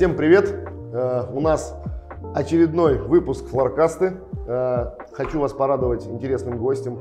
Всем 0.00 0.16
привет! 0.16 0.48
Э, 0.94 1.26
У 1.30 1.40
нас 1.40 1.76
очередной 2.34 2.96
выпуск 2.96 3.44
Флоркасты. 3.48 4.14
Э, 4.46 4.92
Хочу 5.12 5.38
вас 5.38 5.52
порадовать 5.52 6.06
интересным 6.06 6.56
гостем. 6.56 7.00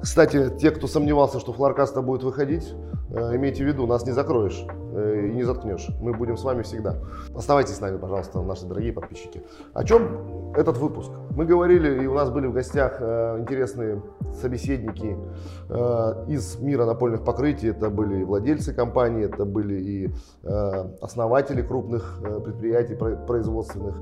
Кстати, 0.00 0.48
те, 0.58 0.70
кто 0.70 0.86
сомневался, 0.86 1.40
что 1.40 1.52
Флоркаста 1.52 2.00
будет 2.00 2.22
выходить, 2.22 2.72
э, 3.10 3.36
имейте 3.36 3.64
в 3.64 3.66
виду, 3.66 3.86
нас 3.86 4.06
не 4.06 4.12
закроешь 4.12 4.64
и 4.92 5.32
не 5.32 5.42
заткнешь. 5.42 5.88
Мы 6.00 6.12
будем 6.12 6.36
с 6.36 6.44
вами 6.44 6.62
всегда. 6.62 6.96
Оставайтесь 7.34 7.76
с 7.76 7.80
нами, 7.80 7.98
пожалуйста, 7.98 8.42
наши 8.42 8.66
дорогие 8.66 8.92
подписчики. 8.92 9.42
О 9.72 9.84
чем 9.84 10.52
этот 10.54 10.76
выпуск? 10.78 11.10
Мы 11.30 11.46
говорили, 11.46 12.02
и 12.02 12.06
у 12.06 12.14
нас 12.14 12.30
были 12.30 12.46
в 12.46 12.52
гостях 12.52 12.98
э, 13.00 13.38
интересные 13.38 14.02
собеседники 14.40 15.16
э, 15.68 16.24
из 16.28 16.60
мира 16.60 16.84
напольных 16.84 17.24
покрытий. 17.24 17.68
Это 17.68 17.88
были 17.90 18.20
и 18.20 18.24
владельцы 18.24 18.74
компании, 18.74 19.24
это 19.24 19.44
были 19.44 19.74
и 19.74 20.10
э, 20.42 20.48
основатели 21.00 21.62
крупных 21.62 22.20
э, 22.22 22.40
предприятий 22.40 22.94
про- 22.94 23.16
производственных, 23.16 23.96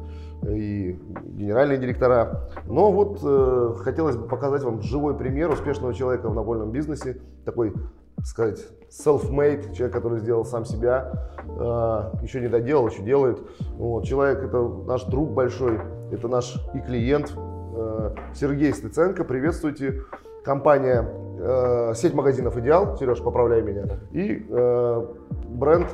и 0.48 0.98
генеральные 1.24 1.78
директора. 1.78 2.48
Но 2.66 2.90
вот 2.90 3.20
э, 3.22 3.74
хотелось 3.78 4.16
бы 4.16 4.26
показать 4.26 4.62
вам 4.62 4.80
живой 4.82 5.16
пример 5.16 5.50
успешного 5.50 5.94
человека 5.94 6.28
в 6.28 6.34
напольном 6.34 6.72
бизнесе. 6.72 7.20
Такой, 7.44 7.72
так 7.72 7.82
сказать, 8.24 8.60
self-made, 8.90 9.74
человек, 9.74 9.92
который 9.92 10.18
сделал 10.18 10.44
сам 10.44 10.64
себя, 10.64 11.12
э, 11.46 12.22
еще 12.22 12.40
не 12.40 12.48
доделал, 12.48 12.88
еще 12.88 13.02
делает. 13.02 13.38
Вот. 13.76 14.04
Человек 14.04 14.42
это 14.42 14.62
наш 14.86 15.04
друг 15.04 15.30
большой, 15.30 15.80
это 16.10 16.28
наш 16.28 16.56
и 16.74 16.80
клиент. 16.80 17.32
Э, 17.36 18.14
Сергей 18.34 18.72
Стыценко, 18.72 19.24
приветствуйте. 19.24 20.02
Компания, 20.44 21.08
э, 21.38 21.92
сеть 21.94 22.14
магазинов 22.14 22.56
«Идеал», 22.56 22.96
Сереж, 22.96 23.22
поправляй 23.22 23.62
меня, 23.62 23.84
и 24.10 24.46
э, 24.48 25.06
бренд 25.48 25.86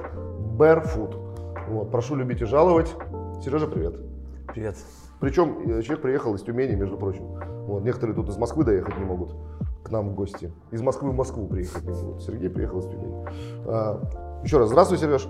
Barefoot. 0.57 1.17
Вот, 1.69 1.91
прошу 1.91 2.15
любить 2.15 2.41
и 2.43 2.45
жаловать. 2.45 2.95
Сережа, 3.45 3.67
привет. 3.67 3.97
Привет. 4.55 4.77
Причем 5.21 5.59
э, 5.69 5.83
человек 5.83 6.03
приехал 6.03 6.35
из 6.35 6.43
Тюмени, 6.43 6.77
между 6.77 6.97
прочим. 6.97 7.25
Вот, 7.67 7.83
некоторые 7.83 8.15
тут 8.15 8.29
из 8.29 8.37
Москвы 8.37 8.65
доехать 8.65 8.97
не 8.97 9.05
могут 9.05 9.35
к 9.87 9.91
нам 9.91 10.09
в 10.11 10.15
гости. 10.15 10.53
Из 10.73 10.83
Москвы 10.83 11.11
в 11.11 11.15
Москву 11.15 11.47
приехать 11.47 11.85
не 11.85 11.93
могут. 11.93 12.23
Сергей 12.23 12.51
приехал 12.51 12.81
из 12.81 12.87
Тюмени. 12.87 13.25
А, 13.67 14.03
еще 14.43 14.59
раз, 14.59 14.69
здравствуй, 14.69 14.99
Сереж. 14.99 15.29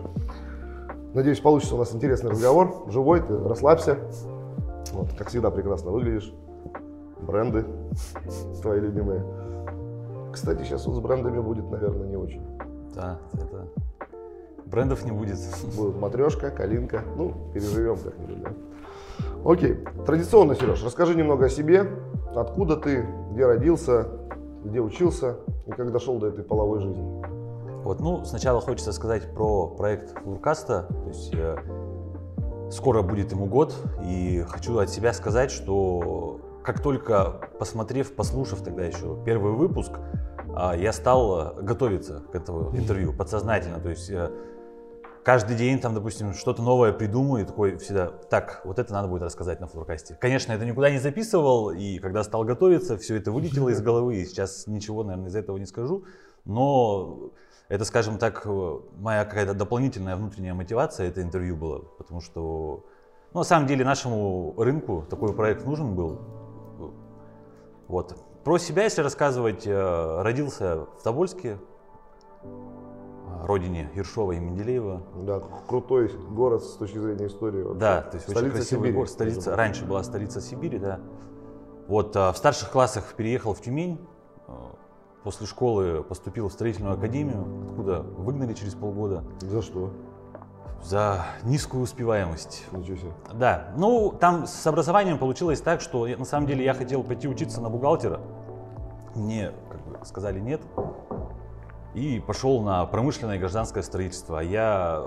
Надеюсь, 1.13 1.41
получится 1.41 1.75
у 1.75 1.79
нас 1.79 1.95
интересный 1.95 2.31
разговор. 2.31 2.87
Живой, 2.89 3.21
ты 3.21 3.37
расслабься. 3.37 3.99
Вот, 4.93 5.13
как 5.17 5.29
всегда, 5.29 5.51
прекрасно 5.51 5.91
выглядишь. 5.91 6.33
Бренды 7.21 7.67
твои 8.63 8.81
любимые. 8.81 9.25
Кстати, 10.33 10.63
сейчас 10.63 10.87
вот 10.87 10.97
с 10.97 11.01
брендами 11.01 11.41
будет, 11.41 11.71
наверное, 11.71 12.07
не 12.07 12.17
очень. 12.17 12.43
Да, 12.95 13.19
это 13.35 13.69
брендов 14.65 15.05
не 15.05 15.13
будет. 15.13 15.39
Будут 15.77 16.01
матрешка, 16.01 16.51
калинка. 16.51 17.03
Ну, 17.17 17.51
переживем 17.53 17.97
как-нибудь, 17.97 18.43
да. 18.43 18.51
Окей. 19.45 19.85
Традиционно, 20.07 20.55
Сереж, 20.55 20.83
расскажи 20.83 21.15
немного 21.15 21.47
о 21.47 21.49
себе. 21.51 21.91
Откуда 22.35 22.77
ты, 22.77 23.07
где 23.33 23.47
родился, 23.47 24.09
где 24.69 24.81
учился 24.81 25.39
и 25.67 25.71
как 25.73 25.93
дошел 25.93 26.19
до 26.19 26.29
этой 26.29 26.45
половой 26.45 26.81
жизни. 26.81 27.23
Вот, 27.85 28.01
ну, 28.01 28.25
сначала 28.25 28.61
хочется 28.61 28.93
сказать 28.93 29.33
про 29.33 29.69
проект 29.69 30.19
Флуркаста. 30.23 30.89
То 30.89 31.09
есть 31.09 31.33
э, 31.35 31.57
скоро 32.71 33.03
будет 33.03 33.33
ему 33.33 33.47
год, 33.47 33.75
и 34.05 34.45
хочу 34.49 34.79
от 34.79 34.91
себя 34.91 35.13
сказать, 35.13 35.51
что 35.51 36.41
как 36.65 36.83
только 36.83 37.49
посмотрев, 37.61 38.15
послушав 38.15 38.63
тогда 38.63 38.85
еще 38.85 39.17
первый 39.25 39.53
выпуск, 39.53 39.93
а, 40.57 40.75
я 40.75 40.93
стал 40.93 41.59
э, 41.59 41.63
готовиться 41.63 42.25
к 42.33 42.35
этому 42.35 42.77
интервью 42.77 43.13
подсознательно. 43.13 43.79
То 43.79 43.91
есть 43.91 44.11
э, 44.11 44.31
каждый 45.27 45.57
день 45.57 45.81
там, 45.81 45.93
допустим, 45.93 46.35
что-то 46.35 46.63
новое 46.63 46.93
придумаю, 46.93 47.43
и 47.43 47.47
такой 47.47 47.79
всегда, 47.79 48.07
так, 48.07 48.61
вот 48.65 48.79
это 48.79 48.93
надо 48.93 49.09
будет 49.09 49.23
рассказать 49.23 49.59
на 49.59 49.67
флоркасте. 49.67 50.17
Конечно, 50.21 50.53
это 50.53 50.65
никуда 50.65 50.89
не 50.89 50.99
записывал, 50.99 51.73
и 51.73 51.99
когда 51.99 52.23
стал 52.23 52.45
готовиться, 52.45 52.97
все 52.97 53.17
это 53.17 53.33
вылетело 53.33 53.69
из 53.69 53.83
головы, 53.83 54.19
и 54.19 54.25
сейчас 54.25 54.69
ничего, 54.69 55.03
наверное, 55.03 55.29
из 55.29 55.35
этого 55.35 55.57
не 55.57 55.67
скажу, 55.67 56.05
но 56.45 57.33
это, 57.67 57.85
скажем 57.85 58.19
так, 58.19 58.43
э, 58.45 58.79
моя 58.99 59.25
какая-то 59.25 59.55
дополнительная 59.55 60.15
внутренняя 60.15 60.55
мотивация, 60.55 61.09
это 61.09 61.23
интервью 61.23 61.57
было, 61.57 61.81
потому 61.99 62.21
что, 62.21 62.85
ну, 63.35 63.41
на 63.41 63.45
самом 63.45 63.67
деле, 63.67 63.85
нашему 63.85 64.55
рынку 64.57 65.05
такой 65.11 65.35
проект 65.35 65.67
нужен 65.67 65.97
был. 65.97 66.21
Вот. 67.89 68.17
Про 68.45 68.59
себя, 68.59 68.85
если 68.85 69.03
рассказывать, 69.03 69.67
э, 69.67 70.23
родился 70.23 70.87
в 71.01 71.03
Тобольске, 71.03 71.59
родине 73.45 73.91
Ершова 73.95 74.33
и 74.33 74.39
Менделеева. 74.39 75.03
Да, 75.23 75.41
крутой 75.67 76.11
город 76.31 76.63
с 76.65 76.77
точки 76.77 76.99
зрения 76.99 77.27
истории. 77.27 77.63
вообще. 77.63 77.81
Да, 77.81 78.03
то 78.03 78.17
есть 78.17 78.29
очень 78.29 78.39
Столица 78.39 78.57
красивый 78.57 78.81
Сибири, 78.83 78.97
город. 78.97 79.11
Столица, 79.11 79.57
раньше 79.57 79.85
была 79.85 80.03
столица 80.03 80.41
Сибири, 80.41 80.79
да. 80.79 81.01
Вот 81.89 82.17
а, 82.17 82.33
в 82.33 82.37
старших 82.37 82.71
классах 82.71 83.15
переехал 83.15 83.55
в 83.55 83.61
Тюмень. 83.61 84.01
а, 84.49 84.75
После 85.23 85.47
школы 85.47 86.03
поступил 86.03 86.49
в 86.49 86.53
строительную 86.53 86.95
академию, 86.95 87.47
откуда 87.69 88.01
выгнали 88.01 88.55
через 88.55 88.75
полгода. 88.75 89.25
За 89.41 89.63
что? 89.63 89.91
за 90.83 91.25
низкую 91.43 91.83
успеваемость. 91.83 92.65
Ничего 92.73 92.97
себе. 92.97 93.13
Да, 93.33 93.73
ну 93.77 94.13
там 94.13 94.47
с 94.47 94.67
образованием 94.67 95.19
получилось 95.19 95.61
так, 95.61 95.81
что 95.81 96.07
на 96.07 96.25
самом 96.25 96.47
деле 96.47 96.65
я 96.65 96.75
хотел 96.75 97.03
пойти 97.03 97.27
учиться 97.29 97.61
на 97.61 97.71
бухгалтера. 97.71 98.21
Мне 99.15 99.53
как 99.71 99.81
бы 99.87 99.99
сказали 100.05 100.39
нет. 100.39 100.61
И 101.97 102.21
пошел 102.21 102.61
на 102.61 102.85
промышленное 102.85 103.37
и 103.37 103.39
гражданское 103.39 103.83
строительство. 103.83 104.41
А 104.41 104.43
я 104.43 105.03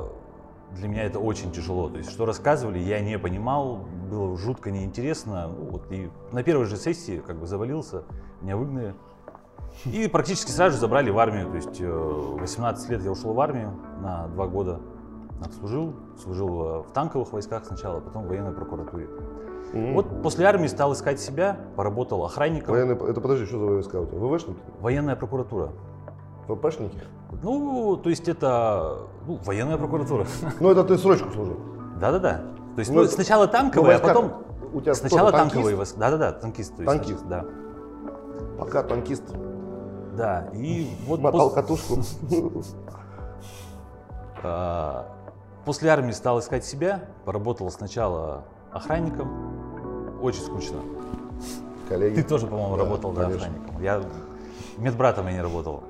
для 0.71 0.87
меня 0.87 1.03
это 1.03 1.19
очень 1.19 1.51
тяжело. 1.51 1.87
То 1.87 1.97
есть, 1.97 2.09
что 2.09 2.25
рассказывали, 2.25 2.79
я 2.79 2.99
не 2.99 3.19
понимал, 3.19 3.85
было 4.09 4.35
жутко 4.35 4.71
неинтересно. 4.71 5.49
Ну, 5.49 5.65
вот, 5.69 5.91
и 5.91 6.09
на 6.31 6.41
первой 6.41 6.65
же 6.65 6.77
сессии 6.77 7.21
как 7.25 7.37
бы 7.37 7.45
завалился, 7.45 8.05
меня 8.41 8.57
выгнали. 8.57 8.95
И 9.85 10.07
практически 10.07 10.49
сразу 10.49 10.73
же 10.73 10.81
забрали 10.81 11.11
в 11.11 11.19
армию. 11.19 11.51
То 11.51 11.57
есть 11.57 11.79
э, 11.79 11.87
18 11.87 12.89
лет 12.89 13.03
я 13.03 13.11
ушел 13.11 13.33
в 13.33 13.39
армию 13.39 13.71
на 14.01 14.27
два 14.29 14.47
года. 14.47 14.79
Отслужил, 15.45 15.93
служил 16.19 16.61
э, 16.63 16.81
в 16.81 16.91
танковых 16.91 17.31
войсках 17.33 17.65
сначала, 17.65 17.99
потом 17.99 18.23
в 18.23 18.29
военной 18.29 18.51
прокуратуре. 18.51 19.07
М. 19.73 19.93
Вот 19.93 20.23
после 20.23 20.47
армии 20.47 20.65
стал 20.65 20.93
искать 20.93 21.19
себя, 21.19 21.59
поработал 21.75 22.25
охранником. 22.25 22.73
Военный, 22.73 22.95
это 22.95 23.21
подожди, 23.21 23.45
что 23.45 23.59
за 23.59 23.65
войска 23.65 23.99
у 23.99 24.07
тебя? 24.07 24.17
ВВшники? 24.17 24.59
Военная 24.81 25.15
прокуратура. 25.15 25.71
ВПшники? 26.55 26.99
Ну, 27.43 27.95
то 27.97 28.09
есть 28.09 28.27
это 28.27 28.97
ну, 29.27 29.39
военная 29.45 29.77
прокуратура. 29.77 30.25
Ну, 30.59 30.69
это 30.71 30.83
ты 30.83 30.97
срочку 30.97 31.31
служил. 31.31 31.57
Да-да-да. 31.99 32.41
То 32.75 32.79
есть 32.79 32.91
Ну, 32.91 33.01
ну, 33.01 33.07
сначала 33.07 33.45
Ну, 33.45 33.51
танковые, 33.51 33.95
а 33.95 33.99
войска- 33.99 34.07
потом 34.07 34.33
У 34.73 34.81
тебя 34.81 34.95
сначала 34.95 35.31
танкист? 35.31 35.53
танковые 35.53 35.75
войска. 35.75 35.99
Да-да-да, 35.99 36.31
танкист. 36.31 36.75
то 36.75 36.83
есть, 36.83 36.93
Танкист. 36.93 37.25
Да. 37.27 37.45
Пока 38.57 38.83
танкист 38.83 39.23
Да. 40.15 40.49
И 40.53 40.89
вот 41.07 41.19
мотал 41.21 41.49
пос- 41.49 41.53
катушку. 41.53 41.97
а, 44.43 45.05
после 45.65 45.89
армии 45.89 46.11
стал 46.11 46.39
искать 46.39 46.65
себя, 46.65 47.01
поработал 47.25 47.69
сначала 47.71 48.43
охранником. 48.71 50.19
Очень 50.21 50.41
скучно. 50.41 50.77
Коллеги. 51.87 52.15
Ты 52.15 52.23
тоже, 52.23 52.47
по-моему, 52.47 52.75
Да, 52.77 52.83
работал 52.83 53.11
да, 53.11 53.23
конечно. 53.23 53.47
охранником. 53.47 53.81
Я 53.81 54.01
медбратом 54.77 55.27
я 55.27 55.33
не 55.33 55.41
работал. 55.41 55.83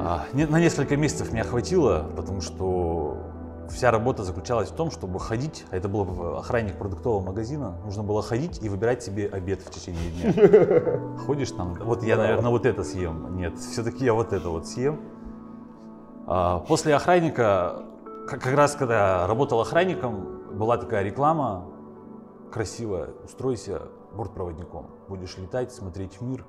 А, 0.00 0.26
на 0.32 0.60
несколько 0.60 0.96
месяцев 0.96 1.32
меня 1.32 1.42
хватило, 1.42 2.06
потому 2.16 2.40
что 2.40 3.16
вся 3.68 3.90
работа 3.90 4.22
заключалась 4.22 4.70
в 4.70 4.74
том, 4.74 4.90
чтобы 4.90 5.18
ходить, 5.18 5.66
а 5.70 5.76
это 5.76 5.88
был 5.88 6.36
охранник 6.36 6.78
продуктового 6.78 7.20
магазина, 7.24 7.76
нужно 7.84 8.04
было 8.04 8.22
ходить 8.22 8.62
и 8.62 8.68
выбирать 8.68 9.02
себе 9.02 9.26
обед 9.26 9.60
в 9.60 9.70
течение 9.70 10.10
дня. 10.10 11.18
Ходишь 11.26 11.50
там, 11.50 11.74
вот 11.74 12.04
я, 12.04 12.16
наверное, 12.16 12.50
вот 12.50 12.64
это 12.64 12.84
съем. 12.84 13.36
Нет, 13.36 13.58
все-таки 13.58 14.04
я 14.04 14.14
вот 14.14 14.32
это 14.32 14.48
вот 14.48 14.68
съем. 14.68 15.00
А, 16.26 16.60
После 16.60 16.94
охранника, 16.94 17.82
как 18.28 18.40
как 18.40 18.54
раз 18.54 18.76
когда 18.76 19.26
работал 19.26 19.60
охранником, 19.60 20.56
была 20.56 20.76
такая 20.76 21.02
реклама 21.02 21.66
красивая, 22.52 23.10
устройся 23.24 23.82
бортпроводником, 24.14 24.86
будешь 25.08 25.36
летать, 25.38 25.72
смотреть 25.72 26.20
мир. 26.20 26.44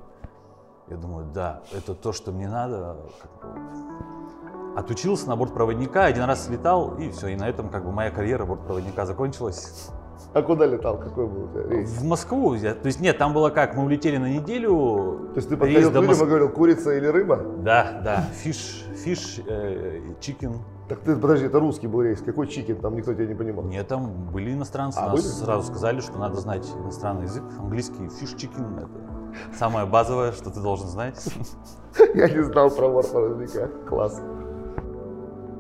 Я 0.90 0.98
думаю, 0.98 1.28
да, 1.34 1.62
это 1.76 1.94
то, 1.94 2.12
что 2.14 2.32
мне 2.32 2.48
надо. 2.50 2.98
как 3.22 3.32
бы. 3.54 4.80
Отучился 4.80 5.28
на 5.28 5.36
бортпроводника, 5.36 6.06
один 6.06 6.24
раз 6.24 6.46
слетал, 6.46 6.96
и 6.98 7.10
все, 7.10 7.28
и 7.28 7.36
на 7.36 7.50
этом 7.50 7.70
как 7.70 7.84
бы 7.86 7.92
моя 7.92 8.12
карьера 8.12 8.46
бортпроводника 8.46 9.06
закончилась. 9.06 9.90
А 10.34 10.42
куда 10.44 10.66
летал? 10.68 10.98
Какой 11.00 11.28
был 11.28 11.46
у 11.46 11.48
тебя 11.48 11.64
рейс? 11.68 11.90
В 11.90 12.04
Москву, 12.06 12.54
я- 12.54 12.76
то 12.76 12.86
есть 12.86 13.00
нет, 13.00 13.18
там 13.18 13.34
было 13.34 13.50
как, 13.50 13.76
мы 13.76 13.84
улетели 13.86 14.18
на 14.18 14.30
неделю. 14.32 15.30
То 15.34 15.38
есть 15.38 15.50
ты 15.50 15.58
подходил 15.58 15.90
к 15.92 15.94
людям 15.96 16.10
Мос- 16.12 16.24
и 16.24 16.26
говорил, 16.28 16.50
курица 16.50 16.92
или 16.96 17.08
рыба? 17.08 17.38
Да, 17.64 18.00
да, 18.04 18.22
fish, 18.34 18.86
fish, 18.96 19.40
э, 19.48 20.02
chicken. 20.20 20.54
Так 20.88 21.00
ты, 21.00 21.16
подожди, 21.16 21.46
это 21.48 21.60
русский 21.60 21.88
был 21.88 22.02
рейс. 22.04 22.22
Какой 22.22 22.48
chicken? 22.48 22.78
Там 22.80 22.96
никто 22.96 23.14
тебя 23.14 23.26
не 23.26 23.34
понимал. 23.34 23.64
Нет, 23.66 23.88
там 23.88 24.12
были 24.32 24.54
иностранцы, 24.54 25.00
А, 25.00 25.08
нас 25.08 25.12
были? 25.14 25.22
сразу 25.24 25.64
сказали, 25.68 26.00
что 26.00 26.18
надо 26.20 26.38
знать 26.38 26.68
иностранный 26.80 27.24
язык, 27.24 27.44
английский, 27.60 28.08
fish, 28.10 28.34
chicken, 28.36 28.78
это 28.78 28.88
самое 29.58 29.86
базовое, 29.86 30.32
что 30.32 30.50
ты 30.50 30.60
должен 30.60 30.88
знать. 30.88 31.22
Я 32.16 32.30
не 32.30 32.44
знал 32.44 32.70
про 32.70 32.90
бортпроводника. 32.90 33.68
Класс. 33.88 34.22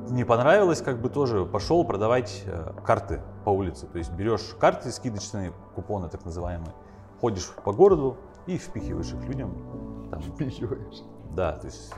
не 0.10 0.24
понравилось, 0.24 0.81
как 0.81 1.00
бы 1.01 1.10
тоже 1.10 1.45
пошел 1.45 1.83
продавать 1.86 2.44
э, 2.45 2.74
карты 2.86 3.21
по 3.45 3.50
улице. 3.51 3.86
То 3.88 3.98
есть 3.98 4.12
берешь 4.12 4.56
карты 4.60 4.92
скидочные, 4.92 5.54
купоны 5.75 6.10
так 6.10 6.25
называемые, 6.25 6.74
ходишь 7.21 7.50
по 7.63 7.74
городу 7.74 8.18
и 8.48 8.57
впихиваешь 8.57 9.13
их 9.13 9.24
людям. 9.25 10.07
Там, 10.12 10.22
Впихиваешь. 10.22 11.04
да, 11.36 11.51
то 11.54 11.68
есть 11.68 11.94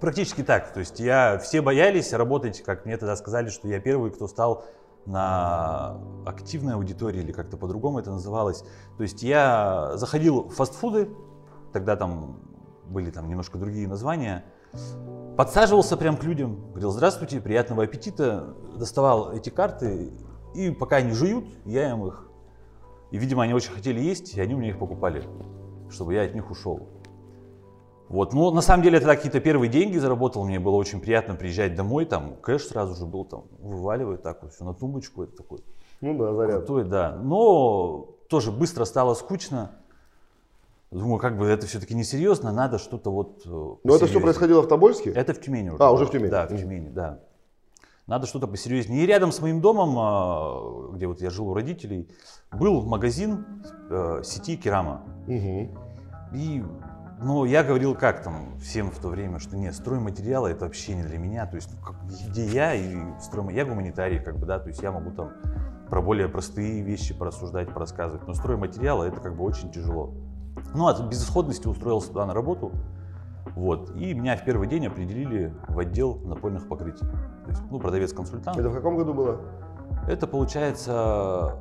практически 0.00 0.42
так. 0.42 0.72
То 0.72 0.80
есть 0.80 1.00
я 1.00 1.38
все 1.38 1.62
боялись 1.62 2.12
работать, 2.12 2.62
как 2.62 2.84
мне 2.84 2.96
тогда 2.98 3.16
сказали, 3.16 3.48
что 3.48 3.68
я 3.68 3.80
первый, 3.80 4.10
кто 4.10 4.28
стал 4.28 4.64
на 5.06 5.98
активной 6.24 6.74
аудитории 6.74 7.20
или 7.20 7.32
как-то 7.32 7.56
по-другому 7.56 7.98
это 7.98 8.10
называлось. 8.10 8.64
То 8.96 9.02
есть 9.02 9.22
я 9.22 9.92
заходил 9.96 10.48
в 10.48 10.54
фастфуды, 10.54 11.10
тогда 11.72 11.96
там 11.96 12.40
были 12.86 13.10
там 13.10 13.28
немножко 13.28 13.58
другие 13.58 13.88
названия, 13.88 14.44
подсаживался 15.36 15.96
прям 15.96 16.16
к 16.16 16.24
людям, 16.24 16.70
говорил 16.70 16.90
здравствуйте, 16.90 17.40
приятного 17.40 17.84
аппетита, 17.84 18.54
доставал 18.76 19.32
эти 19.32 19.50
карты 19.50 20.12
и 20.54 20.70
пока 20.70 20.96
они 20.96 21.12
жуют, 21.12 21.46
я 21.64 21.90
им 21.90 22.06
их. 22.06 22.28
И, 23.10 23.18
видимо, 23.18 23.42
они 23.42 23.54
очень 23.54 23.72
хотели 23.72 24.00
есть, 24.00 24.34
и 24.34 24.40
они 24.40 24.54
у 24.54 24.58
меня 24.58 24.70
их 24.70 24.78
покупали, 24.78 25.24
чтобы 25.90 26.14
я 26.14 26.22
от 26.22 26.34
них 26.34 26.50
ушел. 26.50 26.88
Вот, 28.08 28.32
но 28.34 28.50
на 28.50 28.60
самом 28.60 28.82
деле 28.82 28.98
это 28.98 29.06
какие-то 29.06 29.40
первые 29.40 29.70
деньги 29.70 29.96
заработал, 29.98 30.44
мне 30.44 30.60
было 30.60 30.74
очень 30.74 31.00
приятно 31.00 31.34
приезжать 31.34 31.74
домой, 31.74 32.04
там 32.04 32.36
кэш 32.36 32.64
сразу 32.66 32.94
же 32.94 33.06
был, 33.06 33.24
там 33.24 33.44
вываливает 33.60 34.22
так 34.22 34.42
вот 34.42 34.52
все 34.52 34.64
на 34.64 34.74
тумбочку, 34.74 35.22
это 35.22 35.36
такой 35.36 35.60
Ну 36.02 36.16
да, 36.18 36.34
заряд. 36.34 36.56
крутой, 36.58 36.84
да. 36.84 37.16
Но 37.22 38.08
тоже 38.28 38.52
быстро 38.52 38.84
стало 38.84 39.14
скучно. 39.14 39.70
Думаю, 40.90 41.18
как 41.18 41.36
бы 41.38 41.46
это 41.46 41.66
все-таки 41.66 41.94
несерьезно, 41.94 42.52
надо 42.52 42.78
что-то 42.78 43.10
вот... 43.10 43.42
э, 43.46 43.48
Но 43.84 43.96
это 43.96 44.06
все 44.06 44.20
происходило 44.20 44.60
в 44.62 44.68
Тобольске? 44.68 45.10
Это 45.10 45.32
в 45.34 45.40
Тюмени 45.40 45.70
уже. 45.70 45.82
А, 45.82 45.90
уже 45.90 46.04
в 46.06 46.10
Тюмени. 46.10 46.30
Да, 46.30 46.46
в. 46.46 46.56
Тюмени, 46.56 46.88
да. 46.90 47.20
Надо 48.06 48.26
что-то 48.26 48.46
посерьезнее. 48.46 49.02
И 49.02 49.06
рядом 49.06 49.32
с 49.32 49.40
моим 49.40 49.60
домом, 49.62 49.96
а, 49.98 50.90
где 50.92 51.06
вот 51.08 51.20
я 51.20 51.30
жил 51.30 51.48
у 51.48 51.54
родителей, 51.54 52.08
был 52.52 52.82
магазин 52.82 53.44
э, 53.90 54.20
сети 54.22 54.56
Керама. 54.56 55.02
Мгм. 55.26 55.70
И, 56.34 56.62
ну, 57.20 57.44
я 57.44 57.62
говорил 57.62 57.94
как 57.94 58.22
там 58.22 58.58
всем 58.58 58.90
в 58.90 58.98
то 58.98 59.08
время, 59.08 59.38
что 59.38 59.56
нет, 59.56 59.74
стройматериалы 59.74 60.50
это 60.50 60.64
вообще 60.64 60.94
не 60.94 61.02
для 61.02 61.18
меня. 61.18 61.46
То 61.46 61.56
есть, 61.56 61.70
ну, 61.72 61.84
как- 61.84 61.96
где 62.28 62.44
я 62.46 62.74
и 62.74 62.96
стройма... 63.20 63.52
Я 63.52 63.64
гуманитарий, 63.64 64.18
как 64.18 64.38
бы, 64.38 64.46
да, 64.46 64.58
то 64.58 64.68
есть 64.68 64.82
я 64.82 64.92
могу 64.92 65.10
там 65.10 65.30
про 65.88 66.02
более 66.02 66.28
простые 66.28 66.82
вещи 66.82 67.14
порассуждать, 67.14 67.72
порассказывать. 67.72 68.26
Но 68.26 68.34
стройматериалы 68.34 69.06
это 69.06 69.20
как 69.20 69.36
бы 69.36 69.44
очень 69.44 69.70
тяжело. 69.70 70.12
Ну, 70.74 70.86
от 70.86 71.00
безысходности 71.08 71.68
устроился 71.68 72.08
туда 72.08 72.26
на 72.26 72.34
работу. 72.34 72.72
Вот. 73.54 73.94
И 73.96 74.14
меня 74.14 74.36
в 74.36 74.44
первый 74.44 74.66
день 74.66 74.86
определили 74.86 75.54
в 75.68 75.78
отдел 75.78 76.16
напольных 76.24 76.66
покрытий. 76.68 77.06
То 77.44 77.50
есть, 77.50 77.62
ну, 77.70 77.78
продавец-консультант. 77.78 78.58
Это 78.58 78.70
в 78.70 78.74
каком 78.74 78.96
году 78.96 79.14
было? 79.14 79.40
Это 80.08 80.26
получается 80.26 81.58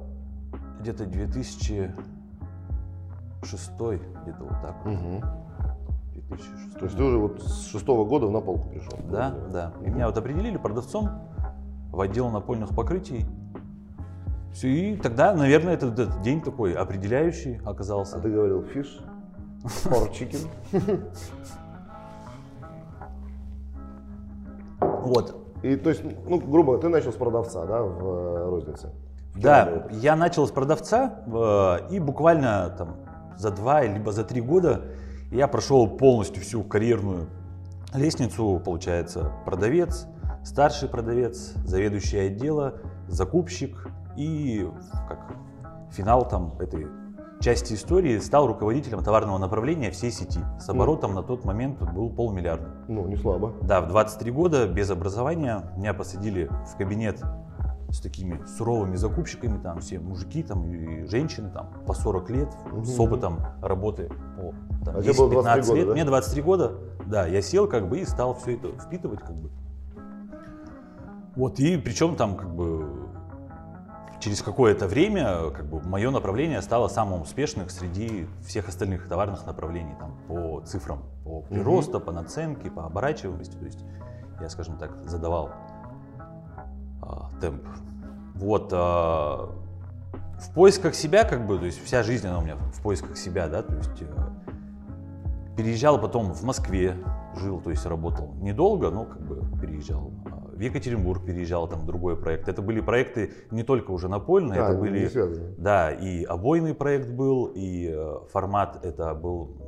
где-то 0.79 1.05
2006, 1.05 1.93
где-то 3.77 4.43
вот 4.43 4.61
так. 4.61 4.75
вот. 4.83 5.23
2006. 6.29 6.79
То 6.79 6.85
есть 6.85 6.97
ты 6.97 7.03
уже 7.03 7.17
вот 7.17 7.41
с 7.41 7.67
шестого 7.67 8.05
года 8.05 8.27
в 8.27 8.31
наполку 8.31 8.69
пришел? 8.69 8.97
Да, 9.09 9.33
да. 9.51 9.73
И 9.85 9.89
меня 9.89 10.07
вот 10.07 10.17
определили 10.17 10.57
продавцом 10.57 11.09
в 11.91 11.99
отдел 12.01 12.29
напольных 12.29 12.75
покрытий. 12.75 13.25
Все, 14.53 14.67
и 14.67 14.95
тогда, 14.97 15.33
наверное, 15.33 15.73
этот, 15.73 15.97
этот 15.99 16.21
день 16.21 16.41
такой 16.41 16.73
определяющий 16.73 17.59
оказался. 17.65 18.17
А 18.17 18.19
ты 18.19 18.29
говорил 18.29 18.63
фиш, 18.63 18.99
for 19.63 20.11
chicken. 20.11 20.47
Вот. 24.79 25.35
И 25.63 25.75
то 25.75 25.89
есть, 25.89 26.03
ну, 26.27 26.39
грубо, 26.39 26.77
ты 26.77 26.89
начал 26.89 27.11
с 27.11 27.15
продавца, 27.15 27.65
да, 27.65 27.81
в 27.81 28.05
э, 28.05 28.49
рознице? 28.49 28.91
В 29.33 29.39
Да, 29.39 29.87
я 29.91 30.15
начал 30.15 30.45
с 30.45 30.51
продавца, 30.51 31.23
э, 31.25 31.89
и 31.89 31.99
буквально 31.99 32.73
там 32.77 32.97
за 33.37 33.51
два 33.51 33.83
либо 33.83 34.11
за 34.11 34.23
три 34.23 34.41
года 34.41 34.81
я 35.33 35.47
прошел 35.47 35.87
полностью 35.87 36.43
всю 36.43 36.63
карьерную 36.63 37.27
лестницу, 37.93 38.61
получается, 38.63 39.31
продавец, 39.45 40.07
старший 40.43 40.87
продавец, 40.87 41.53
заведующий 41.65 42.19
отдела, 42.19 42.75
закупщик 43.07 43.87
и 44.15 44.67
как 45.07 45.33
финал 45.91 46.27
там 46.27 46.55
этой 46.59 46.87
части 47.39 47.73
истории 47.73 48.19
стал 48.19 48.47
руководителем 48.47 49.03
товарного 49.03 49.37
направления 49.37 49.91
всей 49.91 50.11
сети. 50.11 50.39
С 50.59 50.69
оборотом 50.69 51.13
на 51.13 51.23
тот 51.23 51.43
момент 51.43 51.81
был 51.93 52.09
полмиллиарда. 52.09 52.69
Ну, 52.87 53.05
не 53.07 53.17
слабо. 53.17 53.53
Да, 53.63 53.81
в 53.81 53.87
23 53.87 54.31
года 54.31 54.67
без 54.67 54.89
образования 54.89 55.63
меня 55.75 55.93
посадили 55.93 56.49
в 56.71 56.77
кабинет 56.77 57.21
с 57.93 57.99
такими 58.01 58.43
суровыми 58.57 58.95
закупщиками, 58.95 59.57
там 59.61 59.79
все 59.79 59.99
мужики 59.99 60.41
там 60.41 60.65
и 60.65 61.05
женщины 61.05 61.49
там 61.51 61.69
по 61.85 61.93
40 61.93 62.29
лет 62.31 62.51
с 62.83 62.97
Мгм. 62.97 62.99
опытом 63.01 63.39
работы 63.61 64.09
по 64.35 64.53
там, 64.83 64.97
А 64.97 65.01
тебе 65.03 65.13
было 65.13 65.29
23 65.29 65.61
10-15 65.61 65.67
года, 65.67 65.75
лет. 65.77 65.87
да? 65.87 65.93
Мне 65.93 66.05
23 66.05 66.41
года, 66.41 66.71
да, 67.05 67.27
я 67.27 67.41
сел 67.41 67.67
как 67.67 67.87
бы 67.87 67.99
и 67.99 68.05
стал 68.05 68.33
все 68.33 68.55
это 68.55 68.69
впитывать 68.79 69.19
как 69.19 69.35
бы. 69.35 69.49
Вот, 71.35 71.59
и 71.59 71.77
причем 71.77 72.15
там 72.15 72.35
как 72.35 72.49
бы 72.53 73.07
через 74.19 74.41
какое-то 74.41 74.87
время 74.87 75.49
как 75.51 75.65
бы 75.65 75.81
мое 75.81 76.09
направление 76.09 76.61
стало 76.61 76.87
самым 76.87 77.21
успешным 77.21 77.69
среди 77.69 78.27
всех 78.45 78.69
остальных 78.69 79.07
товарных 79.07 79.45
направлений 79.45 79.95
там, 79.99 80.15
по 80.27 80.61
цифрам, 80.61 81.03
по 81.23 81.41
приросту, 81.41 81.99
по 81.99 82.11
наценке, 82.11 82.71
по 82.71 82.85
оборачиваемости. 82.85 83.55
То 83.57 83.65
есть 83.65 83.79
я, 84.41 84.49
скажем 84.49 84.77
так, 84.77 84.91
задавал 85.05 85.51
а, 87.03 87.29
темп. 87.41 87.63
Вот. 88.35 88.69
а, 88.73 89.49
в 90.43 90.53
поисках 90.53 90.95
себя, 90.95 91.23
как 91.23 91.45
бы, 91.45 91.57
то 91.57 91.65
есть 91.65 91.83
вся 91.83 92.03
жизнь 92.03 92.27
она 92.27 92.39
у 92.39 92.41
меня 92.41 92.55
в 92.55 92.81
поисках 92.81 93.17
себя, 93.17 93.47
да, 93.47 93.61
то 93.61 93.73
есть 93.75 94.01
э, 94.01 94.05
переезжал 95.55 95.99
потом 95.99 96.33
в 96.33 96.43
Москве, 96.43 96.95
жил, 97.35 97.61
то 97.61 97.69
есть 97.69 97.85
работал 97.85 98.33
недолго, 98.41 98.89
но 98.89 99.05
как 99.05 99.21
бы 99.21 99.41
переезжал. 99.59 100.11
А, 100.25 100.55
В 100.55 100.59
Екатеринбург 100.59 101.25
переезжал, 101.25 101.67
там 101.67 101.85
другой 101.85 102.17
проект. 102.17 102.47
Это 102.47 102.61
были 102.61 102.81
проекты 102.81 103.31
не 103.51 103.63
только 103.63 103.91
уже 103.91 104.09
напольные, 104.09 104.61
А, 104.61 104.69
это 104.71 104.79
были, 104.79 105.09
да, 105.57 105.91
и 105.91 106.23
обойный 106.23 106.73
проект 106.73 107.09
был, 107.09 107.51
и 107.55 107.89
э, 107.91 108.19
формат 108.31 108.85
это 108.85 109.13
был 109.13 109.62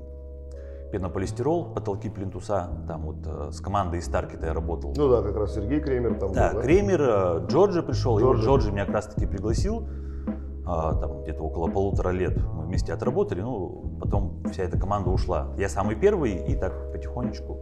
пенополистирол, 0.91 1.65
потолки 1.73 2.09
плинтуса, 2.09 2.69
там 2.87 3.01
вот 3.03 3.17
э, 3.25 3.51
с 3.51 3.59
командой 3.59 3.99
из 3.99 4.07
Таркета 4.07 4.47
я 4.47 4.53
работал. 4.53 4.93
Ну 4.95 5.09
да, 5.09 5.21
как 5.21 5.35
раз 5.35 5.56
Сергей 5.56 5.80
Кремер 5.80 6.15
там 6.19 6.31
Да, 6.33 6.51
был, 6.54 6.61
Кремер, 6.61 7.01
э, 7.01 7.45
Джорджи 7.47 7.81
пришел, 7.83 8.18
и 8.19 8.23
вот 8.23 8.33
Джорджи. 8.37 8.45
Джорджи 8.45 8.71
меня 8.71 8.85
как 8.85 8.95
раз 8.95 9.07
таки 9.07 9.25
пригласил, 9.25 9.87
а, 10.65 10.94
там 10.95 11.21
где-то 11.23 11.44
около 11.44 11.68
полутора 11.68 12.09
лет 12.09 12.37
мы 12.54 12.63
вместе 12.63 12.94
отработали, 12.94 13.42
ну, 13.42 13.97
потом 14.01 14.44
вся 14.51 14.63
эта 14.63 14.80
команда 14.80 15.09
ушла. 15.09 15.47
Я 15.57 15.69
самый 15.69 15.95
первый, 15.95 16.33
и 16.33 16.56
так 16.56 16.92
потихонечку. 16.92 17.57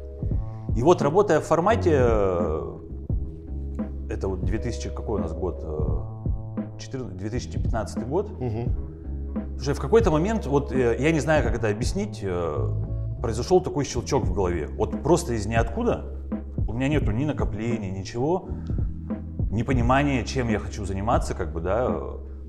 И 0.76 0.82
вот 0.84 1.02
работая 1.02 1.40
в 1.40 1.44
формате, 1.44 1.92
э, 2.00 2.78
это 4.10 4.28
вот 4.28 4.44
2000, 4.46 4.90
какой 4.90 5.20
у 5.20 5.24
нас 5.24 5.34
год, 5.34 5.64
Э, 5.64 6.78
14 6.78 7.18
2015 7.18 8.08
год, 8.08 8.30
Мгм. 8.40 9.56
уже 9.58 9.74
в 9.74 9.80
какой-то 9.80 10.12
момент, 10.12 10.46
вот 10.46 10.72
я 10.72 11.12
не 11.12 11.20
знаю, 11.20 11.44
как 11.44 11.56
это 11.56 11.70
объяснить, 11.70 12.24
произошел 13.24 13.62
такой 13.62 13.86
щелчок 13.86 14.26
в 14.26 14.34
голове. 14.34 14.68
Вот 14.78 15.02
просто 15.02 15.34
из 15.34 15.46
ниоткуда, 15.46 16.14
у 16.68 16.74
меня 16.74 16.90
нету 16.90 17.12
ни 17.12 17.24
накопления, 17.24 17.90
ничего, 17.90 18.50
ни 19.50 19.64
понимания, 19.64 20.26
чем 20.26 20.50
я 20.50 20.60
хочу 20.60 20.84
заниматься, 20.84 21.34
как 21.34 21.54
бы, 21.54 21.62
да, 21.62 21.90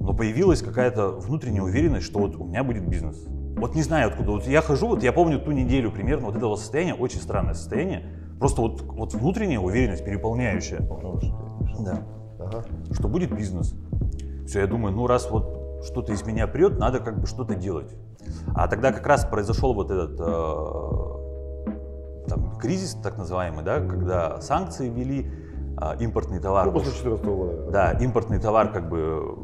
но 0.01 0.13
появилась 0.13 0.63
какая-то 0.63 1.11
внутренняя 1.11 1.63
уверенность, 1.63 2.05
что 2.07 2.19
вот 2.19 2.35
у 2.35 2.45
меня 2.45 2.65
будет 2.65 2.89
бизнес. 2.89 3.25
Вот 3.57 3.77
не 3.77 3.83
знаю 3.83 4.09
откуда. 4.09 4.33
Вот 4.33 4.49
я 4.49 4.63
хожу, 4.63 4.89
вот 4.89 5.05
я 5.05 5.13
помню 5.13 5.39
ту 5.39 5.53
неделю 5.53 5.93
примерно 5.93 6.27
вот 6.27 6.37
этого 6.37 6.57
состояния, 6.57 6.95
очень 6.95 7.21
странное 7.21 7.55
состояние. 7.55 8.03
Просто 8.41 8.61
вот, 8.61 8.83
вот 8.83 9.15
внутренняя 9.15 9.61
уверенность, 9.61 10.05
переполняющая. 10.05 10.81
Да 11.85 12.03
Ага. 12.41 12.65
что 12.91 13.07
будет 13.07 13.33
бизнес. 13.33 13.77
Все, 14.45 14.61
я 14.61 14.67
думаю, 14.67 14.93
ну 14.93 15.07
раз 15.07 15.31
вот 15.31 15.64
что-то 15.85 16.13
из 16.13 16.25
меня 16.25 16.47
прет, 16.47 16.79
надо 16.79 17.01
как 17.01 17.21
бы 17.21 17.27
что-то 17.27 17.55
делать. 17.55 17.95
А 18.55 18.69
тогда 18.69 18.93
как 18.93 19.07
раз 19.07 19.25
произошел 19.25 19.75
вот 19.75 19.91
этот 19.91 20.19
э, 20.19 22.29
там, 22.29 22.57
кризис 22.59 22.95
так 23.03 23.19
называемый, 23.19 23.65
да, 23.65 23.81
когда 23.81 24.41
санкции 24.41 24.89
ввели, 24.89 25.31
а, 25.77 25.95
импортный 25.97 26.41
товар. 26.41 26.67
Ну, 26.67 26.73
после 26.73 26.93
уж- 26.93 26.99
14 26.99 27.27
года. 27.27 27.71
да, 27.71 27.93
импортный 27.93 28.39
товар 28.39 28.73
как 28.73 28.89
бы 28.89 29.37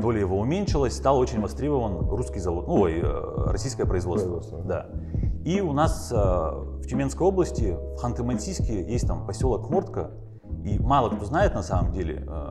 доля 0.00 0.20
его 0.20 0.38
уменьшилась, 0.38 0.96
стал 0.96 1.18
очень 1.18 1.40
востребован 1.40 2.08
русский 2.08 2.40
завод, 2.40 2.66
ну, 2.66 2.80
ой, 2.80 3.00
э, 3.02 3.50
российское 3.50 3.86
производство. 3.86 4.38
Производство. 4.38 4.62
Да. 4.64 4.86
И 5.44 5.60
у 5.60 5.72
нас 5.72 6.10
э, 6.12 6.16
в 6.16 6.86
Тюменской 6.86 7.26
области, 7.26 7.76
в 7.96 8.04
Ханты-Мансийске, 8.04 8.90
есть 8.90 9.06
там 9.06 9.26
поселок 9.26 9.70
Мортка, 9.70 10.10
и 10.64 10.78
мало 10.78 11.10
кто 11.10 11.24
знает 11.24 11.54
на 11.54 11.62
самом 11.62 11.92
деле, 11.92 12.24
э, 12.26 12.48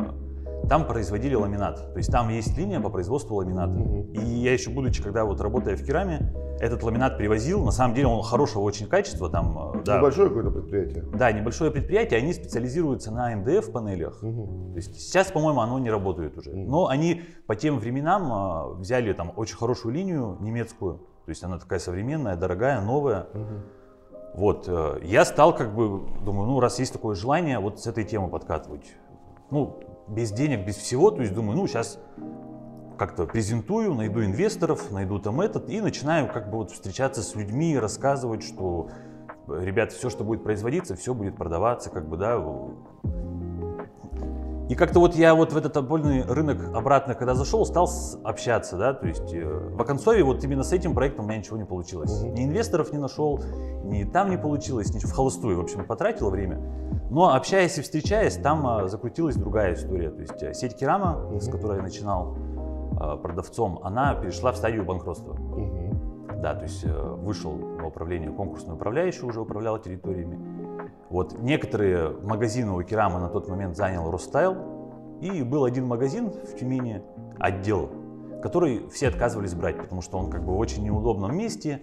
там 0.67 0.85
производили 0.87 1.35
ламинат. 1.35 1.93
То 1.93 1.97
есть 1.97 2.11
там 2.11 2.29
есть 2.29 2.57
линия 2.57 2.79
по 2.79 2.89
производству 2.89 3.35
ламината. 3.35 3.73
Мгм. 3.73 4.11
И 4.13 4.19
я 4.19 4.53
еще 4.53 4.69
будучи, 4.69 5.01
когда 5.01 5.25
вот 5.25 5.41
работая 5.41 5.75
в 5.75 5.83
кераме, 5.83 6.33
этот 6.59 6.83
ламинат 6.83 7.17
привозил. 7.17 7.63
На 7.63 7.71
самом 7.71 7.95
деле 7.95 8.07
он 8.07 8.21
хорошего 8.21 8.63
очень 8.63 8.87
качества. 8.87 9.29
Там, 9.29 9.75
э, 9.75 9.83
да, 9.83 9.97
Небольшое 9.97 10.27
какое-то 10.27 10.51
предприятие. 10.51 11.03
Да, 11.13 11.31
небольшое 11.31 11.71
предприятие. 11.71 12.19
Они 12.19 12.33
специализируются 12.33 13.11
на 13.11 13.35
МДФ 13.35 13.71
панелях. 13.71 14.21
Угу. 14.21 14.71
То 14.71 14.75
есть 14.75 14.99
сейчас, 14.99 15.31
по-моему, 15.31 15.61
оно 15.61 15.79
не 15.79 15.89
работает 15.89 16.37
уже. 16.37 16.51
Угу. 16.51 16.69
Но 16.69 16.87
они 16.87 17.23
по 17.47 17.55
тем 17.55 17.79
временам 17.79 18.31
а, 18.31 18.67
взяли 18.73 19.13
там 19.13 19.31
очень 19.35 19.55
хорошую 19.55 19.93
линию 19.93 20.37
немецкую. 20.41 20.97
То 21.25 21.29
есть 21.29 21.43
она 21.43 21.57
такая 21.59 21.79
современная, 21.79 22.35
дорогая, 22.35 22.81
новая. 22.81 23.27
Угу. 23.33 24.35
Вот, 24.35 24.65
э, 24.67 24.99
я 25.03 25.25
стал 25.25 25.55
как 25.55 25.73
бы, 25.73 26.01
думаю, 26.23 26.47
ну 26.47 26.59
раз 26.59 26.79
есть 26.79 26.93
такое 26.93 27.15
желание, 27.15 27.59
вот 27.59 27.79
с 27.79 27.87
этой 27.87 28.03
темы 28.03 28.29
подкатывать. 28.29 28.95
Ну, 29.51 29.79
без 30.09 30.31
денег, 30.31 30.65
без 30.65 30.75
всего, 30.75 31.11
то 31.11 31.21
есть 31.21 31.33
думаю, 31.33 31.57
ну 31.57 31.67
сейчас 31.67 31.99
как-то 32.97 33.25
презентую, 33.25 33.93
найду 33.93 34.23
инвесторов, 34.23 34.91
найду 34.91 35.19
там 35.19 35.39
этот 35.39 35.69
и 35.69 35.79
начинаю 35.79 36.27
как 36.31 36.49
бы 36.49 36.57
вот 36.57 36.71
встречаться 36.71 37.21
с 37.21 37.35
людьми, 37.35 37.77
рассказывать, 37.77 38.43
что 38.43 38.89
ребят, 39.47 39.91
все, 39.91 40.09
что 40.09 40.23
будет 40.23 40.43
производиться, 40.43 40.95
все 40.95 41.13
будет 41.13 41.35
продаваться, 41.35 41.89
как 41.89 42.07
бы, 42.07 42.17
да. 42.17 42.37
И 44.69 44.75
как-то 44.75 44.99
вот 44.99 45.15
я 45.15 45.33
вот 45.33 45.51
в 45.51 45.57
этот 45.57 45.75
отбольный 45.77 46.23
рынок 46.23 46.59
обратно, 46.75 47.15
когда 47.15 47.33
зашел, 47.33 47.65
стал 47.65 47.89
общаться, 48.23 48.77
да, 48.77 48.93
то 48.93 49.07
есть 49.07 49.33
э, 49.33 49.43
в 49.43 49.81
Оконцове 49.81 50.23
вот 50.23 50.43
именно 50.43 50.61
с 50.61 50.71
этим 50.71 50.93
проектом 50.93 51.25
у 51.25 51.27
меня 51.27 51.39
ничего 51.39 51.57
не 51.57 51.65
получилось. 51.65 52.21
Ни 52.21 52.45
инвесторов 52.45 52.93
не 52.93 52.99
нашел, 52.99 53.43
ни 53.83 54.03
там 54.03 54.29
не 54.29 54.37
получилось, 54.37 54.93
ничего, 54.93 55.09
в 55.09 55.13
холостую, 55.13 55.57
в 55.57 55.61
общем, 55.61 55.85
потратил 55.85 56.29
время. 56.29 56.59
Но 57.09 57.33
общаясь 57.33 57.79
и 57.79 57.81
встречаясь, 57.81 58.37
там 58.37 58.67
а, 58.67 58.87
закрутилась 58.87 59.35
другая 59.35 59.73
история. 59.73 60.11
То 60.11 60.21
есть 60.21 60.43
э, 60.43 60.53
сеть 60.53 60.77
Керама, 60.77 61.17
угу. 61.17 61.39
с 61.39 61.49
которой 61.49 61.77
я 61.77 61.81
начинал 61.81 62.37
а, 62.99 63.17
продавцом, 63.17 63.79
она 63.81 64.13
перешла 64.13 64.51
в 64.51 64.57
стадию 64.57 64.85
банкротства. 64.85 65.33
Угу. 65.33 65.79
Да, 66.43 66.53
то 66.53 66.63
есть 66.63 66.85
э, 66.85 67.15
вышел 67.17 67.53
на 67.53 67.87
управление 67.87 68.31
конкурсный 68.31 68.75
управляющий, 68.75 69.25
уже 69.25 69.41
управлял 69.41 69.79
территориями. 69.79 70.58
Вот 71.09 71.39
некоторые 71.39 72.11
магазины 72.21 72.71
у 72.71 72.83
Керама 72.83 73.19
на 73.19 73.29
тот 73.29 73.47
момент 73.47 73.75
занял 73.75 74.09
Ростайл, 74.11 74.55
и 75.21 75.41
был 75.43 75.65
один 75.65 75.85
магазин 75.85 76.29
в 76.29 76.55
Тюмени, 76.55 77.01
отдел, 77.39 77.89
который 78.43 78.87
все 78.89 79.07
отказывались 79.07 79.53
брать, 79.53 79.77
потому 79.77 80.01
что 80.01 80.17
он 80.17 80.29
как 80.29 80.45
бы 80.45 80.53
в 80.53 80.59
очень 80.59 80.83
неудобном 80.83 81.35
месте, 81.35 81.81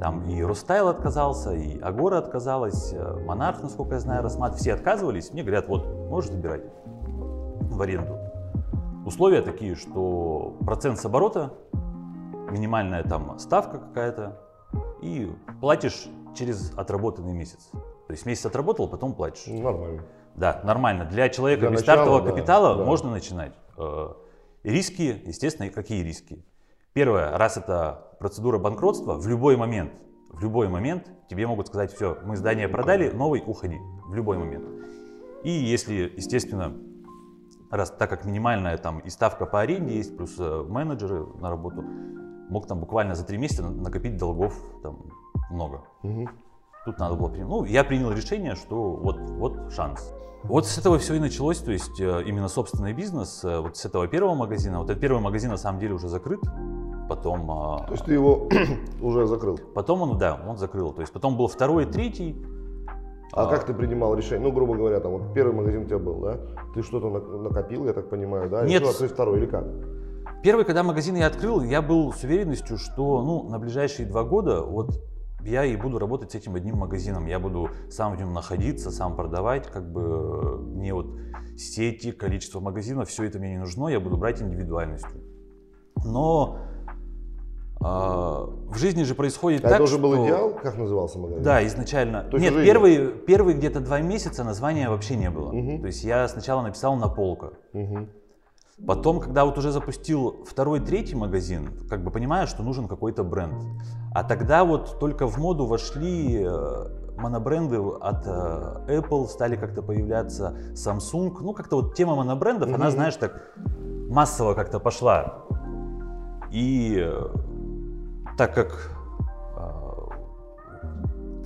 там 0.00 0.22
и 0.22 0.40
Ростайл 0.42 0.88
отказался, 0.88 1.52
и 1.52 1.80
Агора 1.80 2.18
отказалась, 2.18 2.92
э, 2.92 3.24
Монарх, 3.26 3.62
насколько 3.62 3.94
я 3.94 4.00
знаю, 4.00 4.22
Росмат, 4.22 4.54
все 4.54 4.74
отказывались. 4.74 5.32
Мне 5.32 5.42
говорят, 5.42 5.66
вот, 5.68 5.84
можешь 6.08 6.30
забирать 6.30 6.62
в 7.02 7.82
аренду. 7.82 8.16
Условия 9.04 9.42
такие, 9.42 9.74
что 9.74 10.56
процент 10.60 11.00
с 11.00 11.04
оборота, 11.04 11.52
минимальная 12.50 13.02
там 13.02 13.38
ставка 13.40 13.78
какая-то, 13.78 14.38
и 15.02 15.32
платишь 15.60 16.08
через 16.36 16.72
отработанный 16.76 17.32
месяц. 17.32 17.70
То 18.08 18.12
есть 18.12 18.24
месяц 18.24 18.46
отработал, 18.46 18.88
потом 18.88 19.14
платишь. 19.14 19.46
Нормально. 19.46 20.02
Да, 20.34 20.62
нормально. 20.64 21.04
Для 21.04 21.28
человека 21.28 21.60
Для 21.60 21.70
без 21.70 21.80
начала, 21.80 21.96
стартового 21.96 22.22
да, 22.22 22.30
капитала 22.30 22.76
да. 22.76 22.84
можно 22.84 23.10
начинать. 23.10 23.52
Э, 23.76 24.14
риски, 24.64 25.22
естественно, 25.26 25.68
какие 25.68 26.02
риски? 26.02 26.42
Первое, 26.94 27.36
раз 27.36 27.58
это 27.58 28.16
процедура 28.18 28.58
банкротства, 28.58 29.14
в 29.14 29.28
любой 29.28 29.58
момент, 29.58 29.92
в 30.30 30.42
любой 30.42 30.68
момент 30.68 31.06
тебе 31.28 31.46
могут 31.46 31.66
сказать, 31.66 31.92
все, 31.92 32.16
мы 32.24 32.36
здание 32.38 32.66
продали, 32.66 33.10
новый, 33.10 33.42
уходи, 33.46 33.76
в 34.06 34.14
любой 34.14 34.38
момент. 34.38 34.64
И 35.44 35.50
если, 35.50 36.10
естественно, 36.16 36.74
раз 37.70 37.90
так 37.90 38.08
как 38.08 38.24
минимальная 38.24 38.78
там 38.78 39.00
и 39.00 39.10
ставка 39.10 39.44
по 39.44 39.60
аренде 39.60 39.96
есть, 39.96 40.16
плюс 40.16 40.34
э, 40.38 40.64
менеджеры 40.66 41.26
на 41.40 41.50
работу, 41.50 41.82
мог 42.48 42.66
там 42.66 42.80
буквально 42.80 43.14
за 43.14 43.26
три 43.26 43.36
месяца 43.36 43.64
накопить 43.68 44.16
долгов 44.16 44.58
там 44.82 44.98
много. 45.50 45.84
Угу. 46.02 46.26
Тут 46.88 46.98
надо 47.00 47.16
было 47.16 47.28
принять. 47.28 47.50
Ну, 47.50 47.64
я 47.64 47.84
принял 47.84 48.10
решение, 48.10 48.54
что 48.54 48.92
вот, 48.92 49.18
вот 49.20 49.70
шанс. 49.74 50.14
Вот 50.42 50.64
с 50.64 50.78
этого 50.78 50.98
все 50.98 51.16
и 51.16 51.18
началось, 51.18 51.58
то 51.58 51.70
есть 51.70 52.00
э, 52.00 52.22
именно 52.24 52.48
собственный 52.48 52.94
бизнес, 52.94 53.44
э, 53.44 53.60
вот 53.60 53.76
с 53.76 53.84
этого 53.84 54.08
первого 54.08 54.34
магазина. 54.34 54.78
Вот 54.78 54.88
этот 54.88 54.98
первый 54.98 55.20
магазин 55.20 55.50
на 55.50 55.58
самом 55.58 55.80
деле 55.80 55.92
уже 55.92 56.08
закрыт, 56.08 56.40
потом... 57.06 57.50
А, 57.50 57.84
то 57.84 57.92
есть 57.92 58.06
ты 58.06 58.14
его 58.14 58.48
уже 59.02 59.26
закрыл? 59.26 59.60
Потом 59.74 60.00
он, 60.00 60.16
да, 60.16 60.40
он 60.48 60.56
закрыл. 60.56 60.94
То 60.94 61.02
есть 61.02 61.12
потом 61.12 61.36
был 61.36 61.46
второй, 61.46 61.84
третий. 61.84 62.42
А, 63.34 63.42
а 63.42 63.50
как 63.50 63.66
ты 63.66 63.74
принимал 63.74 64.14
решение? 64.14 64.48
Ну, 64.48 64.50
грубо 64.50 64.74
говоря, 64.74 64.98
там 65.00 65.12
вот 65.12 65.34
первый 65.34 65.54
магазин 65.54 65.82
у 65.82 65.84
тебя 65.84 65.98
был, 65.98 66.20
да? 66.20 66.38
Ты 66.72 66.82
что-то 66.82 67.10
накопил, 67.10 67.84
я 67.84 67.92
так 67.92 68.08
понимаю, 68.08 68.48
да? 68.48 68.62
Нет. 68.62 68.80
Решил 68.80 68.92
открыть 68.92 69.12
второй 69.12 69.40
или 69.40 69.46
как? 69.46 69.66
Первый, 70.42 70.64
когда 70.64 70.82
магазин 70.82 71.16
я 71.16 71.26
открыл, 71.26 71.60
я 71.60 71.82
был 71.82 72.14
с 72.14 72.24
уверенностью, 72.24 72.78
что 72.78 73.20
ну, 73.20 73.42
на 73.42 73.58
ближайшие 73.58 74.08
два 74.08 74.24
года 74.24 74.62
вот 74.62 74.98
я 75.48 75.64
и 75.64 75.76
буду 75.76 75.98
работать 75.98 76.32
с 76.32 76.34
этим 76.34 76.54
одним 76.54 76.76
магазином. 76.76 77.26
Я 77.26 77.38
буду 77.38 77.70
сам 77.90 78.14
в 78.14 78.18
нем 78.18 78.32
находиться, 78.32 78.90
сам 78.90 79.16
продавать, 79.16 79.66
как 79.66 79.90
бы 79.90 80.58
мне 80.58 80.94
вот 80.94 81.06
сети, 81.56 82.12
количество 82.12 82.60
магазинов, 82.60 83.08
все 83.08 83.24
это 83.24 83.38
мне 83.38 83.50
не 83.50 83.58
нужно, 83.58 83.88
я 83.88 84.00
буду 84.00 84.16
брать 84.16 84.40
индивидуальностью. 84.40 85.22
Но 86.04 86.58
а, 87.80 88.44
в 88.68 88.76
жизни 88.76 89.04
же 89.04 89.14
происходит 89.14 89.64
а 89.64 89.68
так, 89.68 89.74
это 89.74 89.82
уже 89.84 89.98
был 89.98 90.24
идеал? 90.24 90.54
Как 90.54 90.76
назывался 90.76 91.18
магазин? 91.18 91.42
Да, 91.42 91.64
изначально. 91.66 92.24
То 92.24 92.38
Нет, 92.38 92.54
первые, 92.54 93.08
первые 93.12 93.56
где-то 93.56 93.80
два 93.80 94.00
месяца 94.00 94.42
названия 94.42 94.90
вообще 94.90 95.16
не 95.16 95.30
было. 95.30 95.50
Угу. 95.52 95.80
То 95.80 95.86
есть 95.86 96.02
я 96.02 96.26
сначала 96.28 96.62
написал 96.62 96.96
на 96.96 97.08
полка. 97.08 97.52
Угу. 97.72 98.08
Потом, 98.86 99.20
когда 99.20 99.44
вот 99.44 99.58
уже 99.58 99.72
запустил 99.72 100.44
второй, 100.46 100.80
третий 100.80 101.16
магазин, 101.16 101.70
как 101.88 102.04
бы 102.04 102.10
понимаю, 102.10 102.46
что 102.46 102.62
нужен 102.62 102.86
какой-то 102.86 103.24
бренд. 103.24 103.64
А 104.14 104.22
тогда 104.22 104.64
вот 104.64 104.98
только 105.00 105.26
в 105.26 105.36
моду 105.38 105.66
вошли 105.66 106.42
э, 106.44 106.86
монобренды 107.16 107.76
от 107.78 108.26
э, 108.26 109.00
Apple, 109.00 109.26
стали 109.26 109.56
как-то 109.56 109.82
появляться 109.82 110.56
Samsung. 110.74 111.36
Ну, 111.40 111.52
как-то 111.52 111.76
вот 111.76 111.96
тема 111.96 112.14
монобрендов, 112.14 112.68
mm-hmm. 112.68 112.74
она, 112.74 112.90
знаешь, 112.90 113.16
так 113.16 113.56
массово 114.08 114.54
как-то 114.54 114.78
пошла. 114.78 115.44
И 116.50 116.98
э, 116.98 117.28
так 118.36 118.54
как 118.54 118.92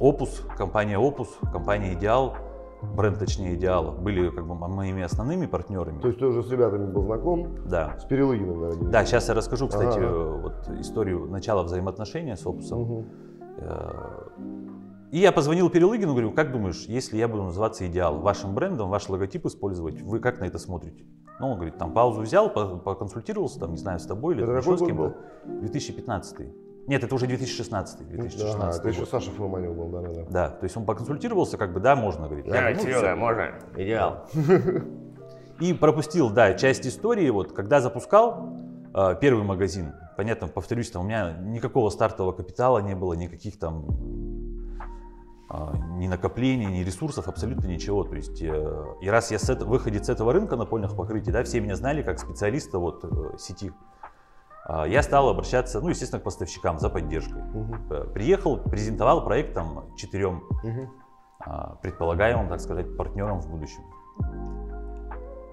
Opus, 0.03 0.43
компания 0.57 0.99
Opus, 0.99 1.29
компания 1.53 1.95
Ideal, 1.95 2.35
бренд, 2.83 3.19
точнее, 3.19 3.55
Идеала, 3.55 3.93
были 3.93 4.31
как 4.31 4.47
бы 4.47 4.55
моими 4.55 5.03
основными 5.03 5.47
партнерами. 5.47 6.01
То 6.01 6.09
есть 6.09 6.19
ты 6.19 6.27
уже 6.27 6.43
с 6.43 6.51
ребятами 6.51 6.91
был 6.91 7.05
знаком? 7.05 7.57
Да. 7.69 7.97
С 7.99 8.05
Перелыгиным, 8.05 8.61
наверное? 8.61 8.91
Да, 8.91 9.05
сейчас 9.05 9.29
я 9.29 9.35
расскажу, 9.35 9.69
кстати, 9.69 9.99
ага. 9.99 10.39
вот 10.43 10.81
историю 10.81 11.27
начала 11.27 11.63
взаимоотношения 11.63 12.37
с 12.37 12.47
Опусом. 12.47 12.83
Угу. 12.83 13.07
И 15.13 15.19
я 15.19 15.31
позвонил 15.31 15.69
Перелыгину, 15.69 16.13
говорю, 16.13 16.33
как 16.33 16.53
думаешь, 16.53 16.87
если 16.87 17.19
я 17.19 17.29
буду 17.29 17.45
называться 17.45 17.87
Идеал, 17.87 18.21
вашим 18.21 18.55
брендом, 18.55 18.89
ваш 18.89 19.09
логотип 19.11 19.45
использовать, 19.45 20.01
вы 20.01 20.21
как 20.21 20.41
на 20.41 20.45
это 20.45 20.59
смотрите? 20.59 21.05
Ну, 21.39 21.51
он 21.51 21.57
говорит, 21.57 21.77
там 21.77 21.93
паузу 21.93 22.23
взял, 22.23 22.51
поконсультировался, 22.51 23.61
там, 23.61 23.73
не 23.73 23.77
знаю, 23.77 23.99
с 23.99 24.07
тобой 24.07 24.35
или 24.35 24.45
это 24.45 24.53
еще 24.53 24.77
с 24.77 24.81
кем 24.81 24.97
был? 24.97 25.15
2015. 25.45 26.49
Нет, 26.87 27.05
это 27.05 27.15
уже 27.15 27.27
2016. 27.27 28.09
2016 28.09 28.61
ага, 28.61 28.77
это 28.77 28.89
еще 28.89 29.07
Саша 29.07 29.31
Фломанев 29.31 29.77
был, 29.77 29.89
да, 29.89 30.01
да, 30.01 30.09
да. 30.09 30.25
Да, 30.29 30.49
то 30.49 30.65
есть 30.65 30.77
он 30.77 30.85
поконсультировался, 30.85 31.57
как 31.57 31.73
бы, 31.73 31.81
да, 31.81 31.95
можно, 31.95 32.27
говорить. 32.27 32.47
Да, 32.47 32.71
я, 32.71 32.77
ну, 32.77 32.83
Серега, 32.83 33.17
можно, 33.17 33.51
идеал. 33.77 34.27
И 35.61 35.73
пропустил, 35.75 36.31
да, 36.31 36.55
часть 36.55 36.87
истории, 36.87 37.31
вот, 37.31 37.53
когда 37.53 37.81
запускал 37.81 38.59
э, 38.95 39.15
первый 39.21 39.45
магазин, 39.45 39.93
понятно, 40.17 40.49
повторюсь, 40.49 40.91
там 40.91 41.03
у 41.03 41.05
меня 41.05 41.37
никакого 41.39 41.89
стартового 41.91 42.33
капитала 42.33 42.79
не 42.81 42.97
было, 42.97 43.13
никаких 43.13 43.61
там 43.61 43.87
э, 45.51 45.57
ни 45.99 46.09
накоплений, 46.09 46.67
ни 46.67 46.83
ресурсов, 46.83 47.29
абсолютно 47.29 47.69
ничего. 47.69 48.03
То 48.03 48.17
есть, 48.17 48.43
э, 48.43 48.85
и 49.01 49.09
раз 49.09 49.31
я 49.31 49.39
с 49.39 49.49
это, 49.49 49.65
выходит 49.65 50.07
с 50.07 50.09
этого 50.09 50.33
рынка 50.33 50.57
напольных 50.57 50.97
покрытий, 50.97 51.31
да, 51.31 51.45
все 51.45 51.61
меня 51.61 51.77
знали 51.77 52.03
как 52.03 52.19
специалиста 52.19 52.81
вот 52.81 53.05
э, 53.05 53.37
сети 53.39 53.71
я 54.69 55.03
стал 55.03 55.29
обращаться, 55.29 55.81
ну, 55.81 55.89
естественно, 55.89 56.21
к 56.21 56.25
поставщикам 56.25 56.79
за 56.79 56.89
поддержкой. 56.89 57.43
Угу. 57.43 58.13
Приехал, 58.15 58.59
презентовал 58.59 59.25
проект 59.25 59.55
там 59.55 59.95
четырем 59.97 60.45
угу. 60.63 60.91
предполагаемым, 61.83 62.49
так 62.49 62.61
сказать, 62.61 62.97
партнерам 62.97 63.41
в 63.41 63.51
будущем. 63.51 63.83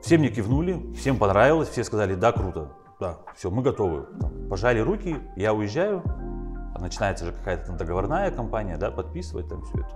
Все 0.02 0.18
мне 0.18 0.30
кивнули, 0.30 0.94
всем 0.94 1.18
понравилось, 1.18 1.70
все 1.70 1.84
сказали, 1.84 2.16
да, 2.16 2.32
круто, 2.32 2.72
да, 3.00 3.18
все, 3.36 3.52
мы 3.52 3.62
готовы. 3.62 4.06
Там, 4.20 4.48
пожали 4.50 4.80
руки, 4.80 5.18
я 5.36 5.54
уезжаю, 5.54 6.04
начинается 6.80 7.26
же 7.26 7.34
какая-то 7.34 7.74
договорная 7.74 8.32
компания, 8.32 8.78
да, 8.78 8.92
подписывать 8.92 9.50
там 9.50 9.64
все 9.64 9.80
это. 9.80 9.90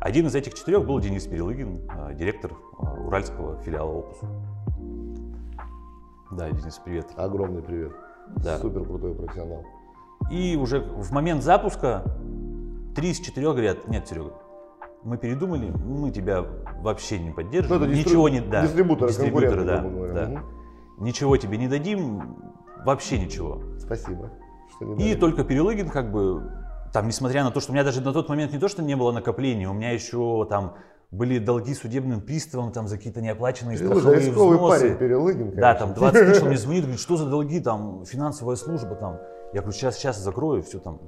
Один 0.00 0.26
из 0.26 0.34
этих 0.34 0.54
четырех 0.54 0.86
был 0.86 1.00
Денис 1.00 1.26
Перелыгин, 1.26 1.88
а, 1.88 2.14
директор 2.14 2.52
уральского 2.78 3.60
филиала 3.62 3.90
Опус. 3.90 4.18
Да, 6.30 6.50
Денис, 6.50 6.80
привет. 6.84 7.06
Огромный 7.16 7.62
привет. 7.62 7.92
Да. 8.36 8.58
Супер 8.58 8.84
крутой 8.84 9.14
профессионал. 9.14 9.64
И 10.30 10.56
уже 10.60 10.80
в 10.80 11.10
момент 11.12 11.42
запуска 11.42 12.04
три 12.94 13.10
из 13.10 13.20
четырех 13.20 13.52
говорят, 13.52 13.88
нет, 13.88 14.06
Серега, 14.08 14.32
мы 15.02 15.16
передумали, 15.16 15.70
мы 15.70 16.10
тебя 16.10 16.44
вообще 16.80 17.18
не 17.18 17.30
поддержим, 17.30 17.78
ну, 17.78 17.86
ничего 17.86 18.28
не 18.28 18.40
да, 18.40 18.62
дистрибуторы, 18.62 19.10
дистрибуторы, 19.10 19.64
да, 19.64 19.80
да. 19.80 20.24
Угу. 20.24 21.04
ничего 21.04 21.36
тебе 21.36 21.56
не 21.56 21.68
дадим, 21.68 22.36
вообще 22.84 23.18
ничего. 23.18 23.62
Спасибо. 23.78 24.30
Что 24.74 24.84
не 24.86 24.94
И 24.94 25.08
дали. 25.10 25.20
только 25.20 25.44
Перелыгин, 25.44 25.88
как 25.88 26.10
бы, 26.10 26.50
там, 26.92 27.06
несмотря 27.06 27.44
на 27.44 27.50
то, 27.50 27.60
что 27.60 27.72
у 27.72 27.74
меня 27.74 27.84
даже 27.84 28.00
на 28.00 28.12
тот 28.12 28.28
момент 28.28 28.52
не 28.52 28.58
то, 28.58 28.68
что 28.68 28.82
не 28.82 28.96
было 28.96 29.12
накопления, 29.12 29.68
у 29.68 29.72
меня 29.72 29.92
еще 29.92 30.46
там 30.50 30.74
были 31.10 31.38
долги 31.38 31.74
судебным 31.74 32.20
приставам 32.20 32.70
там 32.70 32.86
за 32.86 32.98
какие-то 32.98 33.20
неоплаченные 33.20 33.78
Перелыгин, 33.78 34.00
страховые 34.00 34.26
рисковый 34.26 34.56
взносы. 34.58 34.80
парень 34.80 34.96
Перелыгин, 34.98 35.50
Да, 35.56 35.74
там 35.74 35.94
20 35.94 36.26
тысяч, 36.26 36.42
он 36.42 36.48
мне 36.48 36.58
звонит, 36.58 36.82
говорит, 36.82 37.00
что 37.00 37.16
за 37.16 37.26
долги, 37.26 37.60
там, 37.60 38.04
финансовая 38.04 38.56
служба, 38.56 38.94
там. 38.94 39.18
Я 39.54 39.62
говорю, 39.62 39.72
сейчас, 39.72 39.96
сейчас 39.96 40.18
закрою, 40.18 40.62
все 40.62 40.78
там. 40.78 41.00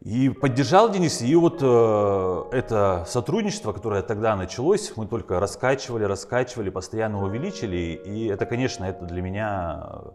И 0.00 0.28
поддержал 0.28 0.90
Денис, 0.90 1.22
и 1.22 1.34
вот 1.34 1.60
э, 1.62 2.44
это 2.52 3.04
сотрудничество, 3.08 3.72
которое 3.72 4.02
тогда 4.02 4.36
началось, 4.36 4.92
мы 4.96 5.06
только 5.06 5.40
раскачивали, 5.40 6.04
раскачивали, 6.04 6.68
постоянно 6.68 7.24
увеличили, 7.24 8.00
и 8.04 8.26
это, 8.26 8.44
конечно, 8.44 8.84
это 8.84 9.06
для 9.06 9.22
меня, 9.22 9.88
э, 10.04 10.10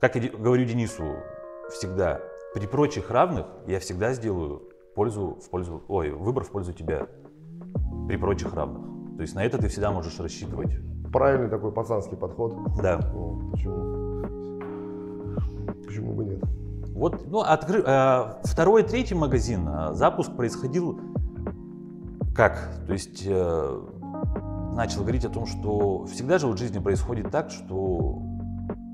как 0.00 0.14
я 0.14 0.30
говорю 0.30 0.64
Денису 0.64 1.16
всегда, 1.70 2.20
при 2.54 2.66
прочих 2.66 3.10
равных 3.10 3.46
я 3.66 3.80
всегда 3.80 4.12
сделаю 4.12 4.71
пользу 4.94 5.38
в 5.42 5.50
пользу, 5.50 5.82
ой, 5.88 6.10
выбор 6.10 6.44
в 6.44 6.50
пользу 6.50 6.72
тебя 6.72 7.06
при 8.08 8.16
прочих 8.16 8.54
равных. 8.54 9.16
То 9.16 9.22
есть 9.22 9.34
на 9.34 9.44
это 9.44 9.58
ты 9.58 9.68
всегда 9.68 9.90
можешь 9.92 10.18
рассчитывать. 10.18 10.70
Правильный 11.12 11.48
такой 11.48 11.72
пацанский 11.72 12.16
подход. 12.16 12.56
Да. 12.82 13.00
Ну, 13.12 13.50
почему? 13.52 14.22
Почему 15.84 16.14
бы 16.14 16.24
нет? 16.24 16.42
Вот, 16.94 17.26
ну, 17.26 17.40
откры... 17.40 17.82
э, 17.84 18.34
второй, 18.44 18.82
третий 18.82 19.14
магазин, 19.14 19.68
э, 19.68 19.92
запуск 19.94 20.34
происходил 20.36 20.98
как? 22.34 22.70
То 22.86 22.92
есть 22.92 23.24
э, 23.26 23.80
начал 24.74 25.02
говорить 25.02 25.24
о 25.24 25.28
том, 25.28 25.46
что 25.46 26.06
всегда 26.06 26.38
же 26.38 26.46
вот 26.46 26.56
в 26.56 26.58
жизни 26.58 26.78
происходит 26.78 27.30
так, 27.30 27.50
что 27.50 28.22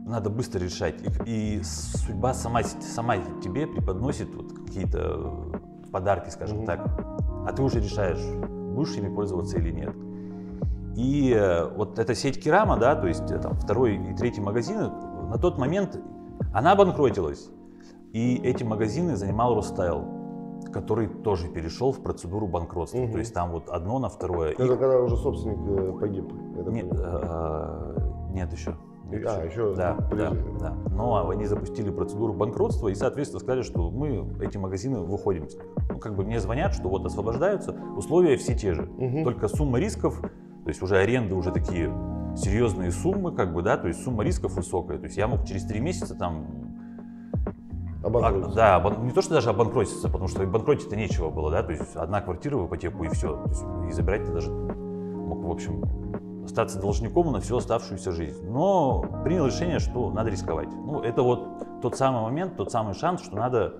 надо 0.06 0.30
быстро 0.30 0.58
решать. 0.58 0.96
И, 1.24 1.58
и 1.58 1.62
судьба 1.62 2.34
сама, 2.34 2.62
сама 2.62 3.16
тебе 3.42 3.66
преподносит 3.66 4.34
вот 4.34 4.52
какие-то 4.52 5.60
подарки, 5.92 6.30
скажем 6.30 6.64
так. 6.64 6.80
А 7.46 7.52
ты 7.52 7.62
уже 7.62 7.80
решаешь, 7.80 8.20
будешь 8.74 8.96
ими 8.96 9.14
пользоваться 9.14 9.58
или 9.58 9.70
нет. 9.70 9.94
И 10.96 11.32
э, 11.34 11.66
вот 11.76 11.98
эта 11.98 12.14
сеть 12.14 12.42
Керама, 12.42 12.76
да, 12.76 12.96
то 12.96 13.06
есть 13.06 13.30
э, 13.30 13.38
там 13.38 13.54
второй 13.54 13.96
и 13.96 14.14
третий 14.14 14.40
магазины, 14.40 14.90
на 15.30 15.38
тот 15.38 15.58
момент 15.58 16.00
она 16.52 16.72
обанкротилась. 16.72 17.50
И 18.12 18.36
эти 18.42 18.64
магазины 18.64 19.16
занимал 19.16 19.54
Ростайл, 19.54 20.04
который 20.72 21.06
тоже 21.08 21.48
перешел 21.48 21.92
в 21.92 22.00
процедуру 22.02 22.48
банкротства. 22.48 22.98
Мгм. 22.98 23.12
То 23.12 23.18
есть 23.18 23.32
там 23.34 23.52
вот 23.52 23.68
одно 23.68 23.98
на 23.98 24.08
второе. 24.08 24.50
И- 24.50 24.62
Это 24.62 24.76
когда 24.76 25.00
уже 25.00 25.16
собственник 25.16 25.58
э, 25.68 25.98
погиб. 26.00 26.32
Нет, 26.32 26.64
понимаю. 26.90 28.30
нет 28.32 28.52
еще. 28.52 28.74
А, 29.10 29.44
еще 29.44 29.74
Да, 29.74 29.94
при 30.10 30.16
да, 30.18 30.30
жизни. 30.30 30.58
да. 30.60 30.74
Но 30.90 31.28
они 31.30 31.46
запустили 31.46 31.90
процедуру 31.90 32.32
банкротства 32.34 32.88
и, 32.88 32.94
соответственно, 32.94 33.40
сказали, 33.40 33.62
что 33.62 33.90
мы 33.90 34.26
эти 34.40 34.58
магазины 34.58 35.00
выходим. 35.00 35.48
с 35.48 35.54
них. 35.54 35.62
Ну, 35.90 35.98
как 35.98 36.14
бы 36.14 36.24
мне 36.24 36.40
звонят, 36.40 36.74
что 36.74 36.88
вот 36.88 37.04
освобождаются, 37.06 37.74
условия 37.96 38.36
все 38.36 38.54
те 38.54 38.74
же. 38.74 38.82
Мгм. 38.82 39.24
Только 39.24 39.48
сумма 39.48 39.78
рисков, 39.78 40.20
то 40.20 40.68
есть 40.68 40.82
уже 40.82 40.96
аренды 40.98 41.34
уже 41.34 41.50
такие 41.52 41.92
серьезные 42.36 42.90
суммы, 42.92 43.32
как 43.32 43.52
бы, 43.54 43.62
да, 43.62 43.76
то 43.78 43.88
есть 43.88 44.02
сумма 44.04 44.22
рисков 44.24 44.52
высокая. 44.54 44.98
То 44.98 45.04
есть 45.04 45.16
я 45.16 45.26
мог 45.26 45.44
через 45.44 45.64
три 45.64 45.80
месяца 45.80 46.14
там 46.14 46.46
Обанкротился. 48.04 48.76
а, 48.76 48.80
да, 48.80 48.96
не 49.02 49.10
то, 49.10 49.22
что 49.22 49.34
даже 49.34 49.50
обанкротиться, 49.50 50.06
потому 50.08 50.28
что 50.28 50.46
банкротить-то 50.46 50.94
нечего 50.94 51.30
было, 51.30 51.50
да, 51.50 51.62
то 51.64 51.72
есть 51.72 51.96
одна 51.96 52.20
квартира 52.20 52.56
в 52.56 52.66
ипотеку 52.66 53.02
и 53.04 53.08
все. 53.08 53.36
То 53.42 53.48
есть 53.48 53.64
и 53.88 53.92
забирать 53.92 54.24
ты 54.24 54.32
даже 54.32 54.50
мог, 54.52 55.42
в 55.44 55.50
общем, 55.50 55.82
остаться 56.48 56.80
должником 56.80 57.30
на 57.32 57.40
всю 57.40 57.58
оставшуюся 57.58 58.12
жизнь. 58.12 58.44
Но 58.50 59.02
принял 59.22 59.46
решение, 59.46 59.78
что 59.78 60.10
надо 60.10 60.30
рисковать. 60.30 60.68
Ну, 60.68 61.00
это 61.00 61.22
вот 61.22 61.80
тот 61.82 61.96
самый 61.96 62.22
момент, 62.22 62.56
тот 62.56 62.72
самый 62.72 62.94
шанс, 62.94 63.22
что 63.22 63.36
надо 63.36 63.74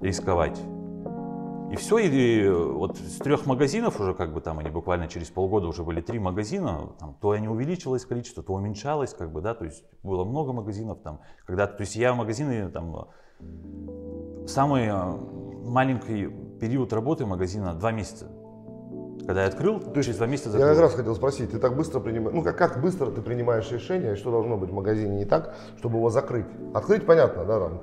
рисковать. 0.00 0.58
И 1.70 1.76
все, 1.76 1.98
и 1.98 2.48
вот 2.48 2.96
с 2.96 3.18
трех 3.18 3.44
магазинов 3.44 4.00
уже, 4.00 4.14
как 4.14 4.32
бы 4.32 4.40
там 4.40 4.58
они 4.58 4.70
буквально 4.70 5.06
через 5.06 5.28
полгода 5.28 5.66
уже 5.66 5.82
были 5.82 6.00
три 6.00 6.18
магазина, 6.18 6.94
там, 6.98 7.14
то 7.20 7.32
они 7.32 7.46
увеличилось 7.46 8.06
количество, 8.06 8.42
то 8.42 8.54
уменьшалось, 8.54 9.12
как 9.12 9.30
бы, 9.30 9.42
да, 9.42 9.54
то 9.54 9.66
есть 9.66 9.84
было 10.02 10.24
много 10.24 10.54
магазинов 10.54 11.00
там, 11.02 11.20
когда, 11.44 11.66
то 11.66 11.82
есть 11.82 11.94
я 11.94 12.14
в 12.14 12.16
магазины 12.16 12.70
там, 12.70 13.08
самый 14.46 14.86
э, 14.86 15.16
маленький 15.68 16.28
период 16.58 16.94
работы 16.94 17.26
магазина 17.26 17.74
два 17.74 17.92
месяца. 17.92 18.30
Когда 19.28 19.42
я 19.42 19.48
открыл, 19.48 19.78
То 19.78 19.90
есть 19.96 20.06
через 20.06 20.16
два 20.16 20.26
месяца 20.26 20.48
Я 20.48 20.52
закрыл. 20.58 20.74
как 20.74 20.82
раз 20.84 20.94
хотел 20.94 21.14
спросить, 21.14 21.50
ты 21.50 21.58
так 21.58 21.76
быстро 21.76 22.00
принимаешь, 22.00 22.34
ну 22.34 22.42
как, 22.42 22.56
как 22.56 22.80
быстро 22.80 23.10
ты 23.10 23.20
принимаешь 23.20 23.70
решение, 23.70 24.16
что 24.16 24.30
должно 24.30 24.56
быть 24.56 24.70
в 24.70 24.72
магазине 24.72 25.18
не 25.18 25.26
так, 25.26 25.54
чтобы 25.76 25.98
его 25.98 26.08
закрыть? 26.08 26.46
Открыть 26.72 27.04
понятно, 27.04 27.44
да, 27.44 27.60
там 27.60 27.80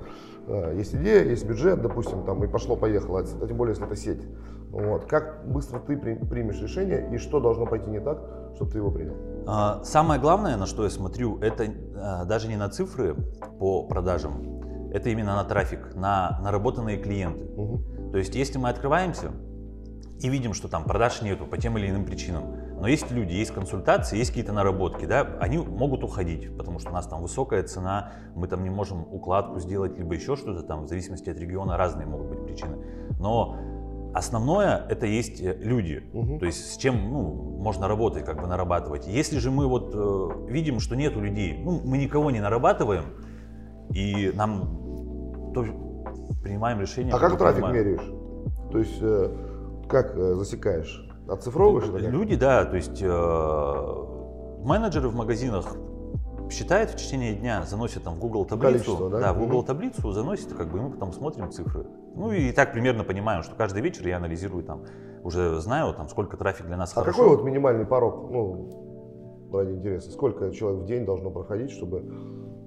э, 0.48 0.74
есть 0.76 0.92
идея, 0.96 1.22
есть 1.22 1.46
бюджет, 1.46 1.80
допустим, 1.80 2.24
там 2.24 2.42
и 2.42 2.48
пошло-поехало, 2.48 3.20
а 3.20 3.46
тем 3.46 3.56
более, 3.56 3.74
если 3.74 3.86
это 3.86 3.94
сеть. 3.94 4.26
Вот. 4.72 5.04
Как 5.04 5.46
быстро 5.46 5.78
ты 5.78 5.96
при- 5.96 6.16
примешь 6.16 6.60
решение 6.60 7.08
и 7.14 7.18
что 7.18 7.38
должно 7.38 7.64
пойти 7.64 7.90
не 7.90 8.00
так, 8.00 8.18
чтобы 8.56 8.72
ты 8.72 8.78
его 8.78 8.90
принял? 8.90 9.14
А, 9.46 9.84
Самое 9.84 10.20
главное, 10.20 10.56
на 10.56 10.66
что 10.66 10.82
я 10.82 10.90
смотрю, 10.90 11.38
это 11.38 11.66
а, 11.94 12.24
даже 12.24 12.48
не 12.48 12.56
на 12.56 12.68
цифры 12.70 13.14
по 13.60 13.84
продажам, 13.84 14.90
это 14.92 15.10
именно 15.10 15.36
на 15.36 15.44
трафик, 15.44 15.94
на 15.94 16.40
наработанные 16.42 16.98
клиенты. 16.98 17.44
Мгм. 17.56 18.10
То 18.10 18.18
есть, 18.18 18.34
если 18.34 18.58
мы 18.58 18.68
открываемся 18.68 19.30
и 20.20 20.28
видим, 20.28 20.54
что 20.54 20.68
там 20.68 20.84
продаж 20.84 21.22
нету 21.22 21.46
по 21.46 21.58
тем 21.58 21.76
или 21.78 21.90
иным 21.90 22.04
причинам, 22.04 22.56
но 22.80 22.88
есть 22.88 23.10
люди, 23.10 23.32
есть 23.32 23.52
консультации, 23.52 24.16
есть 24.16 24.30
какие-то 24.30 24.52
наработки, 24.52 25.04
да, 25.04 25.36
они 25.40 25.58
могут 25.58 26.04
уходить, 26.04 26.56
потому 26.56 26.78
что 26.78 26.90
у 26.90 26.92
нас 26.92 27.06
там 27.06 27.22
высокая 27.22 27.62
цена, 27.62 28.12
мы 28.34 28.48
там 28.48 28.62
не 28.64 28.70
можем 28.70 29.06
укладку 29.12 29.60
сделать, 29.60 29.98
либо 29.98 30.14
еще 30.14 30.36
что-то 30.36 30.62
там, 30.62 30.84
в 30.84 30.88
зависимости 30.88 31.28
от 31.30 31.38
региона 31.38 31.76
разные 31.76 32.06
могут 32.06 32.28
быть 32.28 32.44
причины. 32.44 32.78
Но 33.18 33.56
основное 34.14 34.86
это 34.88 35.06
есть 35.06 35.40
э, 35.42 35.56
люди, 35.60 36.02
Мгм. 36.12 36.38
то 36.38 36.46
есть 36.46 36.72
с 36.72 36.76
чем 36.78 37.10
ну, 37.10 37.58
можно 37.58 37.86
работать, 37.88 38.24
как 38.24 38.40
бы 38.40 38.46
нарабатывать. 38.46 39.06
Если 39.06 39.38
же 39.38 39.50
мы 39.50 39.66
вот 39.66 39.92
э, 39.94 40.50
видим, 40.50 40.80
что 40.80 40.96
нету 40.96 41.20
людей, 41.20 41.60
ну, 41.62 41.80
мы 41.84 41.98
никого 41.98 42.30
не 42.30 42.40
нарабатываем, 42.40 43.04
и 43.90 44.32
нам 44.34 45.52
то 45.54 45.64
принимаем 46.42 46.80
решение. 46.80 47.12
А 47.14 47.18
как 47.18 47.36
трафик 47.38 47.64
меряешь? 47.68 48.12
То 48.70 48.78
есть 48.78 48.98
э, 49.00 49.45
как 49.88 50.16
э, 50.16 50.34
засекаешь? 50.34 51.08
Оцифровываешь 51.28 51.90
как? 51.90 52.00
Люди, 52.02 52.36
да, 52.36 52.64
то 52.64 52.76
есть 52.76 53.02
э, 53.02 53.06
менеджеры 54.64 55.08
в 55.08 55.14
магазинах 55.14 55.76
считают 56.50 56.90
в 56.90 56.96
течение 56.96 57.34
дня, 57.34 57.62
заносят 57.64 58.04
там 58.04 58.14
в 58.14 58.18
Google 58.20 58.44
таблицу, 58.44 58.72
Количество, 58.72 59.10
да? 59.10 59.32
в 59.32 59.38
Google 59.38 59.62
таблицу 59.64 60.12
заносят, 60.12 60.52
как 60.52 60.68
бы 60.70 60.78
и 60.78 60.80
мы 60.80 60.90
потом 60.90 61.12
смотрим 61.12 61.50
цифры. 61.50 61.86
Ну 62.14 62.30
и 62.32 62.52
так 62.52 62.72
примерно 62.72 63.04
понимаем, 63.04 63.42
что 63.42 63.54
каждый 63.56 63.82
вечер 63.82 64.06
я 64.06 64.16
анализирую 64.16 64.62
там, 64.62 64.84
уже 65.24 65.60
знаю 65.60 65.92
там 65.94 66.08
сколько 66.08 66.36
трафик 66.36 66.66
для 66.66 66.76
нас 66.76 66.92
А 66.92 67.00
хорошо. 67.00 67.18
какой 67.18 67.36
вот 67.36 67.44
минимальный 67.44 67.84
порог, 67.84 68.30
ну, 68.30 69.50
ради 69.52 69.72
интереса, 69.72 70.10
сколько 70.12 70.50
человек 70.52 70.82
в 70.82 70.86
день 70.86 71.04
должно 71.04 71.30
проходить, 71.30 71.70
чтобы 71.70 72.04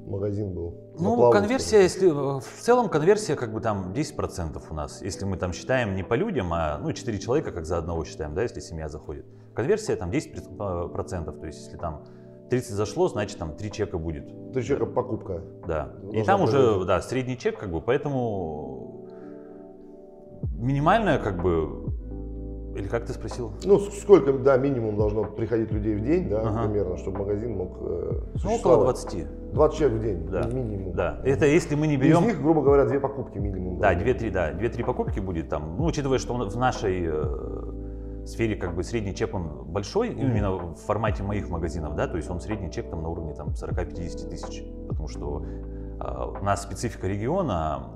магазин 0.09 0.53
был? 0.53 0.75
Ну, 0.99 1.31
конверсия, 1.31 1.81
если 1.81 2.09
в 2.09 2.43
целом 2.61 2.89
конверсия 2.89 3.35
как 3.35 3.53
бы 3.53 3.61
там 3.61 3.93
10% 3.93 4.61
у 4.69 4.73
нас. 4.73 5.01
Если 5.01 5.25
мы 5.25 5.37
там 5.37 5.53
считаем 5.53 5.95
не 5.95 6.03
по 6.03 6.15
людям, 6.15 6.51
а 6.53 6.77
ну 6.81 6.91
4 6.91 7.19
человека 7.19 7.51
как 7.51 7.65
за 7.65 7.77
одного 7.77 8.03
считаем, 8.05 8.33
да, 8.33 8.43
если 8.43 8.59
семья 8.59 8.89
заходит. 8.89 9.25
Конверсия 9.53 9.95
там 9.95 10.09
10%. 10.09 11.39
То 11.39 11.45
есть 11.45 11.65
если 11.65 11.77
там 11.77 12.03
30 12.49 12.71
зашло, 12.71 13.07
значит 13.07 13.37
там 13.37 13.55
3 13.55 13.71
чека 13.71 13.97
будет. 13.97 14.23
скажем? 14.25 14.51
Три 14.53 14.63
человека 14.63 14.85
покупка. 14.87 15.41
Да. 15.67 15.93
И 16.11 16.23
там 16.23 16.41
уже, 16.41 16.57
произойти. 16.57 16.87
да, 16.87 17.01
средний 17.01 17.37
чек, 17.37 17.59
как 17.59 17.71
бы, 17.71 17.81
поэтому 17.81 19.07
минимальная, 20.57 21.19
как 21.19 21.41
бы, 21.41 21.93
или 22.75 22.87
как 22.87 23.05
ты 23.05 23.13
спросил? 23.13 23.51
Ну, 23.63 23.79
сколько, 23.79 24.33
да, 24.33 24.57
минимум 24.57 24.97
должно 24.97 25.25
приходить 25.25 25.71
людей 25.71 25.95
в 25.95 26.01
день, 26.03 26.29
да, 26.29 26.41
Ага. 26.41 26.63
примерно, 26.63 26.97
чтобы 26.97 27.19
магазин 27.19 27.57
мог 27.57 27.77
э, 27.81 28.21
Ну, 28.43 28.55
около 28.55 28.91
существовать? 28.93 29.01
20. 29.07 29.27
20 29.53 29.77
человек 29.77 29.99
в 29.99 30.03
день, 30.03 30.27
Да. 30.29 30.47
минимум. 30.47 30.93
Да. 30.93 31.19
Это 31.23 31.45
если 31.45 31.75
мы 31.75 31.88
не 31.88 31.95
Из 31.95 31.99
берем. 32.01 32.23
них, 32.23 32.41
грубо 32.41 32.62
говоря, 32.62 32.85
две 32.85 32.99
покупки 32.99 33.38
минимум. 33.38 33.79
Да, 33.79 33.93
2-3, 33.93 34.31
да, 34.31 34.51
2-3 34.51 34.83
покупки 34.85 35.19
будет 35.19 35.49
там. 35.49 35.75
Ну, 35.77 35.85
учитывая, 35.85 36.19
что 36.19 36.33
в 36.35 36.57
нашей 36.57 37.05
э, 37.07 38.25
сфере 38.25 38.55
как 38.55 38.75
бы 38.75 38.83
средний 38.83 39.15
чек 39.15 39.33
он 39.33 39.65
большой, 39.65 40.09
Мгм. 40.12 40.19
именно 40.21 40.51
в 40.51 40.75
формате 40.75 41.23
моих 41.23 41.49
магазинов, 41.49 41.95
да, 41.95 42.07
то 42.07 42.17
есть 42.17 42.29
он 42.29 42.39
средний 42.39 42.71
чек 42.71 42.89
там 42.89 43.01
на 43.01 43.09
уровне 43.09 43.33
там 43.33 43.49
40-50 43.55 44.29
тысяч, 44.29 44.63
потому 44.88 45.07
что 45.07 45.43
э, 45.99 46.39
у 46.41 46.43
нас 46.43 46.62
специфика 46.63 47.07
региона 47.07 47.89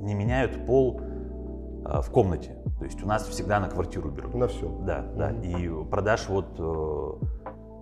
не 0.00 0.14
меняют 0.14 0.66
пол 0.66 1.00
э, 1.00 2.00
в 2.02 2.10
комнате, 2.10 2.56
то 2.78 2.84
есть 2.84 3.02
у 3.02 3.06
нас 3.06 3.26
всегда 3.26 3.58
на 3.60 3.68
квартиру 3.68 4.10
берут. 4.10 4.34
На 4.34 4.48
все. 4.48 4.68
Да, 4.86 5.04
да, 5.16 5.28
Мгм. 5.30 5.40
и 5.42 5.84
продаж 5.90 6.28
вот 6.28 6.46
э, 6.58 7.24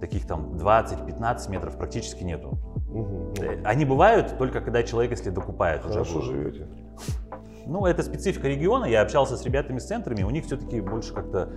таких 0.00 0.26
там 0.26 0.52
20-15 0.56 1.50
метров 1.50 1.76
практически 1.76 2.22
нету. 2.22 2.56
Э, 2.92 3.60
Они 3.64 3.84
бывают 3.84 4.36
только 4.38 4.60
когда 4.60 4.82
человек, 4.82 5.10
если 5.12 5.30
докупает 5.30 5.84
уже. 5.84 5.92
Хорошо 5.94 6.14
будет. 6.14 6.24
живете. 6.24 6.66
Ну, 7.66 7.84
это 7.84 8.02
специфика 8.02 8.48
региона. 8.48 8.86
Я 8.86 9.02
общался 9.02 9.36
с 9.36 9.44
ребятами 9.44 9.78
с 9.78 9.84
центрами, 9.86 10.22
у 10.22 10.30
них 10.30 10.46
все-таки 10.46 10.80
больше 10.80 11.12
как-то 11.12 11.50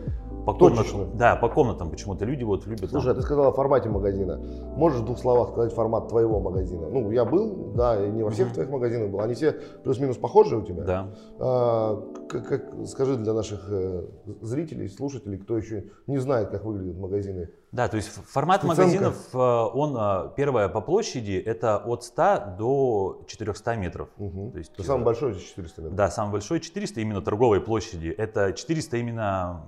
по 0.46 0.54
Точечно. 0.54 0.91
комнатам. 0.91 1.17
Да, 1.17 1.36
по 1.38 1.48
комнатам 1.48 1.89
почему-то 1.89 2.26
люди 2.26 2.44
вот 2.44 2.65
любят. 2.67 2.89
Слушай, 2.89 3.06
там- 3.06 3.12
а 3.13 3.15
ты 3.15 3.22
сказал 3.22 3.48
о 3.48 3.52
формате 3.54 3.88
магазина. 3.88 4.38
Можешь 4.76 5.00
в 5.00 5.06
двух 5.06 5.20
словах 5.20 5.50
сказать 5.52 5.72
формат 5.74 6.10
твоего 6.10 6.41
магазина? 6.41 6.89
Ну, 6.89 7.12
я 7.12 7.24
был, 7.24 7.72
да, 7.76 8.06
и 8.06 8.10
не 8.12 8.24
во 8.24 8.30
всех 8.32 8.48
Мгм. 8.48 8.54
твоих 8.56 8.70
магазинах 8.72 9.10
был. 9.10 9.22
Они 9.22 9.36
все 9.36 9.54
плюс-минус 9.86 10.17
похожи 10.17 10.58
у 10.58 10.63
тебя? 10.63 10.84
да. 10.84 11.08
А, 11.39 12.04
как, 12.28 12.46
как- 12.48 12.88
скажи 12.88 13.15
для 13.15 13.34
наших 13.34 13.67
э, 13.72 14.06
зрителей, 14.41 14.89
слушателей, 14.89 15.38
кто 15.38 15.56
еще 15.56 15.86
не 16.08 16.17
знает, 16.17 16.50
как 16.50 16.65
выглядят 16.65 16.98
магазины. 16.98 17.50
Да, 17.71 17.88
то 17.88 17.95
есть 17.95 18.10
формат 18.10 18.62
Спеценка. 18.62 18.81
магазинов, 18.81 19.15
э, 19.34 19.38
он, 19.38 19.95
э, 19.97 20.31
первое, 20.36 20.67
по 20.67 20.81
площади, 20.81 21.41
это 21.45 21.77
от 21.77 22.03
100 22.03 22.55
до 22.57 23.21
400 23.27 23.75
метров. 23.77 24.10
Мгм. 24.17 24.51
То 24.51 24.57
есть, 24.57 24.73
Это 24.73 24.84
самый 24.84 25.01
э, 25.01 25.05
большой 25.05 25.39
400 25.39 25.81
метров. 25.81 25.95
Да, 25.95 26.10
самый 26.12 26.31
большой 26.34 26.60
400 26.60 26.99
именно 26.99 27.21
торговой 27.21 27.62
площади. 27.62 28.10
Это 28.10 28.51
400 28.51 28.97
именно 28.97 29.62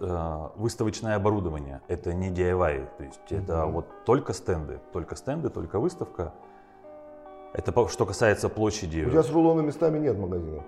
э, 0.00 0.48
выставочное 0.56 1.16
оборудование. 1.16 1.82
Это 1.88 2.14
не 2.14 2.30
DIY. 2.30 2.88
То 2.96 3.04
есть 3.04 3.20
это 3.30 3.64
Мгм. 3.64 3.72
вот 3.72 3.86
только 4.06 4.32
стенды. 4.32 4.80
Только 4.92 5.16
стенды, 5.16 5.50
только 5.50 5.78
выставка. 5.78 6.32
Это 7.52 7.88
что 7.88 8.06
касается 8.06 8.48
площади. 8.48 9.04
У 9.06 9.10
тебя 9.10 9.22
с 9.22 9.30
рулонными 9.30 9.66
местами 9.66 9.98
нет 9.98 10.18
магазинов. 10.18 10.64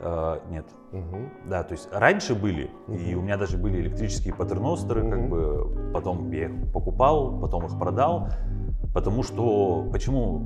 Э, 0.00 0.38
нет. 0.50 0.66
Мгм. 0.92 1.30
Да, 1.46 1.64
то 1.64 1.72
есть 1.72 1.88
раньше 1.92 2.34
были, 2.34 2.70
и 2.88 3.14
Мгм. 3.14 3.18
у 3.18 3.22
меня 3.22 3.36
даже 3.36 3.58
были 3.58 3.80
электрические 3.80 4.32
патерностеры, 4.34 5.02
как 5.10 5.18
Мгм. 5.20 5.28
бы 5.30 5.92
потом 5.92 6.30
я 6.30 6.46
их 6.46 6.72
покупал, 6.72 7.40
потом 7.40 7.66
их 7.66 7.78
продал, 7.78 8.28
потому 8.94 9.22
что 9.22 9.88
почему 9.92 10.38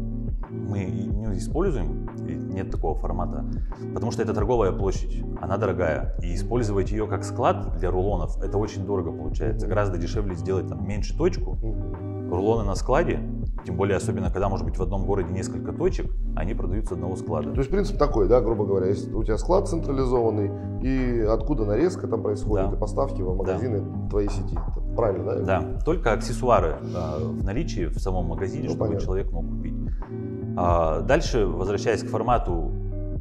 мы 0.51 0.85
и 0.85 1.07
не 1.07 1.37
используем, 1.39 2.11
и 2.27 2.35
нет 2.35 2.71
такого 2.71 2.95
формата, 2.99 3.45
потому 3.95 4.11
что 4.11 4.23
это 4.23 4.35
торговая 4.35 4.73
площадь, 4.73 5.23
она 5.41 5.57
дорогая, 5.59 6.17
и 6.23 6.35
использовать 6.35 6.91
ее 6.91 7.07
как 7.07 7.25
склад 7.25 7.79
для 7.79 7.91
рулонов 7.91 8.43
это 8.43 8.59
очень 8.59 8.85
дорого 8.85 9.13
получается, 9.13 9.67
гораздо 9.67 9.99
дешевле 9.99 10.35
сделать 10.35 10.69
там 10.69 10.87
меньше 10.87 11.17
точку, 11.17 11.59
рулоны 12.31 12.65
на 12.65 12.75
складе, 12.75 13.21
тем 13.65 13.77
более 13.77 13.97
особенно 13.97 14.31
когда 14.31 14.49
может 14.49 14.67
быть 14.67 14.77
в 14.77 14.83
одном 14.83 15.05
городе 15.05 15.33
несколько 15.33 15.73
точек, 15.73 16.11
они 16.37 16.55
продаются 16.55 16.95
одного 16.95 17.17
склада. 17.17 17.51
То 17.53 17.59
есть 17.59 17.71
принцип 17.71 17.99
такой, 17.99 18.29
да, 18.29 18.41
грубо 18.41 18.65
говоря, 18.65 18.87
если 18.87 19.13
у 19.13 19.23
тебя 19.23 19.39
склад 19.39 19.69
централизованный, 19.69 20.51
и 20.83 21.21
откуда 21.21 21.65
нарезка 21.65 22.07
там 22.09 22.23
происходит, 22.23 22.71
Да. 22.71 22.77
и 22.77 22.79
поставки 22.79 23.23
в 23.23 23.37
магазины 23.37 24.09
твоей 24.11 24.29
сети. 24.29 24.55
Это 24.57 24.81
правильно, 24.97 25.35
да? 25.37 25.61
Да, 25.61 25.81
только 25.85 26.13
аксессуары 26.13 26.77
э, 26.83 27.25
в 27.25 27.45
наличии 27.45 27.87
в 27.87 27.99
самом 27.99 28.27
магазине, 28.27 28.65
Ну, 28.65 28.71
чтобы 28.71 28.85
понятно. 28.87 29.05
человек 29.05 29.31
мог 29.33 29.47
купить. 29.49 29.75
А, 30.57 31.01
дальше, 31.01 31.47
возвращаясь 31.47 32.03
к 32.03 32.09
формату, 32.09 32.73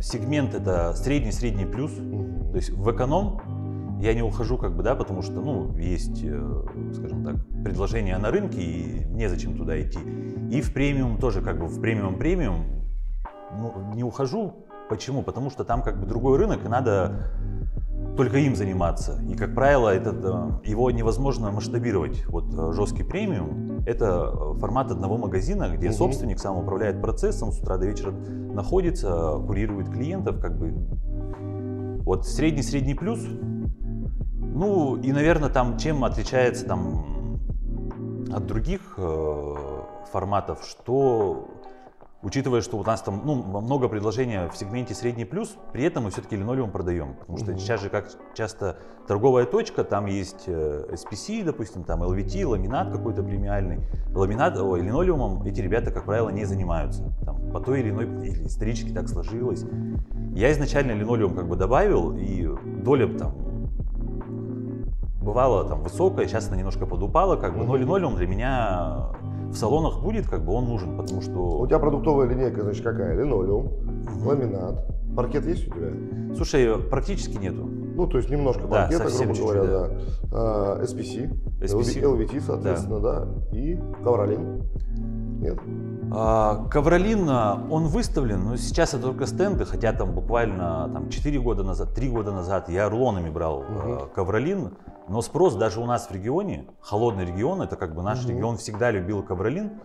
сегмент 0.01 0.53
это 0.55 0.93
средний-средний 0.95 1.65
плюс. 1.65 1.91
То 1.93 2.55
есть 2.57 2.71
в 2.71 2.91
эконом 2.91 3.39
я 4.01 4.13
не 4.13 4.23
ухожу, 4.23 4.57
как 4.57 4.75
бы, 4.75 4.83
да, 4.83 4.95
потому 4.95 5.21
что, 5.21 5.41
ну, 5.41 5.77
есть, 5.77 6.23
э, 6.23 6.63
скажем 6.93 7.23
так, 7.23 7.35
предложения 7.63 8.17
на 8.17 8.31
рынке, 8.31 8.61
и 8.61 9.05
незачем 9.05 9.55
туда 9.55 9.79
идти. 9.79 9.99
И 10.49 10.61
в 10.61 10.73
премиум 10.73 11.17
тоже, 11.17 11.41
как 11.41 11.59
бы, 11.59 11.67
в 11.67 11.79
премиум-премиум 11.79 12.65
ну, 13.59 13.93
не 13.93 14.03
ухожу. 14.03 14.65
Почему? 14.89 15.21
Потому 15.21 15.49
что 15.49 15.63
там, 15.63 15.83
как 15.83 15.99
бы, 15.99 16.07
другой 16.07 16.37
рынок, 16.37 16.65
и 16.65 16.67
надо 16.67 17.31
только 18.17 18.37
им 18.37 18.55
заниматься. 18.55 19.21
И, 19.29 19.35
как 19.35 19.53
правило, 19.53 19.89
этот, 19.89 20.25
э, 20.25 20.69
его 20.69 20.89
невозможно 20.91 21.51
масштабировать. 21.51 22.25
Вот 22.27 22.45
э, 22.53 22.71
жесткий 22.73 23.03
премиум– 23.03 23.83
это 23.85 24.53
формат 24.59 24.91
одного 24.91 25.17
магазина, 25.17 25.69
где 25.75 25.87
Мгм. 25.89 25.95
собственник 25.95 26.39
сам 26.39 26.57
управляет 26.57 27.01
процессом, 27.01 27.51
с 27.51 27.59
утра 27.59 27.77
до 27.77 27.85
вечера 27.85 28.11
находится, 28.11 29.39
курирует 29.45 29.89
клиентов, 29.89 30.39
как 30.41 30.57
бы. 30.57 30.73
Вот 32.03 32.27
средний-средний 32.27 32.95
плюс. 32.95 33.19
Ну, 34.53 34.97
и, 34.97 35.11
наверное, 35.11 35.49
там 35.49 35.77
чем 35.77 36.03
отличается 36.03 36.65
там 36.65 37.39
от 38.31 38.45
других 38.45 38.81
э, 38.97 39.55
форматов, 40.11 40.63
что 40.63 41.47
учитывая, 42.21 42.61
что 42.61 42.77
у 42.77 42.83
нас 42.83 43.01
там 43.01 43.21
ну, 43.25 43.35
много 43.61 43.87
предложений 43.87 44.49
в 44.53 44.57
сегменте 44.57 44.93
средний 44.93 45.25
плюс, 45.25 45.55
при 45.73 45.83
этом 45.83 46.03
мы 46.03 46.11
все-таки 46.11 46.35
линолеум 46.35 46.71
продаем. 46.71 47.15
Потому 47.15 47.37
что 47.37 47.51
Мгм. 47.51 47.59
сейчас 47.59 47.81
же 47.81 47.89
как 47.89 48.09
часто 48.35 48.77
торговая 49.07 49.45
точка, 49.45 49.83
там 49.83 50.05
есть 50.05 50.43
э, 50.47 50.85
SPC, 50.91 51.43
допустим, 51.43 51.83
там 51.83 52.03
LVT, 52.03 52.45
ламинат 52.45 52.91
какой-то 52.91 53.23
премиальный. 53.23 53.79
Ламинат, 54.13 54.57
ой, 54.59 54.81
линолеумом 54.81 55.43
эти 55.43 55.61
ребята, 55.61 55.91
как 55.91 56.05
правило, 56.05 56.29
не 56.29 56.45
занимаются. 56.45 57.03
Там, 57.25 57.51
по 57.51 57.59
той 57.59 57.79
или 57.81 57.89
иной, 57.89 58.05
или 58.05 58.45
исторически 58.45 58.89
так 58.89 59.09
сложилось. 59.09 59.65
Я 60.35 60.51
изначально 60.51 60.91
линолеум 60.91 61.35
как 61.35 61.47
бы 61.47 61.55
добавил, 61.55 62.15
и 62.15 62.47
доля 62.83 63.07
там 63.17 63.50
бывала 65.21 65.63
там 65.63 65.81
высокая, 65.83 66.27
сейчас 66.27 66.47
она 66.47 66.57
немножко 66.57 66.85
подупала, 66.85 67.35
как 67.35 67.57
бы, 67.57 67.63
но 67.63 67.75
линолеум 67.75 68.15
для 68.15 68.27
меня 68.27 69.07
в 69.49 69.55
салонах 69.55 70.01
будет, 70.01 70.27
как 70.27 70.43
бы 70.45 70.53
он 70.53 70.65
нужен, 70.65 70.97
потому 70.97 71.21
что... 71.21 71.59
У 71.59 71.67
тебя 71.67 71.79
продуктовая 71.79 72.27
линейка, 72.27 72.63
значит, 72.63 72.83
какая? 72.83 73.15
Линолеум, 73.15 73.65
Мгм. 73.65 74.27
ламинат. 74.27 74.85
Паркет 75.15 75.45
есть 75.45 75.67
у 75.67 75.71
тебя? 75.71 76.35
Слушай, 76.35 76.77
практически 76.89 77.37
нету. 77.37 77.65
Ну, 77.65 78.07
то 78.07 78.17
есть 78.17 78.29
немножко 78.29 78.61
Да, 78.61 78.83
паркета, 78.87 79.03
грубо 79.03 79.17
чуть-чуть, 79.35 79.41
говоря, 79.43 79.63
да. 79.63 79.89
А, 80.31 80.81
SPC, 80.83 81.29
SPC. 81.59 82.01
LVT, 82.01 82.39
соответственно, 82.39 82.99
да. 82.99 83.27
И 83.51 83.77
ковролин. 84.03 84.63
Нет? 85.41 85.59
А, 86.13 86.65
Ковролин, 86.69 87.27
а, 87.29 87.65
он 87.69 87.87
выставлен, 87.87 88.43
но 88.43 88.55
сейчас 88.57 88.93
это 88.93 89.03
только 89.03 89.25
стенды, 89.25 89.65
хотя 89.65 89.91
там 89.93 90.11
буквально 90.13 90.89
там, 90.93 91.09
4 91.09 91.39
года 91.39 91.63
назад, 91.63 91.93
3 91.93 92.09
года 92.09 92.31
назад 92.31 92.69
я 92.69 92.89
рулонами 92.89 93.29
брал 93.29 93.63
Мгм. 93.63 94.09
ковролин, 94.13 94.71
но 95.07 95.21
спрос 95.21 95.55
даже 95.55 95.79
у 95.81 95.85
нас 95.85 96.09
в 96.09 96.11
регионе, 96.13 96.67
холодный 96.81 97.25
регион, 97.25 97.61
это 97.61 97.75
как 97.75 97.93
бы 97.95 98.01
наш 98.01 98.19
Мгм. 98.23 98.29
регион 98.29 98.57
всегда 98.57 98.91
любил 98.91 99.23
ковролин, 99.23 99.81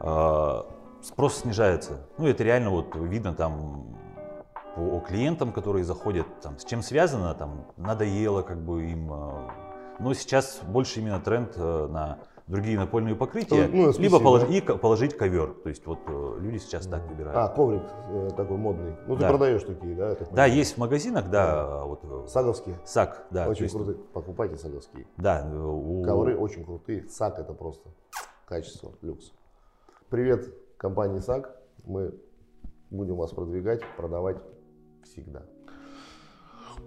а, 0.00 0.66
спрос 1.02 1.36
снижается. 1.38 2.00
Ну, 2.18 2.26
это 2.26 2.42
реально 2.44 2.70
вот 2.70 2.94
видно 2.96 3.34
там 3.34 3.96
по 4.74 5.00
клиентам, 5.00 5.52
которые 5.52 5.84
заходят, 5.84 6.26
там, 6.42 6.58
с 6.58 6.64
чем 6.64 6.82
связано, 6.82 7.34
там, 7.34 7.64
надоело 7.76 8.42
как 8.42 8.58
бы 8.62 8.84
им. 8.90 9.10
а, 9.12 9.50
Но 9.98 10.12
сейчас 10.12 10.60
больше 10.62 11.00
именно 11.00 11.20
тренд 11.20 11.52
э, 11.56 11.88
на 11.90 12.18
другие 12.46 12.78
напольные 12.78 13.16
покрытия, 13.16 13.68
Ну, 13.72 13.90
SPC, 13.90 14.00
либо 14.02 14.20
полож- 14.20 14.46
да. 14.46 14.54
и 14.54 14.60
положить 14.78 15.16
ковер. 15.16 15.54
То 15.62 15.68
есть 15.68 15.84
вот 15.86 15.98
э, 16.06 16.36
люди 16.40 16.58
сейчас 16.58 16.86
так 16.86 17.06
выбирают. 17.08 17.36
А, 17.36 17.48
коврик 17.48 17.82
э, 18.08 18.30
такой 18.36 18.56
модный. 18.56 18.94
Ну, 19.06 19.14
ты 19.16 19.22
Да. 19.22 19.28
продаешь 19.30 19.62
такие, 19.64 19.94
да? 19.96 20.14
так 20.14 20.32
Да, 20.32 20.46
есть 20.46 20.74
в 20.74 20.78
магазинах, 20.78 21.28
да, 21.30 21.84
вот 21.84 22.00
э, 22.04 22.26
Саговские. 22.28 22.78
САК, 22.84 23.26
да. 23.30 23.48
очень 23.48 23.64
есть, 23.64 23.74
крутые. 23.74 23.96
Покупайте 24.12 24.56
саговские. 24.56 25.06
Да, 25.16 25.44
у- 25.52 26.02
Ковры 26.04 26.36
очень 26.36 26.64
крутые. 26.64 27.08
САК 27.08 27.40
это 27.40 27.52
просто 27.52 27.88
качество, 28.46 28.92
люкс. 29.02 29.32
Привет 30.08 30.48
компании 30.76 31.18
САК. 31.18 31.56
Мы 31.84 32.14
будем 32.90 33.16
вас 33.16 33.32
продвигать, 33.32 33.80
продавать 33.96 34.36
всегда. 35.02 35.42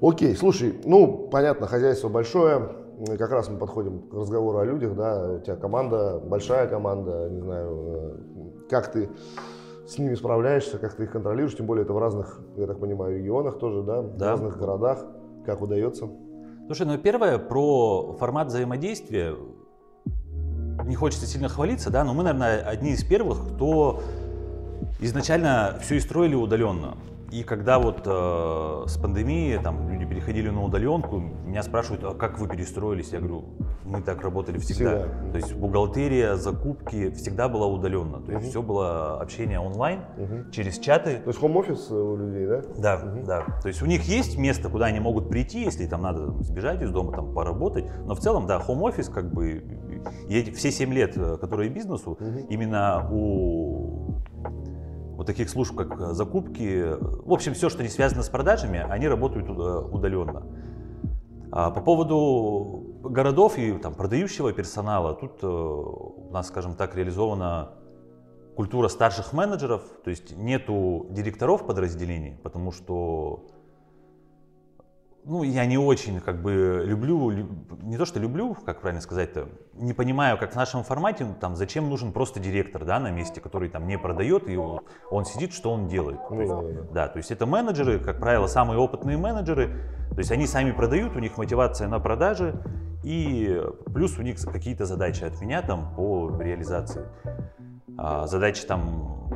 Окей, 0.01 0.33
слушай, 0.37 0.79
ну, 0.85 1.27
понятно, 1.27 1.67
хозяйство 1.67 2.07
большое. 2.07 2.78
Как 3.17 3.31
раз 3.31 3.49
мы 3.49 3.57
подходим 3.57 4.01
к 4.09 4.13
разговору 4.13 4.57
о 4.59 4.65
людях, 4.65 4.95
да. 4.95 5.35
У 5.35 5.39
тебя 5.39 5.55
команда, 5.55 6.19
большая 6.19 6.67
команда, 6.67 7.29
не 7.29 7.39
знаю, 7.39 7.69
э, 7.87 8.69
как 8.69 8.91
ты 8.91 9.09
с 9.87 9.97
ними 9.97 10.15
справляешься, 10.15 10.77
как 10.77 10.95
ты 10.95 11.03
их 11.03 11.11
контролируешь, 11.11 11.55
тем 11.55 11.65
более 11.65 11.83
это 11.83 11.93
в 11.93 11.97
разных, 11.97 12.41
я 12.57 12.67
так 12.67 12.79
понимаю, 12.79 13.17
регионах 13.17 13.57
тоже, 13.57 13.83
да, 13.83 14.01
в 14.01 14.17
Да. 14.17 14.31
разных 14.31 14.57
городах. 14.59 15.05
Как 15.45 15.61
удается? 15.61 16.09
Слушай, 16.67 16.87
ну 16.87 16.97
первое 16.97 17.37
про 17.39 18.13
формат 18.19 18.47
взаимодействия. 18.47 19.33
Не 20.85 20.95
хочется 20.95 21.25
сильно 21.25 21.47
хвалиться, 21.49 21.89
да, 21.89 22.03
но 22.03 22.13
мы, 22.13 22.23
наверное, 22.23 22.59
одни 22.61 22.91
из 22.91 23.03
первых, 23.03 23.37
кто 23.55 24.01
изначально 24.99 25.77
все 25.81 25.95
и 25.95 25.99
строили 25.99 26.35
удаленно. 26.35 26.95
И 27.31 27.43
когда 27.43 27.77
вот 27.79 28.01
э, 28.05 28.83
с 28.87 28.97
пандемией 28.97 29.59
там 29.59 29.89
люди 29.89 30.05
переходили 30.05 30.49
на 30.49 30.63
удаленку, 30.63 31.19
меня 31.19 31.61
спрашивают, 31.63 32.03
а 32.03 32.13
как 32.15 32.39
вы 32.39 32.47
перестроились? 32.47 33.11
Я 33.11 33.19
говорю, 33.19 33.45
мы 33.85 34.01
так 34.01 34.21
работали 34.21 34.57
всегда. 34.57 34.97
Всегда. 34.99 35.31
То 35.31 35.37
есть 35.37 35.53
бухгалтерия, 35.55 36.35
закупки 36.35 37.11
всегда 37.11 37.47
была 37.47 37.67
удаленно. 37.67 38.19
То 38.21 38.31
есть 38.31 38.43
Мгм. 38.43 38.49
все 38.49 38.61
было 38.61 39.21
общение 39.21 39.59
онлайн 39.59 40.01
Мгм. 40.17 40.51
через 40.51 40.79
чаты. 40.79 41.17
То 41.17 41.27
есть 41.29 41.39
хом-офис 41.39 41.91
у 41.91 42.15
людей, 42.15 42.47
да? 42.47 42.61
Да, 42.77 42.97
Мгм. 43.05 43.25
да. 43.25 43.45
То 43.61 43.67
есть 43.67 43.81
у 43.81 43.85
них 43.85 44.03
есть 44.03 44.37
место, 44.37 44.69
куда 44.69 44.85
они 44.85 44.99
могут 44.99 45.29
прийти, 45.29 45.63
если 45.63 45.85
там 45.85 46.01
надо 46.01 46.31
сбежать 46.43 46.81
из 46.81 46.89
дома, 46.91 47.11
там 47.11 47.33
поработать. 47.33 47.85
Но 48.05 48.15
в 48.15 48.19
целом, 48.19 48.47
да, 48.47 48.59
office 48.67 49.11
как 49.11 49.31
бы 49.31 49.63
все 50.55 50.71
7 50.71 50.93
лет, 50.93 51.17
э, 51.17 51.37
которые 51.37 51.69
бизнесу, 51.69 52.17
Мгм. 52.19 52.37
именно 52.49 53.07
у 53.11 53.88
вот 55.19 55.27
таких 55.27 55.49
служб, 55.49 55.75
как 55.75 55.99
э, 55.99 56.13
закупки, 56.13 56.95
в 57.01 57.33
общем, 57.33 57.53
все, 57.53 57.67
что 57.67 57.83
не 57.83 57.89
связано 57.89 58.23
с 58.23 58.29
продажами, 58.29 58.79
они 58.89 59.05
работают 59.05 59.49
э, 59.49 59.51
удаленно. 59.51 60.43
А 61.51 61.71
по 61.71 61.81
поводу 61.81 62.95
городов 63.03 63.57
и 63.57 63.73
там, 63.73 63.95
продающего 63.95 64.53
персонала, 64.53 65.13
тут 65.13 65.43
э, 65.43 65.45
у 65.45 66.29
нас, 66.31 66.47
скажем 66.47 66.73
так, 66.73 66.95
реализована 66.95 67.71
культура 68.55 68.87
старших 68.87 69.33
менеджеров, 69.33 69.81
то 70.05 70.09
есть 70.09 70.37
нету 70.37 71.07
директоров 71.09 71.67
подразделений, 71.67 72.37
потому 72.41 72.71
что 72.71 73.45
ну, 75.25 75.43
я 75.43 75.65
не 75.65 75.77
очень 75.77 76.19
как 76.19 76.41
бы 76.41 76.83
люблю, 76.85 77.31
не 77.81 77.97
то 77.97 78.05
что 78.05 78.19
люблю, 78.19 78.55
как 78.65 78.81
правильно 78.81 79.01
сказать-то, 79.01 79.47
не 79.73 79.93
понимаю, 79.93 80.37
как 80.37 80.53
в 80.53 80.55
нашем 80.55 80.83
формате, 80.83 81.25
ну, 81.25 81.35
там, 81.39 81.55
зачем 81.55 81.89
нужен 81.89 82.11
просто 82.11 82.39
директор, 82.39 82.85
да, 82.85 82.99
на 82.99 83.11
месте, 83.11 83.41
который 83.41 83.69
там 83.69 83.87
не 83.87 83.97
продает, 83.97 84.49
и 84.49 84.57
он, 84.57 84.81
он 85.11 85.25
сидит, 85.25 85.53
что 85.53 85.71
он 85.71 85.87
делает. 85.87 86.19
Ну, 86.29 86.35
то 86.35 86.41
есть, 86.41 86.53
да, 86.53 86.61
да, 86.61 86.67
да. 86.67 86.87
да, 86.93 87.07
то 87.07 87.17
есть 87.17 87.31
это 87.31 87.45
менеджеры, 87.45 87.99
как 87.99 88.19
правило, 88.19 88.47
самые 88.47 88.79
опытные 88.79 89.17
менеджеры, 89.17 89.67
то 90.11 90.17
есть 90.17 90.31
они 90.31 90.47
сами 90.47 90.71
продают, 90.71 91.15
у 91.15 91.19
них 91.19 91.37
мотивация 91.37 91.87
на 91.87 91.99
продаже, 91.99 92.61
и 93.03 93.61
плюс 93.93 94.17
у 94.17 94.21
них 94.21 94.39
какие-то 94.41 94.85
задачи 94.85 95.23
от 95.23 95.39
меня 95.41 95.61
там 95.61 95.93
по 95.95 96.37
реализации. 96.39 97.05
А, 97.97 98.27
задачи 98.27 98.65
там 98.65 99.29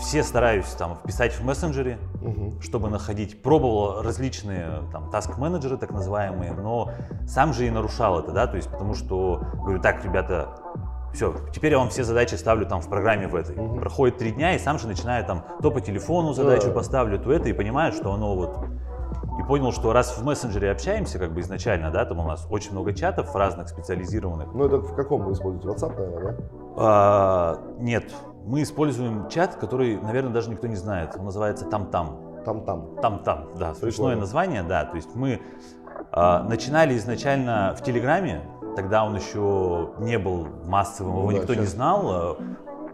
все 0.00 0.22
стараюсь 0.22 0.66
там 0.78 0.94
вписать 0.96 1.32
в 1.32 1.44
мессенджере, 1.44 1.98
Мгм. 2.20 2.60
чтобы 2.60 2.88
находить. 2.90 3.42
Пробовал 3.42 4.02
различные 4.02 4.82
там 4.92 5.10
таск-менеджеры, 5.10 5.76
так 5.78 5.90
называемые, 5.90 6.52
но 6.52 6.90
сам 7.26 7.52
же 7.52 7.66
и 7.66 7.70
нарушал 7.70 8.20
это, 8.20 8.32
да, 8.32 8.46
то 8.46 8.56
есть 8.56 8.70
потому 8.70 8.94
что 8.94 9.42
говорю, 9.54 9.80
так, 9.80 10.04
ребята, 10.04 10.48
все, 11.12 11.34
теперь 11.52 11.72
я 11.72 11.78
вам 11.78 11.88
все 11.88 12.04
задачи 12.04 12.36
ставлю 12.36 12.66
там 12.66 12.80
в 12.80 12.88
программе 12.88 13.26
в 13.26 13.34
этой. 13.34 13.56
Мгм. 13.56 13.80
Проходит 13.80 14.18
три 14.18 14.30
дня, 14.30 14.54
и 14.54 14.58
сам 14.58 14.78
же 14.78 14.86
начинаю 14.86 15.24
там 15.24 15.44
то 15.60 15.70
по 15.70 15.80
телефону 15.80 16.32
задачу 16.34 16.68
Да. 16.68 16.72
поставлю, 16.74 17.18
то 17.18 17.32
это, 17.32 17.48
и 17.48 17.52
понимаю, 17.52 17.92
что 17.92 18.12
оно 18.12 18.34
вот... 18.36 18.56
И 19.38 19.42
понял, 19.42 19.72
что 19.72 19.92
раз 19.94 20.16
в 20.18 20.24
мессенджере 20.24 20.70
общаемся, 20.70 21.18
как 21.18 21.32
бы 21.32 21.40
изначально, 21.40 21.90
да, 21.90 22.04
там 22.04 22.18
у 22.20 22.24
нас 22.28 22.46
очень 22.50 22.72
много 22.72 22.92
чатов 22.92 23.34
разных 23.34 23.68
специализированных, 23.68 24.52
Ну, 24.52 24.66
это 24.66 24.76
в 24.78 24.94
каком 24.94 25.22
вы 25.24 25.32
используете? 25.32 25.66
WhatsApp, 25.68 25.98
наверное, 25.98 26.32
да? 26.36 26.42
а, 26.76 27.58
нет, 27.78 28.04
мы 28.44 28.62
используем 28.62 29.28
чат, 29.28 29.56
который, 29.56 30.00
наверное, 30.00 30.32
даже 30.32 30.50
никто 30.50 30.66
не 30.66 30.76
знает. 30.76 31.14
Он 31.18 31.24
называется 31.24 31.66
Там-Там. 31.66 32.42
Там-там. 32.44 32.96
Там-там, 33.02 33.48
да, 33.58 33.74
смешное 33.74 34.16
название, 34.16 34.62
да. 34.62 34.84
То 34.84 34.96
есть 34.96 35.14
мы 35.14 35.40
а, 36.12 36.42
начинали 36.42 36.96
изначально 36.96 37.74
в 37.78 37.82
Телеграме, 37.82 38.42
тогда 38.76 39.04
он 39.04 39.14
еще 39.14 39.90
не 39.98 40.18
был 40.18 40.46
массовым, 40.66 41.12
его 41.16 41.22
Ну 41.26 41.32
да, 41.32 41.38
никто 41.38 41.54
не 41.54 41.62
щас. 41.62 41.72
знал. 41.74 42.38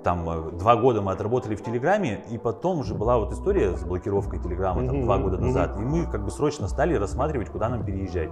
Там 0.02 0.28
э, 0.28 0.50
два 0.52 0.76
года 0.76 1.02
мы 1.02 1.10
отработали 1.12 1.56
в 1.56 1.64
Телеграме, 1.64 2.22
и 2.30 2.38
потом 2.38 2.80
уже 2.80 2.94
была 2.94 3.18
вот 3.18 3.32
история 3.32 3.76
с 3.76 3.82
блокировкой 3.82 4.38
Телеграма 4.40 4.86
там, 4.86 4.96
Мгм, 4.98 5.04
два 5.04 5.18
года 5.18 5.38
назад. 5.38 5.76
И 5.78 5.82
мы 5.82 6.06
как 6.06 6.24
бы 6.24 6.30
срочно 6.30 6.68
стали 6.68 6.94
рассматривать, 6.94 7.50
куда 7.50 7.68
нам 7.68 7.84
переезжать. 7.84 8.30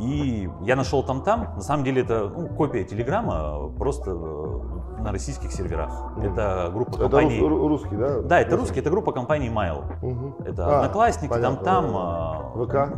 И 0.00 0.50
я 0.62 0.76
нашел 0.76 1.02
там-там. 1.02 1.54
На 1.54 1.60
самом 1.60 1.84
деле 1.84 2.02
это 2.02 2.32
ну, 2.34 2.48
копия 2.48 2.84
Телеграма, 2.84 3.70
просто 3.78 4.10
э, 4.10 4.60
на 5.04 5.12
российских 5.12 5.52
серверах. 5.52 6.12
Мгм. 6.16 6.32
Это 6.32 6.70
группа 6.72 6.90
Это 6.94 6.98
компаний. 7.02 7.38
рус- 7.40 7.50
ру- 7.52 7.68
русский, 7.68 7.96
да? 7.96 8.20
Да, 8.22 8.40
это 8.40 8.56
русский, 8.56 8.80
это 8.80 8.90
группа 8.90 9.12
компаний 9.12 9.48
Mail. 9.50 9.84
Мгм. 10.02 10.36
Это 10.46 10.66
А, 10.66 10.76
Одноклассники, 10.80 11.30
понятно, 11.30 11.56
там-там. 11.62 11.92
да. 11.92 11.98
а, 11.98 12.92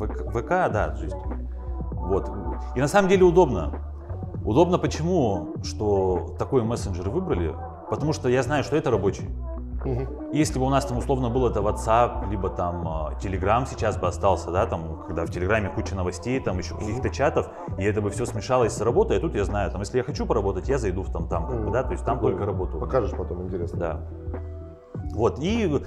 ВК? 0.00 0.10
ВК, 0.24 0.30
ВК, 0.32 0.48
да, 0.48 0.88
то 0.96 1.02
есть. 1.04 1.16
Вот. 1.92 2.30
И 2.74 2.80
на 2.80 2.88
самом 2.88 3.08
деле 3.10 3.24
удобно. 3.24 3.72
Удобно 4.42 4.78
почему, 4.78 5.48
что 5.62 6.34
такой 6.38 6.62
мессенджер 6.62 7.10
выбрали? 7.10 7.54
Потому 7.90 8.14
что 8.14 8.28
я 8.30 8.42
знаю, 8.42 8.64
что 8.64 8.76
это 8.76 8.90
рабочий. 8.90 9.28
Мгм. 9.84 10.08
Если 10.32 10.58
бы 10.58 10.66
у 10.66 10.68
нас 10.68 10.84
там 10.84 10.98
условно 10.98 11.30
был 11.30 11.46
это 11.46 11.60
WhatsApp, 11.60 12.28
либо 12.30 12.50
там 12.50 12.86
а, 12.86 13.12
Telegram 13.20 13.66
сейчас 13.68 13.96
бы 13.96 14.08
остался, 14.08 14.50
да, 14.50 14.66
там, 14.66 15.04
когда 15.06 15.24
в 15.24 15.30
Телеграме 15.30 15.70
куча 15.70 15.94
новостей, 15.94 16.38
там 16.40 16.58
еще 16.58 16.74
каких-то 16.74 17.08
чатов, 17.10 17.48
и 17.78 17.84
это 17.84 18.00
бы 18.00 18.10
все 18.10 18.26
смешалось 18.26 18.72
с 18.72 18.80
работой, 18.80 19.16
а 19.16 19.20
тут 19.20 19.34
я 19.34 19.44
знаю, 19.44 19.70
там, 19.70 19.80
если 19.80 19.98
я 19.98 20.04
хочу 20.04 20.26
поработать, 20.26 20.68
я 20.68 20.78
зайду 20.78 21.02
в 21.02 21.10
там-там, 21.10 21.46
как 21.48 21.64
бы, 21.64 21.70
да, 21.70 21.82
то 21.82 21.92
есть 21.92 22.04
там 22.04 22.18
Прикольно. 22.18 22.38
только 22.38 22.52
работу. 22.52 22.78
Покажешь 22.78 23.12
потом, 23.12 23.42
интересно. 23.42 23.78
Да. 23.78 24.00
Вот, 25.14 25.38
и 25.40 25.82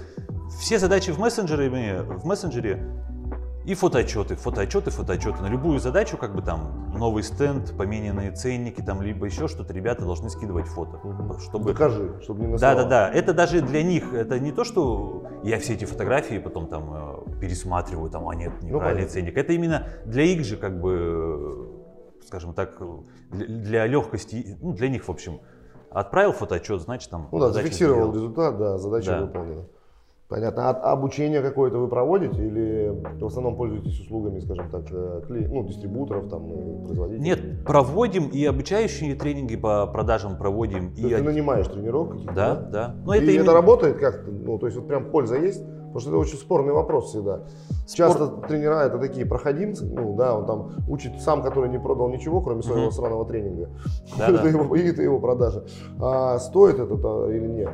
все 0.60 0.80
задачи 0.80 1.12
в 1.12 1.20
мессенджере, 1.20 2.02
в 2.02 2.26
мессенджере 2.26 2.84
и 3.66 3.74
фотоотчеты, 3.76 4.36
фотоотчеты, 4.36 4.92
фотоотчеты. 4.92 5.42
На 5.42 5.48
любую 5.48 5.80
задачу, 5.80 6.18
как 6.18 6.36
бы 6.36 6.42
там 6.42 6.92
новый 6.98 7.24
стенд, 7.24 7.74
поменянные 7.78 8.32
ценники, 8.32 8.82
там, 8.82 9.02
либо 9.02 9.26
еще 9.26 9.48
что-то, 9.48 9.74
ребята 9.74 10.04
должны 10.04 10.30
скидывать 10.30 10.68
фото. 10.68 11.00
Чтобы... 11.40 11.72
Докажи, 11.72 12.20
чтобы 12.22 12.42
не 12.42 12.46
Да, 12.48 12.52
насрал. 12.52 12.76
да, 12.78 12.86
да. 12.86 13.10
Это 13.12 13.34
даже 13.34 13.62
для 13.62 13.84
них, 13.84 14.14
это 14.14 14.40
не 14.40 14.52
то, 14.52 14.64
что 14.64 15.24
я 15.44 15.60
все 15.60 15.74
эти 15.74 15.86
фотографии 15.86 16.40
потом 16.40 16.68
там 16.68 16.94
э, 16.94 17.40
пересматриваю, 17.40 18.10
там, 18.10 18.28
а 18.28 18.36
нет, 18.36 18.52
неправильный 18.62 19.04
понятно. 19.04 19.08
ценник. 19.14 19.38
Это 19.38 19.54
именно 19.54 19.88
для 20.06 20.24
их 20.24 20.44
же, 20.44 20.58
как 20.58 20.80
бы, 20.82 21.70
э, 22.22 22.24
скажем 22.28 22.54
так, 22.54 22.82
для, 23.32 23.46
для 23.48 23.88
легкости, 23.88 24.58
ну, 24.62 24.74
для 24.74 24.90
них, 24.90 25.06
в 25.08 25.10
общем. 25.12 25.40
Отправил 25.90 26.32
фотоотчет, 26.32 26.82
значит, 26.82 27.12
там... 27.12 27.30
Ну 27.32 27.40
да, 27.40 27.52
зафиксировал 27.52 27.98
сделал. 28.10 28.14
результат, 28.16 28.58
да, 28.58 28.78
задача 28.80 29.12
Да. 29.12 29.22
выполнена. 29.22 29.66
Понятно. 30.34 30.72
А 30.72 30.94
обучение 30.94 31.44
какое-то 31.44 31.78
вы 31.78 31.88
проводите 31.88 32.44
или 32.44 33.04
в 33.20 33.26
основном 33.28 33.56
пользуетесь 33.56 34.00
услугами, 34.00 34.40
скажем 34.40 34.68
так, 34.72 34.82
э, 34.90 35.22
клей- 35.30 35.48
ну, 35.48 35.64
дистрибуторов, 35.64 36.28
там, 36.28 36.52
и 36.52 36.86
производителей? 36.88 37.24
Нет, 37.24 37.64
проводим 37.64 38.30
и 38.30 38.44
обучающие 38.44 39.14
тренинги 39.14 39.56
по 39.56 39.86
продажам 39.86 40.36
проводим. 40.36 40.92
То 40.96 41.02
И 41.02 41.04
есть 41.04 41.18
ты 41.18 41.22
нанимаешь 41.22 41.68
тренеров 41.68 42.10
каких-то? 42.10 42.34
Да, 42.34 42.56
да. 42.56 42.96
Но 43.06 43.14
И 43.14 43.18
это 43.18 43.26
это, 43.26 43.34
именно- 43.36 43.54
работает 43.54 44.00
как-то? 44.00 44.32
Ну, 44.32 44.58
то 44.58 44.66
есть 44.66 44.76
вот 44.76 44.88
прям 44.88 45.12
польза 45.12 45.36
есть? 45.36 45.64
Потому 45.94 46.00
что 46.00 46.10
это 46.10 46.18
очень 46.18 46.38
спорный 46.38 46.74
вопрос 46.74 47.10
всегда. 47.10 47.42
Часто 47.94 48.26
тренера 48.48 48.86
это 48.86 48.98
такие 48.98 49.28
проходимцы, 49.28 49.86
ну 49.86 50.16
да, 50.16 50.36
он 50.36 50.48
там 50.48 50.72
учит 50.90 51.22
сам, 51.22 51.44
который 51.44 51.70
не 51.70 51.80
продал 51.80 52.10
ничего, 52.10 52.42
кроме 52.42 52.64
своего 52.64 52.90
сраного 52.90 53.26
тренинга. 53.26 53.70
Да, 54.18 54.30
это, 54.30 54.42
да. 54.42 54.50
его, 54.50 54.76
и 54.76 54.82
это 54.82 55.04
его 55.04 55.20
продажи. 55.20 55.64
А 56.02 56.40
стоит 56.40 56.80
это 56.80 56.96
-то 56.96 57.32
или 57.32 57.46
нет? 57.46 57.70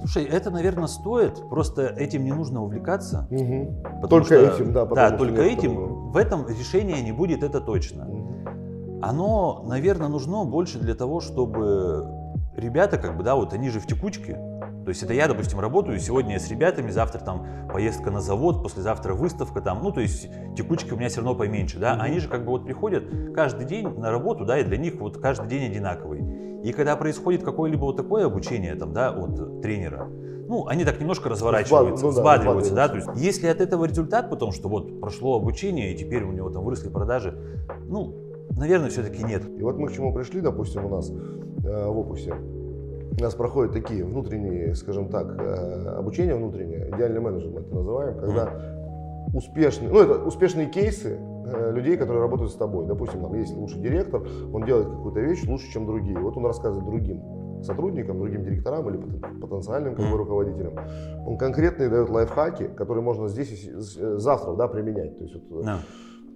Слушай, 0.00 0.24
это, 0.24 0.50
наверное, 0.50 0.86
стоит, 0.86 1.48
просто 1.48 1.86
этим 1.86 2.24
не 2.24 2.32
нужно 2.32 2.62
увлекаться. 2.64 3.26
Потому 3.28 4.08
Только 4.08 4.24
что- 4.26 4.54
этим, 4.54 4.72
да. 4.72 4.84
Да, 4.86 5.10
только 5.10 5.42
этим. 5.42 5.74
другого. 5.74 6.10
В 6.10 6.16
этом 6.16 6.48
решения 6.48 7.00
не 7.02 7.12
будет, 7.12 7.42
это 7.42 7.60
точно. 7.60 8.04
Мгм. 8.06 9.00
Оно, 9.02 9.62
наверное, 9.66 10.08
нужно 10.08 10.44
больше 10.44 10.78
для 10.78 10.94
того, 10.94 11.20
чтобы 11.20 12.06
ребята, 12.56 12.98
как 12.98 13.16
бы, 13.16 13.22
да, 13.22 13.34
вот 13.34 13.52
они 13.52 13.70
же 13.70 13.80
в 13.80 13.86
текучке. 13.86 14.38
То 14.90 14.92
есть 14.92 15.04
это 15.04 15.14
я, 15.14 15.28
допустим, 15.28 15.60
работаю, 15.60 16.00
сегодня 16.00 16.36
с 16.40 16.50
ребятами, 16.50 16.90
завтра 16.90 17.20
там 17.20 17.46
поездка 17.72 18.10
на 18.10 18.20
завод, 18.20 18.60
послезавтра 18.60 19.14
выставка 19.14 19.60
там, 19.60 19.84
ну, 19.84 19.92
то 19.92 20.00
есть 20.00 20.28
текучки 20.56 20.92
у 20.92 20.96
меня 20.96 21.08
все 21.08 21.18
равно 21.18 21.36
поменьше, 21.36 21.78
да. 21.78 21.92
Они 22.00 22.18
же 22.18 22.28
как 22.28 22.44
бы 22.44 22.50
вот 22.50 22.64
приходят 22.64 23.04
каждый 23.32 23.66
день 23.66 23.86
на 23.86 24.10
работу, 24.10 24.44
да, 24.44 24.58
и 24.58 24.64
для 24.64 24.78
них 24.78 24.96
вот 24.98 25.18
каждый 25.18 25.46
день 25.46 25.70
одинаковый. 25.70 26.24
И 26.64 26.72
когда 26.72 26.96
происходит 26.96 27.44
какое-либо 27.44 27.82
вот 27.82 27.98
такое 27.98 28.26
обучение 28.26 28.74
там, 28.74 28.92
да, 28.92 29.12
от 29.12 29.62
тренера, 29.62 30.08
ну, 30.48 30.66
они 30.66 30.84
так 30.84 30.98
немножко 30.98 31.28
разворачиваются, 31.28 32.04
ну 32.04 32.10
да, 32.10 32.18
взбадриваются, 32.18 32.74
да, 32.74 32.88
то 32.88 32.96
есть 32.96 33.10
если 33.14 33.46
от 33.46 33.60
этого 33.60 33.84
результат 33.84 34.28
потом, 34.28 34.50
что 34.50 34.68
вот 34.68 35.00
прошло 35.00 35.36
обучение, 35.36 35.94
и 35.94 35.96
теперь 35.96 36.24
у 36.24 36.32
него 36.32 36.50
там 36.50 36.64
выросли 36.64 36.88
продажи, 36.88 37.38
ну, 37.86 38.12
наверное, 38.56 38.90
все-таки 38.90 39.22
нет. 39.22 39.44
И 39.56 39.62
вот 39.62 39.78
мы 39.78 39.86
к 39.86 39.92
чему 39.92 40.12
пришли, 40.12 40.40
допустим, 40.40 40.86
у 40.86 40.88
нас 40.88 41.10
э, 41.10 41.86
в 41.86 41.96
опусе. 41.96 42.34
У 43.18 43.22
нас 43.22 43.34
проходят 43.34 43.72
такие 43.72 44.04
внутренние, 44.04 44.74
скажем 44.74 45.08
так, 45.08 45.26
э, 45.38 45.88
обучения 45.98 46.34
внутреннее, 46.34 46.90
идеальный 46.94 47.20
менеджер 47.20 47.50
мы 47.50 47.60
это 47.60 47.74
называем, 47.74 48.18
когда 48.18 48.52
успешные, 49.34 49.90
ну 49.90 50.00
это 50.00 50.24
успешные 50.24 50.66
кейсы 50.68 51.18
э, 51.46 51.72
людей, 51.72 51.96
которые 51.96 52.22
работают 52.22 52.52
с 52.52 52.54
тобой. 52.54 52.86
Допустим, 52.86 53.20
там 53.20 53.34
есть 53.34 53.54
лучший 53.56 53.80
директор, 53.80 54.22
он 54.52 54.64
делает 54.64 54.88
какую-то 54.88 55.20
вещь 55.20 55.42
лучше, 55.46 55.70
чем 55.72 55.86
другие. 55.86 56.18
Вот 56.18 56.36
он 56.36 56.46
рассказывает 56.46 56.86
другим 56.86 57.22
сотрудникам, 57.62 58.18
другим 58.18 58.42
директорам 58.42 58.88
или 58.88 58.98
потен- 58.98 59.40
потенциальным 59.40 59.94
как 59.94 60.10
бы, 60.10 60.16
руководителям. 60.16 60.74
Он 61.26 61.36
конкретные 61.36 61.90
дает 61.90 62.08
лайфхаки, 62.08 62.68
которые 62.68 63.02
можно 63.02 63.28
здесь 63.28 63.50
и 63.66 63.72
завтра 63.76 64.54
да, 64.54 64.66
применять. 64.66 65.18
То 65.18 65.24
есть, 65.24 65.34
вот, 65.50 65.60
э, 65.62 65.64
Да. 65.64 65.78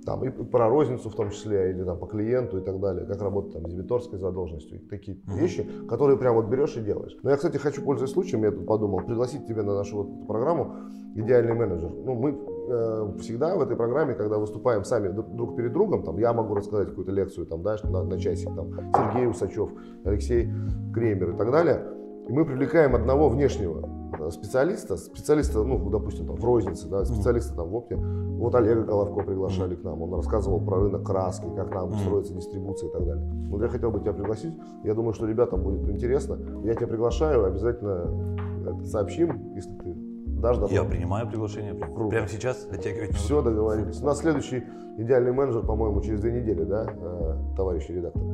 Там 0.04 0.24
и 0.24 0.30
про 0.30 0.68
розницу 0.68 1.10
в 1.10 1.14
том 1.14 1.30
числе, 1.30 1.70
или 1.70 1.82
там 1.84 1.98
по 1.98 2.06
клиенту 2.06 2.58
и 2.58 2.60
так 2.60 2.78
далее, 2.80 3.06
как 3.06 3.20
работать 3.22 3.52
там 3.52 3.66
с 3.66 3.70
дебиторской 3.70 4.18
задолженностью, 4.18 4.80
такие 4.88 5.18
Мгм. 5.26 5.36
вещи, 5.36 5.66
которые 5.88 6.18
прям 6.18 6.34
вот 6.34 6.46
берешь 6.46 6.76
и 6.76 6.80
делаешь. 6.80 7.16
Но 7.22 7.30
я, 7.30 7.36
кстати, 7.36 7.56
хочу, 7.56 7.82
пользуясь 7.82 8.12
случаем, 8.12 8.44
я 8.44 8.50
тут 8.50 8.66
подумал, 8.66 9.00
пригласить 9.00 9.46
тебя 9.46 9.62
на 9.62 9.74
нашу 9.74 9.96
вот 9.96 10.26
программу 10.26 10.74
«Идеальный 11.14 11.54
менеджер». 11.54 11.90
Ну, 12.04 12.14
мы 12.14 12.30
э, 12.68 13.18
всегда 13.20 13.56
в 13.56 13.62
этой 13.62 13.76
программе, 13.76 14.14
когда 14.14 14.38
выступаем 14.38 14.84
сами 14.84 15.08
друг 15.08 15.56
перед 15.56 15.72
другом, 15.72 16.02
там, 16.02 16.18
я 16.18 16.32
могу 16.32 16.54
рассказать 16.54 16.88
какую-то 16.88 17.12
лекцию, 17.12 17.46
там, 17.46 17.62
да, 17.62 17.76
на, 17.84 18.02
на 18.02 18.18
часик, 18.18 18.54
там, 18.54 18.72
Сергей 18.94 19.28
Усачев, 19.28 19.70
Алексей 20.04 20.50
Кремер 20.92 21.30
и 21.30 21.36
так 21.36 21.50
далее, 21.50 21.82
и 22.28 22.32
мы 22.32 22.44
привлекаем 22.44 22.94
одного 22.94 23.28
внешнего 23.28 23.88
специалиста, 24.30 24.96
специалиста, 24.96 25.62
ну, 25.62 25.90
допустим, 25.90 26.26
там, 26.26 26.36
в 26.36 26.44
рознице, 26.44 26.88
да, 26.88 27.04
специалиста 27.04 27.54
там, 27.54 27.68
в 27.68 27.74
опте. 27.74 27.96
Вот 27.96 28.54
Олега 28.54 28.82
Головко 28.82 29.22
приглашали 29.22 29.74
к 29.74 29.82
нам, 29.84 30.02
он 30.02 30.14
рассказывал 30.14 30.60
про 30.60 30.80
рынок 30.80 31.04
краски, 31.06 31.46
как 31.56 31.72
нам 31.74 31.88
Мгм. 31.90 31.98
строится 31.98 32.34
дистрибуция 32.34 32.88
и 32.88 32.92
так 32.92 33.04
далее. 33.06 33.24
Вот 33.48 33.62
я 33.62 33.68
хотел 33.68 33.90
бы 33.90 34.00
тебя 34.00 34.12
пригласить, 34.12 34.54
я 34.82 34.94
думаю, 34.94 35.14
что 35.14 35.26
ребятам 35.26 35.62
будет 35.62 35.88
интересно. 35.88 36.38
Я 36.64 36.74
тебя 36.74 36.86
приглашаю, 36.88 37.44
обязательно 37.46 38.36
это 38.66 38.84
сообщим, 38.86 39.54
если 39.54 39.70
ты 39.78 39.94
дашь 40.40 40.58
добро. 40.58 40.74
Я 40.74 40.84
принимаю 40.84 41.28
приглашение. 41.28 41.74
Круто. 41.74 42.10
Прямо 42.10 42.28
сейчас 42.28 42.66
оттягивать. 42.70 43.14
Все, 43.14 43.40
договорились. 43.42 44.00
У 44.02 44.04
нас 44.06 44.18
следующий 44.18 44.64
идеальный 44.98 45.32
менеджер, 45.32 45.62
по-моему, 45.64 46.00
через 46.02 46.20
две 46.20 46.32
недели, 46.32 46.64
да, 46.64 46.86
э, 46.90 47.36
товарищи 47.56 47.92
редакторы? 47.92 48.24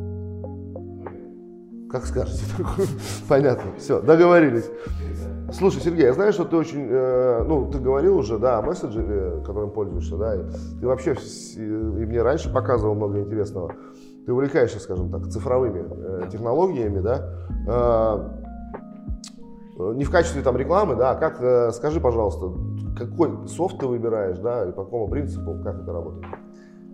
Как 1.90 2.07
скажете. 2.07 2.44
Понятно. 3.29 3.72
Все, 3.79 4.00
договорились. 4.00 4.70
Слушай, 5.52 5.82
Сергей, 5.82 6.04
я 6.04 6.12
знаю, 6.12 6.32
что 6.32 6.44
ты 6.44 6.56
очень, 6.56 6.86
э, 6.88 7.44
ну, 7.46 7.70
ты 7.70 7.78
говорил 7.78 8.18
уже, 8.18 8.38
да, 8.38 8.58
о 8.58 8.62
мессенджере, 8.62 9.42
которым 9.44 9.70
пользуешься, 9.70 10.16
да, 10.16 10.36
и 10.36 10.44
ты 10.80 10.86
вообще, 10.86 11.16
и 11.56 11.60
мне 11.60 12.22
раньше 12.22 12.52
показывал 12.52 12.94
много 12.94 13.20
интересного. 13.20 13.74
Ты 14.26 14.32
увлекаешься, 14.32 14.78
скажем 14.78 15.10
так, 15.10 15.26
цифровыми 15.28 15.84
э, 15.90 16.28
технологиями, 16.30 17.00
да. 17.00 17.26
Э, 17.68 18.40
не 19.94 20.04
в 20.04 20.10
качестве 20.10 20.42
там 20.42 20.56
рекламы, 20.56 20.94
да, 20.94 21.12
а 21.12 21.14
как, 21.16 21.40
э, 21.40 21.70
скажи, 21.72 22.00
пожалуйста, 22.00 22.52
какой 22.96 23.48
софт 23.48 23.78
ты 23.78 23.86
выбираешь, 23.86 24.38
да, 24.38 24.68
и 24.68 24.72
по 24.72 24.84
какому 24.84 25.08
принципу, 25.08 25.58
как 25.64 25.82
это 25.82 25.92
работает? 25.92 26.26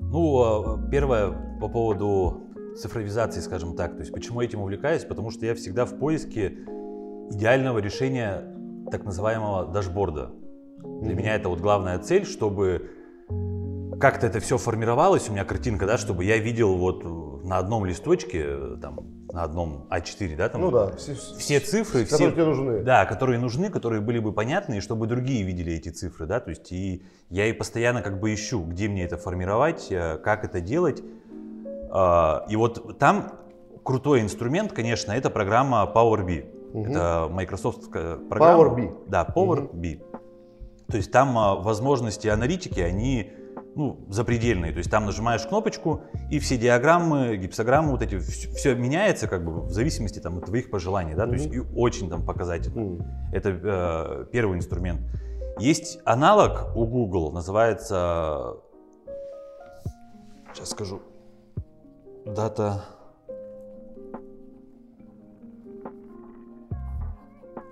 Ну, 0.00 0.76
э, 0.76 0.90
первое, 0.90 1.58
по 1.60 1.68
поводу 1.68 2.42
цифровизации, 2.76 3.40
скажем 3.40 3.74
так, 3.74 3.92
то 3.92 4.00
есть 4.00 4.12
почему 4.12 4.40
этим 4.40 4.60
увлекаюсь, 4.60 5.04
потому 5.04 5.30
что 5.30 5.46
я 5.46 5.54
всегда 5.54 5.84
в 5.84 5.98
поиске 5.98 6.58
идеального 7.30 7.78
решения 7.78 8.44
так 8.90 9.04
называемого 9.04 9.66
дашборда. 9.66 10.30
Для 10.78 11.12
mm-hmm. 11.12 11.14
меня 11.14 11.34
это 11.34 11.48
вот 11.48 11.60
главная 11.60 11.98
цель, 11.98 12.24
чтобы 12.24 12.90
как-то 14.00 14.26
это 14.26 14.40
все 14.40 14.58
формировалось, 14.58 15.28
у 15.28 15.32
меня 15.32 15.44
картинка, 15.44 15.86
да, 15.86 15.98
чтобы 15.98 16.24
я 16.24 16.36
видел 16.38 16.76
вот 16.76 17.02
на 17.44 17.58
одном 17.58 17.86
листочке, 17.86 18.76
там, 18.80 18.98
на 19.32 19.42
одном 19.42 19.86
А4, 19.90 20.36
да, 20.36 20.48
там, 20.48 20.60
ну 20.60 20.70
да, 20.70 20.96
все, 20.96 21.14
все 21.14 21.60
цифры, 21.60 22.04
которые 22.04 22.32
все, 22.32 22.44
нужны. 22.44 22.82
Да, 22.82 23.06
которые 23.06 23.38
нужны, 23.38 23.70
которые 23.70 24.00
были 24.00 24.18
бы 24.18 24.32
понятны, 24.32 24.78
и 24.78 24.80
чтобы 24.80 25.06
другие 25.06 25.42
видели 25.42 25.72
эти 25.72 25.88
цифры, 25.88 26.26
да, 26.26 26.40
то 26.40 26.50
есть 26.50 26.70
и 26.72 27.04
я 27.30 27.46
и 27.46 27.52
постоянно 27.52 28.02
как 28.02 28.20
бы 28.20 28.34
ищу, 28.34 28.62
где 28.62 28.88
мне 28.88 29.04
это 29.04 29.16
формировать, 29.16 29.86
э, 29.90 30.18
как 30.18 30.44
это 30.44 30.60
делать, 30.60 31.02
а, 31.90 32.44
и 32.48 32.56
вот 32.56 32.98
там 32.98 33.32
крутой 33.82 34.20
инструмент, 34.20 34.72
конечно, 34.72 35.12
это 35.12 35.30
программа 35.30 35.90
Power 35.94 36.26
BI. 36.26 36.55
Угу. 36.72 36.90
Это 36.90 37.29
Microsoft 37.31 37.90
программа. 37.90 38.62
Power 38.62 38.76
BI. 38.76 39.09
Да, 39.09 39.24
Power 39.24 39.64
угу. 39.64 39.76
BI. 39.76 40.00
То 40.88 40.96
есть 40.96 41.11
там 41.11 41.37
а, 41.38 41.57
возможности 41.57 42.29
аналитики, 42.29 42.81
они 42.81 43.33
ну, 43.76 44.07
запредельные. 44.09 44.72
То 44.72 44.79
есть 44.79 44.90
там 44.90 45.05
нажимаешь 45.05 45.42
кнопочку, 45.46 46.02
и 46.31 46.38
все 46.38 46.57
диаграммы, 46.57 47.37
гипсограммы, 47.37 47.92
вот 47.92 48.02
эти, 48.02 48.18
все, 48.18 48.50
все 48.50 48.74
меняется 48.74 49.29
как 49.29 49.44
бы 49.44 49.61
в 49.62 49.70
зависимости 49.70 50.18
там, 50.18 50.38
от 50.38 50.46
твоих 50.46 50.70
пожеланий. 50.70 51.14
Да? 51.14 51.24
Mm-hmm. 51.24 51.29
То 51.29 51.35
есть 51.35 51.52
и 51.52 51.61
очень 51.76 52.09
там 52.09 52.24
показательно. 52.24 52.81
Mm-hmm. 52.81 53.05
Это 53.33 53.50
э, 53.50 54.26
первый 54.33 54.57
инструмент. 54.57 55.02
Есть 55.59 55.98
аналог 56.05 56.74
у 56.74 56.87
Google, 56.87 57.33
называется, 57.33 58.57
сейчас 60.52 60.70
скажу, 60.70 61.02
дата 62.24 62.85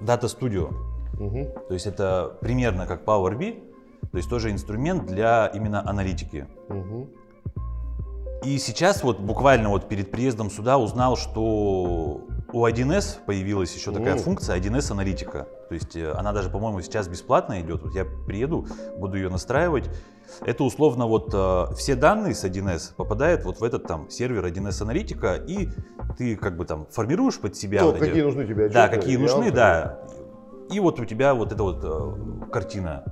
Data 0.05 0.25
Studio. 0.25 0.75
Угу. 1.19 1.67
То 1.69 1.75
есть 1.75 1.87
это 1.87 2.37
примерно 2.41 2.87
как 2.87 3.05
Power 3.05 3.37
BI, 3.37 3.63
то 4.11 4.17
есть 4.17 4.29
тоже 4.29 4.51
инструмент 4.51 5.07
для 5.07 5.47
именно 5.47 5.89
аналитики. 5.89 6.47
Угу. 6.69 7.09
И 8.45 8.59
сейчас 8.59 9.03
вот 9.03 9.21
буквально 9.21 9.71
вот 9.71 9.89
перед 9.89 10.11
приездом 10.11 10.51
сюда 10.51 10.77
узнал, 10.77 11.17
что 11.17 12.21
у 12.53 12.67
1С 12.67 13.19
появилась 13.25 13.75
еще 13.75 13.91
такая 13.91 14.17
mm. 14.17 14.19
функция 14.19 14.59
1С 14.59 14.93
аналитика. 14.93 15.49
То 15.69 15.75
есть 15.75 15.97
э, 15.97 16.13
она 16.13 16.33
даже, 16.33 16.51
по-моему, 16.51 16.83
сейчас 16.83 17.09
бесплатно 17.09 17.61
идет. 17.63 17.83
Вот 17.83 17.95
я 17.95 18.05
приеду, 18.05 18.67
буду 18.99 19.17
ее 19.17 19.31
настраивать. 19.31 19.89
Это 20.43 20.63
условно 20.63 21.07
вот 21.07 21.31
э, 21.33 21.75
все 21.77 21.95
данные 21.95 22.35
с 22.35 22.45
1С 22.45 22.95
попадают 22.95 23.45
вот 23.45 23.61
в 23.61 23.65
этот 23.65 23.87
там 23.87 24.11
сервер 24.11 24.45
1С 24.45 24.83
аналитика, 24.83 25.35
и 25.35 25.71
ты 26.17 26.37
как 26.37 26.57
бы 26.57 26.65
там 26.65 26.87
формируешь 26.91 27.39
под 27.39 27.57
себя. 27.57 27.81
То, 27.81 27.87
вот 27.87 27.99
какие 27.99 28.17
эти, 28.17 28.25
нужны 28.25 28.45
тебе 28.45 28.67
отчеты, 28.67 28.75
Да, 28.75 28.89
какие 28.89 29.17
нужны, 29.17 29.51
да. 29.51 30.01
И 30.71 30.81
вот 30.81 30.99
у 31.01 31.05
тебя 31.05 31.35
вот 31.35 31.53
эта 31.53 31.63
вот 31.63 31.81
э, 31.83 32.51
картина. 32.51 33.05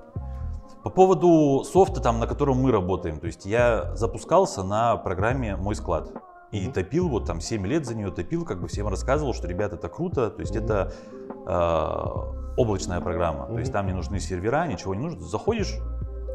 По 0.83 0.91
поводу 0.91 1.65
софта, 1.65 2.01
там, 2.01 2.19
на 2.19 2.27
котором 2.27 2.59
мы 2.59 2.73
работаем, 2.73 3.21
то 3.21 3.27
есть 3.27 3.47
я 3.47 3.95
запускался 3.95 4.65
на 4.65 4.97
программе 4.97 5.57
«Мой 5.57 5.77
склад». 5.77 6.11
И 6.51 6.67
mm-hmm. 6.67 6.73
топил, 6.73 7.09
вот 7.09 7.27
там 7.27 7.41
7 7.41 7.67
лет 7.67 7.87
за 7.87 7.95
нее 7.95 8.11
топил, 8.11 8.45
как 8.45 8.61
бы 8.61 8.69
всем 8.69 8.89
рассказывал, 8.89 9.33
что, 9.33 9.47
ребята, 9.47 9.77
это 9.77 9.89
круто, 9.89 10.29
то 10.29 10.41
есть 10.41 10.55
mm-hmm. 10.55 10.65
это 10.65 10.93
э, 11.47 12.61
облачная 12.61 13.01
программа, 13.01 13.45
mm-hmm. 13.45 13.55
то 13.55 13.59
есть 13.59 13.73
там 13.73 13.87
не 13.87 13.93
нужны 13.93 14.19
сервера, 14.19 14.67
ничего 14.67 14.95
не 14.95 15.03
нужно. 15.03 15.23
Заходишь, 15.23 15.79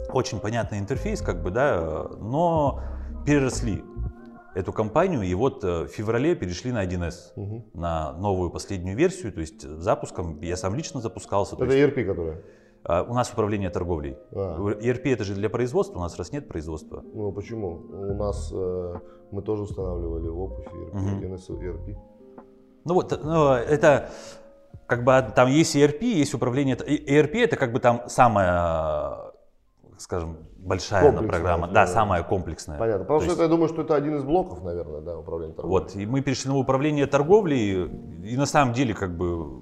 очень 0.10 0.39
понятный 0.39 0.80
интерфейс, 0.80 1.22
как 1.22 1.43
бы, 1.43 1.52
да, 1.52 2.08
но 2.20 2.82
переросли 3.26 3.84
эту 4.58 4.74
компанию, 4.74 5.22
и 5.22 5.34
вот 5.36 5.63
э, 5.63 5.84
в 5.84 5.88
феврале 5.88 6.36
перешли 6.36 6.72
на 6.72 6.84
1С, 6.84 7.34
угу. 7.36 7.65
на 7.74 8.13
новую 8.13 8.50
последнюю 8.50 8.98
версию, 8.98 9.32
то 9.32 9.39
есть 9.39 9.62
запуском, 9.62 10.41
я 10.41 10.58
сам 10.58 10.76
лично 10.76 11.00
запускался. 11.00 11.56
Это 11.56 11.65
есть, 11.65 11.78
ERP, 11.78 12.06
которая? 12.06 12.41
А, 12.84 13.04
у 13.04 13.13
нас 13.13 13.32
управление 13.32 13.70
торговлей. 13.70 14.17
А. 14.32 14.58
ERP 14.58 15.13
это 15.13 15.24
же 15.24 15.36
для 15.36 15.50
производства, 15.50 16.00
у 16.00 16.02
нас 16.02 16.17
раз 16.17 16.32
нет 16.32 16.48
производства. 16.48 17.04
Ну 17.13 17.32
почему? 17.32 17.86
У 17.91 18.15
нас 18.15 18.52
э, 18.52 18.96
мы 19.32 19.41
тоже 19.43 19.63
устанавливали 19.63 20.28
в 20.28 20.39
опусе 20.39 20.70
ERP, 20.70 20.89
угу. 20.89 21.26
DNS 21.26 21.48
ERP. 21.50 21.98
Ну 22.86 22.93
вот, 22.93 23.20
ну, 23.24 23.52
это 23.52 24.10
как 24.88 25.04
бы 25.04 25.34
там 25.36 25.50
есть 25.50 25.76
ERP, 25.76 26.04
есть 26.04 26.34
управление. 26.34 26.76
ERP 26.76 27.43
это 27.43 27.58
как 27.58 27.74
бы 27.74 27.80
там 27.80 28.04
самая, 28.08 29.34
скажем, 29.98 30.47
большая 30.68 31.12
программа, 31.12 31.68
да, 31.68 31.88
самая 31.88 32.24
комплексная. 32.24 32.78
Понятно. 32.78 33.06
Потому 33.06 33.20
То 33.20 33.26
что 33.26 33.32
есть... 33.32 33.40
это, 33.40 33.44
я 33.44 33.50
думаю, 33.50 33.70
что 33.70 33.82
это 33.82 33.96
один 33.96 34.18
из 34.18 34.24
блоков, 34.24 34.64
наверное, 34.64 35.02
да, 35.02 35.18
управления 35.18 35.54
торговлей. 35.54 35.80
Вот, 35.80 35.96
и 35.96 36.06
мы 36.06 36.22
перешли 36.22 36.52
на 36.52 36.58
управление 36.58 37.08
торговлей, 37.08 37.86
и 38.24 38.38
на 38.38 38.46
самом 38.46 38.74
деле 38.74 38.94
как 38.94 39.16
бы 39.16 39.62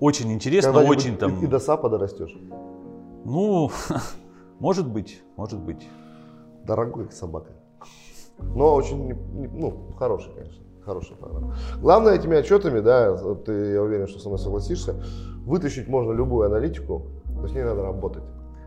очень 0.00 0.32
интересно, 0.32 0.80
очень 0.80 1.16
там... 1.16 1.40
И, 1.40 1.44
и 1.44 1.46
до 1.46 1.58
САПа 1.58 1.88
дорастешь? 1.88 2.36
Ну, 3.24 3.70
может 4.58 4.86
быть, 4.88 5.22
может 5.36 5.60
быть. 5.60 5.88
Дорогой 6.64 7.10
собака. 7.10 7.52
Но 8.38 8.74
очень, 8.74 9.14
ну, 9.52 9.94
хороший, 9.98 10.32
конечно. 10.34 10.62
Хорошая 10.84 11.16
программа. 11.16 11.56
Главное 11.78 12.14
этими 12.14 12.36
отчетами, 12.36 12.80
да, 12.80 13.16
ты, 13.36 13.72
я 13.72 13.82
уверен, 13.82 14.06
что 14.06 14.18
со 14.18 14.28
мной 14.28 14.38
согласишься, 14.38 15.02
вытащить 15.46 15.88
можно 15.88 16.12
любую 16.12 16.46
аналитику, 16.46 17.06
но 17.24 17.46
с 17.46 17.52
ней 17.52 17.64
надо 17.64 17.82
работать. 17.82 18.22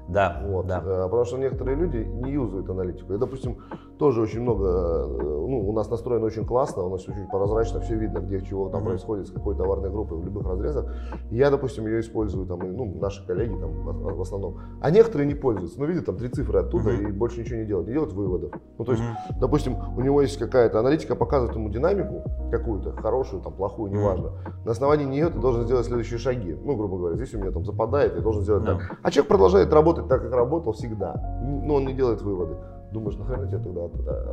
Да, 0.08 0.42
вот. 0.46 0.68
да. 0.68 0.82
Э, 0.86 1.04
потому 1.04 1.26
что 1.26 1.38
некоторые 1.38 1.76
люди 1.76 1.98
не 1.98 2.32
юзают 2.32 2.70
аналитику. 2.70 3.14
И, 3.14 3.18
допустим, 3.18 3.58
тоже 3.98 4.22
очень 4.22 4.42
много, 4.42 4.66
э, 4.66 5.08
ну, 5.20 5.68
у 5.68 5.74
нас 5.74 5.90
настроено 5.90 6.26
очень 6.26 6.46
классно, 6.46 6.84
у 6.84 6.90
нас 6.90 7.08
очень 7.08 7.28
прозрачно, 7.28 7.80
все 7.82 7.96
видно, 7.96 8.20
где 8.20 8.42
чего 8.42 8.70
там 8.70 8.82
mm-hmm. 8.82 8.86
происходит, 8.86 9.28
с 9.28 9.32
какой 9.32 9.56
товарной 9.56 9.90
группой 9.90 10.18
в 10.18 10.26
любых 10.26 10.48
разрезах. 10.48 10.86
Я, 11.30 11.50
допустим, 11.50 11.88
ее 11.88 12.00
использую, 12.00 12.46
там, 12.46 12.64
и, 12.64 12.70
ну, 12.70 12.98
наши 13.00 13.26
коллеги 13.26 13.56
там 13.60 13.72
в 13.82 14.22
основном. 14.22 14.60
А 14.82 14.92
некоторые 14.92 15.28
не 15.28 15.36
пользуются, 15.36 15.80
ну, 15.80 15.86
видят 15.86 16.06
там 16.06 16.18
три 16.18 16.30
цифры 16.30 16.60
оттуда 16.60 16.92
mm-hmm. 16.92 17.10
и 17.10 17.12
больше 17.12 17.42
ничего 17.42 17.60
не 17.60 17.66
делают, 17.66 17.88
не 17.88 17.94
делают 17.94 18.14
выводов. 18.14 18.52
Ну, 18.78 18.86
то 18.86 18.92
есть, 18.94 19.04
mm-hmm. 19.04 19.40
допустим, 19.40 19.76
у 19.98 20.02
него 20.02 20.22
есть 20.22 20.38
какая-то 20.38 20.80
аналитика, 20.80 21.16
показывает 21.16 21.56
ему 21.56 21.70
динамику 21.70 22.24
какую-то, 22.52 22.92
хорошую, 22.94 23.42
там, 23.42 23.54
плохую, 23.54 23.92
неважно. 23.92 24.28
Mm-hmm. 24.28 24.66
На 24.66 24.72
основании 24.72 25.06
нее 25.06 25.30
ты 25.30 25.40
должен 25.40 25.66
сделать 25.66 25.86
следующие 25.86 26.20
шаги. 26.20 26.54
Ну, 26.54 26.76
грубо 26.76 26.98
говоря, 26.98 27.16
здесь 27.16 27.34
у 27.34 27.40
меня 27.40 27.52
там 27.52 27.66
западает, 27.66 28.16
я 28.16 28.22
должен 28.22 28.44
сделать 28.44 28.64
mm-hmm. 28.64 28.78
так. 28.78 29.00
А 29.02 29.12
человек 29.12 29.28
продолжает 29.28 29.74
работать 29.74 29.97
работать 29.98 30.10
так, 30.10 30.22
как 30.22 30.34
работал 30.34 30.74
всегда, 30.74 31.16
но 31.42 31.76
он 31.76 31.86
не 31.86 31.94
делает 31.94 32.22
выводы. 32.22 32.56
Думаешь, 32.92 33.18
нахрена 33.18 33.48
тебе 33.48 33.60
тогда 33.60 33.82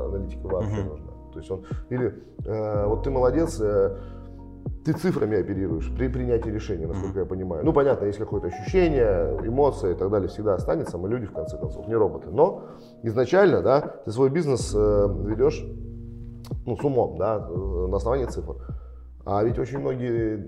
аналитика 0.04 0.46
вообще 0.46 0.80
uh-huh. 0.80 0.88
нужна? 0.88 1.12
То 1.32 1.38
есть 1.40 1.50
он, 1.50 1.64
или 1.90 2.14
э, 2.44 2.86
вот 2.86 3.02
ты 3.02 3.10
молодец, 3.10 3.60
э, 3.60 3.96
ты 4.84 4.92
цифрами 4.92 5.40
оперируешь 5.40 5.92
при 5.96 6.08
принятии 6.08 6.50
решения, 6.50 6.86
насколько 6.86 7.18
я 7.20 7.24
понимаю. 7.26 7.64
Ну, 7.64 7.72
понятно, 7.72 8.04
есть 8.04 8.18
какое-то 8.18 8.48
ощущение, 8.48 9.36
эмоции 9.44 9.92
и 9.92 9.94
так 9.94 10.10
далее, 10.10 10.28
всегда 10.28 10.54
останется, 10.54 10.98
мы 10.98 11.08
люди, 11.08 11.26
в 11.26 11.32
конце 11.32 11.58
концов, 11.58 11.88
не 11.88 11.94
роботы. 11.94 12.30
Но 12.30 12.62
изначально, 13.02 13.62
да, 13.62 13.80
ты 13.80 14.12
свой 14.12 14.30
бизнес 14.30 14.72
э, 14.74 15.08
ведешь, 15.24 15.66
ну, 16.66 16.76
с 16.76 16.84
умом, 16.84 17.18
да, 17.18 17.44
э, 17.48 17.86
на 17.88 17.96
основании 17.96 18.26
цифр. 18.26 18.56
А 19.26 19.42
ведь 19.42 19.58
очень 19.58 19.78
многие 19.78 20.46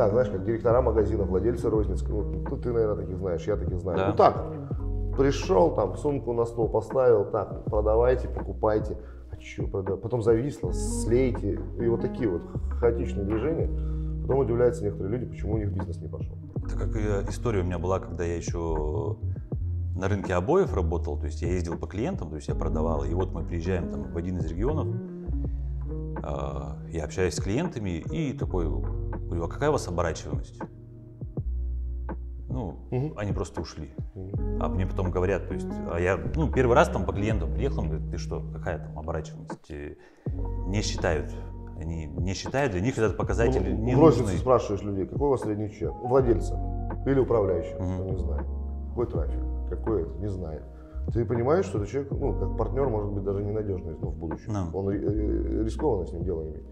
так, 0.00 0.12
знаешь, 0.12 0.30
как 0.30 0.44
директора 0.44 0.80
магазина, 0.80 1.24
владельцы 1.24 1.68
розницы, 1.68 2.06
ну, 2.08 2.42
ты, 2.48 2.56
ты, 2.56 2.72
наверное, 2.72 3.04
таких 3.04 3.18
знаешь, 3.18 3.46
я 3.46 3.56
таких 3.56 3.78
знаю. 3.80 3.98
Да. 3.98 4.08
Ну 4.08 4.16
так, 4.16 5.14
пришел, 5.18 5.74
там, 5.74 5.94
сумку 5.98 6.32
на 6.32 6.46
стол 6.46 6.70
поставил, 6.70 7.26
так, 7.26 7.66
продавайте, 7.66 8.26
покупайте, 8.26 8.96
а 9.30 9.38
что 9.38 9.66
продавать? 9.66 10.00
Потом 10.00 10.22
зависло, 10.22 10.72
слейте, 10.72 11.60
и 11.78 11.86
вот 11.86 12.00
такие 12.00 12.30
вот 12.30 12.40
хаотичные 12.80 13.26
движения. 13.26 13.68
Потом 14.22 14.38
удивляются 14.38 14.84
некоторые 14.84 15.18
люди, 15.18 15.30
почему 15.30 15.56
у 15.56 15.58
них 15.58 15.70
бизнес 15.70 16.00
не 16.00 16.08
пошел. 16.08 16.34
Это 16.64 16.78
как 16.78 16.96
история 17.28 17.60
у 17.60 17.64
меня 17.64 17.78
была, 17.78 18.00
когда 18.00 18.24
я 18.24 18.36
еще 18.36 19.18
на 19.96 20.08
рынке 20.08 20.32
обоев 20.32 20.74
работал, 20.74 21.18
то 21.18 21.26
есть 21.26 21.42
я 21.42 21.48
ездил 21.48 21.76
по 21.76 21.86
клиентам, 21.86 22.30
то 22.30 22.36
есть 22.36 22.48
я 22.48 22.54
продавал, 22.54 23.04
и 23.04 23.12
вот 23.12 23.34
мы 23.34 23.44
приезжаем 23.44 23.90
там 23.90 24.10
в 24.10 24.16
один 24.16 24.38
из 24.38 24.46
регионов, 24.46 24.86
а, 26.22 26.78
я 26.90 27.04
общаюсь 27.04 27.34
с 27.34 27.40
клиентами 27.42 27.98
и 28.10 28.32
такой 28.32 28.66
Говорю, 29.30 29.44
а 29.44 29.48
какая 29.48 29.68
у 29.68 29.72
вас 29.72 29.86
оборачиваемость? 29.86 30.60
Ну, 32.48 32.80
угу. 32.90 33.12
они 33.16 33.32
просто 33.32 33.60
ушли. 33.60 33.94
А 34.58 34.68
мне 34.68 34.86
потом 34.88 35.12
говорят, 35.12 35.46
то 35.46 35.54
есть, 35.54 35.68
а 35.70 36.00
я, 36.00 36.18
ну, 36.34 36.50
первый 36.50 36.74
раз 36.74 36.88
там 36.88 37.06
по 37.06 37.12
клиентам 37.12 37.52
приехал, 37.54 37.82
он 37.82 37.90
говорит, 37.90 38.10
ты 38.10 38.18
что, 38.18 38.42
какая 38.52 38.80
там 38.80 38.98
оборачиваемость? 38.98 39.70
Не 40.66 40.82
считают 40.82 41.32
Они 41.78 42.06
не 42.06 42.34
считают, 42.34 42.72
для 42.72 42.80
них 42.80 42.98
этот 42.98 43.16
показатель 43.16 43.62
ну, 43.62 43.84
не 43.84 43.94
нужный. 43.94 44.36
спрашиваешь 44.36 44.82
людей, 44.82 45.06
какой 45.06 45.28
у 45.28 45.30
вас 45.30 45.42
средний 45.42 45.70
чек? 45.70 45.92
Владельца 46.02 46.58
или 47.06 47.20
управляющего? 47.20 47.78
Ну, 47.78 48.10
не 48.10 48.16
знаю. 48.16 48.44
Какой 48.88 49.06
трафик? 49.06 49.40
Какой 49.70 50.02
это? 50.02 50.18
Не 50.18 50.28
знаю. 50.28 50.62
Ты 51.12 51.24
понимаешь, 51.24 51.66
что 51.66 51.78
этот 51.78 51.90
человек, 51.90 52.10
ну, 52.10 52.34
как 52.34 52.56
партнер, 52.56 52.88
может 52.88 53.12
быть, 53.12 53.22
даже 53.22 53.44
ненадежный 53.44 53.94
ну, 54.00 54.08
в 54.08 54.16
будущем. 54.16 54.52
Да. 54.52 54.66
Он 54.74 54.90
э, 54.90 55.62
рискованно 55.62 56.04
с 56.04 56.12
ним 56.12 56.24
дело 56.24 56.42
иметь. 56.42 56.66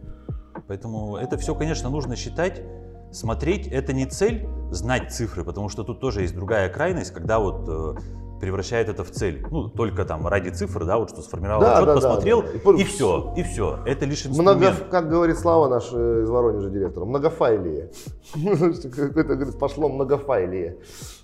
Поэтому 0.69 1.17
это 1.17 1.37
все, 1.39 1.55
конечно, 1.55 1.91
нужно 1.91 2.15
считать, 2.15 2.63
смотреть. 3.11 3.67
Это 3.69 3.93
не 3.95 4.07
цель 4.07 4.47
знать 4.71 5.13
цифры, 5.13 5.43
потому 5.45 5.69
что 5.71 5.83
тут 5.83 5.99
тоже 6.01 6.21
есть 6.23 6.35
другая 6.35 6.69
крайность, 6.69 7.11
когда 7.11 7.39
вот 7.39 7.67
э, 7.67 7.95
превращают 8.39 8.91
это 8.91 9.03
в 9.03 9.11
цель. 9.11 9.47
Ну, 9.51 9.69
только 9.71 10.05
там 10.05 10.27
ради 10.27 10.51
цифр, 10.51 10.85
да, 10.85 10.99
вот 10.99 11.09
что 11.11 11.23
сформировал 11.23 11.63
Да, 11.63 11.77
отчет, 11.79 11.87
да, 11.87 11.95
да, 11.95 12.01
посмотрел, 12.01 12.43
да. 12.43 12.49
И 12.51 12.59
по- 12.59 12.75
и, 12.75 12.85
все, 12.85 13.33
и 13.35 13.43
все. 13.43 13.79
Это 13.87 14.05
лишь 14.05 14.27
инструмент. 14.27 14.59
Много, 14.61 14.77
как 14.91 15.09
говорит 15.09 15.39
Слава, 15.39 15.69
наш 15.69 15.89
э, 15.93 16.23
из 16.23 16.29
Воронежа 16.29 16.69
директор, 16.69 17.07
многофайлие. 17.07 17.91
Какое-то, 18.35 19.35
говорит, 19.37 19.59
пошло 19.59 19.89
многофайлие. 19.89 20.77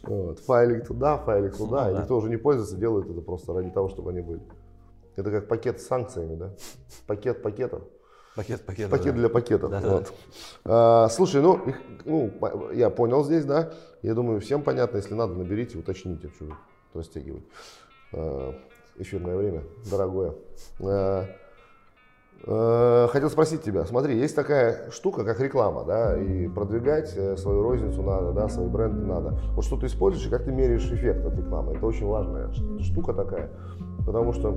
Вот. 0.05 0.39
Файлик 0.41 0.87
туда, 0.87 1.19
файлик 1.19 1.55
туда, 1.57 1.85
Ну 1.85 1.91
и 1.91 1.95
да. 1.95 2.01
никто 2.01 2.17
уже 2.17 2.31
не 2.31 2.39
пользуется, 2.39 2.77
делают 2.77 3.11
это 3.11 3.21
просто 3.21 3.53
ради 3.53 3.71
того, 3.71 3.91
чтобы 3.91 4.11
они 4.11 4.23
были. 4.23 4.41
Это 5.17 5.31
как 5.31 5.49
пакет 5.49 5.81
с 5.81 5.87
санкциями, 5.87 6.35
да? 6.35 6.51
Пакет 7.07 7.43
пакетов. 7.43 7.83
Пакет, 8.37 8.63
пакет. 8.63 8.91
Пакет 8.91 9.15
да. 9.15 9.21
для 9.21 9.29
пакетов. 9.29 9.71
Да-да. 9.71 9.89
вот. 9.89 10.13
А, 10.65 11.09
слушай, 11.09 11.41
ну, 11.41 11.57
их- 11.67 11.81
ну, 12.05 12.33
я 12.73 12.91
понял 12.91 13.25
здесь, 13.25 13.45
да. 13.45 13.73
Я 14.03 14.15
думаю, 14.15 14.41
всем 14.41 14.63
понятно, 14.63 14.97
если 14.97 15.15
надо, 15.15 15.35
наберите, 15.35 15.79
уточните, 15.79 16.29
что 16.35 16.47
вы 16.47 16.55
растягивать. 16.95 17.45
А, 18.13 18.55
эфирное 18.97 19.37
время, 19.37 19.63
дорогое. 19.89 20.35
А, 20.81 21.27
э, 22.47 23.09
хотел 23.11 23.31
спросить 23.31 23.63
тебя, 23.63 23.85
смотри, 23.85 24.19
есть 24.19 24.37
такая 24.37 24.91
штука, 24.91 25.25
как 25.25 25.41
реклама, 25.41 25.85
да, 25.85 26.19
и 26.21 26.49
продвигать 26.49 27.13
э, 27.17 27.37
свою 27.37 27.63
розницу 27.63 28.03
надо, 28.03 28.33
да, 28.33 28.49
свои 28.49 28.67
бренды 28.67 29.05
надо. 29.05 29.39
Вот 29.55 29.65
что 29.65 29.77
ты 29.77 29.87
используешь 29.87 30.27
и 30.27 30.31
как 30.31 30.45
ты 30.45 30.53
меряешь 30.53 30.91
эффект 30.91 31.25
от 31.25 31.37
рекламы, 31.37 31.75
это 31.75 31.87
очень 31.87 32.07
важная 32.07 32.53
штука 32.81 33.15
такая, 33.15 33.51
потому 34.05 34.33
что, 34.33 34.51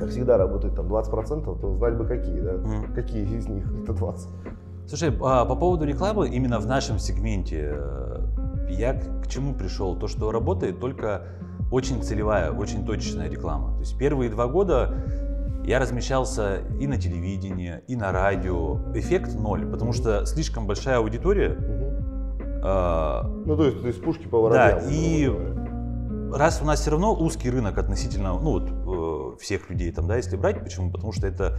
как 0.00 0.08
всегда, 0.10 0.36
работает 0.38 0.74
там 0.74 0.86
20%, 0.86 1.60
то 1.60 1.74
знать 1.76 1.96
бы 1.96 2.04
какие, 2.06 2.40
да, 2.40 2.52
Мгм. 2.54 2.94
какие 2.94 3.24
из 3.24 3.46
них 3.48 3.64
это 3.84 3.92
20. 3.92 4.28
Слушай, 4.88 5.16
а, 5.22 5.44
по 5.44 5.54
поводу 5.54 5.84
рекламы 5.84 6.28
именно 6.28 6.58
в 6.58 6.66
нашем 6.66 6.98
сегменте, 6.98 7.74
э, 7.76 8.20
я 8.70 8.94
к 8.94 9.28
чему 9.28 9.54
пришел? 9.54 9.94
То, 9.96 10.08
что 10.08 10.32
работает 10.32 10.80
только 10.80 11.22
очень 11.70 12.02
целевая, 12.02 12.50
очень 12.50 12.84
точечная 12.84 13.28
реклама. 13.30 13.74
То 13.74 13.80
есть 13.80 13.96
первые 13.98 14.30
два 14.30 14.48
года 14.48 14.94
я 15.64 15.78
размещался 15.78 16.62
и 16.80 16.86
на 16.88 16.96
телевидении, 16.96 17.74
и 17.86 17.94
на 17.94 18.10
радио. 18.10 18.78
Эффект 18.94 19.34
ноль, 19.38 19.64
потому 19.66 19.92
что 19.92 20.24
слишком 20.26 20.66
большая 20.66 20.96
аудитория. 20.98 21.50
Мгм. 21.50 22.60
э, 22.64 23.22
Ну, 23.46 23.56
то 23.56 23.64
есть, 23.66 23.80
то 23.82 23.86
есть 23.86 24.02
пушки 24.02 24.26
по 24.26 24.48
Да, 24.50 24.70
воробьям. 24.72 24.90
и 24.90 25.24
грубо 25.26 25.38
говоря. 25.44 25.59
Раз 26.34 26.60
у 26.62 26.64
нас 26.64 26.80
все 26.80 26.90
равно 26.90 27.14
узкий 27.14 27.50
рынок 27.50 27.78
относительно 27.78 28.32
ну, 28.34 28.50
вот, 28.60 29.34
э, 29.36 29.42
всех 29.42 29.70
людей, 29.70 29.92
там, 29.92 30.06
да, 30.06 30.16
если 30.16 30.36
брать, 30.36 30.62
почему? 30.62 30.90
Потому 30.90 31.12
что 31.12 31.26
это 31.26 31.56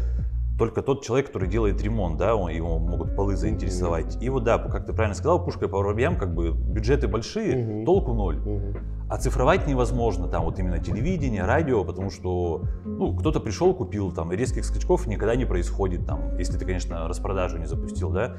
только 0.58 0.84
тот 0.84 1.04
человек, 1.04 1.28
который 1.28 1.48
делает 1.50 1.82
ремонт, 1.82 2.18
да, 2.18 2.36
он- 2.36 2.52
его 2.52 2.78
могут 2.78 3.16
полы 3.16 3.36
заинтересовать. 3.36 4.22
И 4.22 4.30
вот 4.30 4.44
да, 4.44 4.60
как 4.60 4.86
ты 4.86 4.94
правильно 4.94 5.16
сказал, 5.16 5.44
пушкой 5.44 5.68
по 5.70 5.78
воробьям, 5.78 6.18
как 6.18 6.36
бы 6.36 6.52
бюджеты 6.52 7.08
большие, 7.08 7.56
Мгм. 7.56 7.86
толку 7.86 8.14
ноль. 8.14 8.38
Мгм. 8.38 8.78
Оцифровать 9.10 9.68
невозможно, 9.68 10.28
там 10.28 10.44
вот 10.46 10.60
именно 10.60 10.78
телевидение, 10.80 11.44
радио, 11.46 11.84
потому 11.84 12.12
что 12.12 12.62
ну, 12.86 13.16
кто-то 13.16 13.40
пришел, 13.40 13.74
купил, 13.74 14.12
там, 14.12 14.32
резких 14.32 14.64
скачков 14.64 15.08
никогда 15.08 15.36
не 15.36 15.46
происходит, 15.46 16.06
там, 16.06 16.38
если 16.38 16.58
ты, 16.58 16.66
конечно, 16.66 17.08
распродажу 17.08 17.58
не 17.58 17.66
запустил, 17.66 18.12
да, 18.12 18.36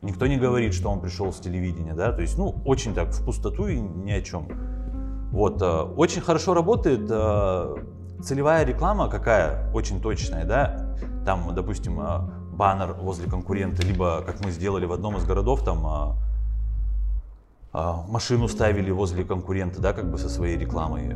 никто 0.00 0.26
не 0.26 0.38
говорит, 0.38 0.72
что 0.72 0.88
он 0.88 1.00
пришел 1.00 1.32
с 1.32 1.38
телевидения, 1.38 1.92
да, 1.94 2.12
то 2.12 2.22
есть, 2.22 2.38
ну, 2.38 2.54
очень 2.64 2.94
так 2.94 3.10
в 3.10 3.24
пустоту 3.24 3.66
и 3.68 3.78
ни 3.78 4.10
о 4.12 4.22
чем. 4.22 4.48
Вот, 5.30 5.60
э, 5.60 5.66
очень 5.66 6.22
хорошо 6.22 6.54
работает 6.54 7.06
э, 7.10 7.76
целевая 8.22 8.64
реклама 8.64 9.08
какая, 9.10 9.70
очень 9.74 10.00
точная, 10.00 10.44
да, 10.44 10.96
там, 11.26 11.54
допустим, 11.54 12.00
э, 12.00 12.20
баннер 12.52 12.94
возле 12.94 13.28
конкурента, 13.28 13.82
либо, 13.82 14.22
как 14.24 14.42
мы 14.42 14.50
сделали 14.50 14.86
в 14.86 14.92
одном 14.92 15.16
из 15.16 15.24
городов, 15.24 15.62
там, 15.62 16.16
машину 17.72 18.48
ставили 18.48 18.90
возле 18.90 19.22
конкурента, 19.22 19.80
да, 19.80 19.92
как 19.92 20.10
бы 20.10 20.18
со 20.18 20.28
своей 20.28 20.58
рекламой. 20.58 21.14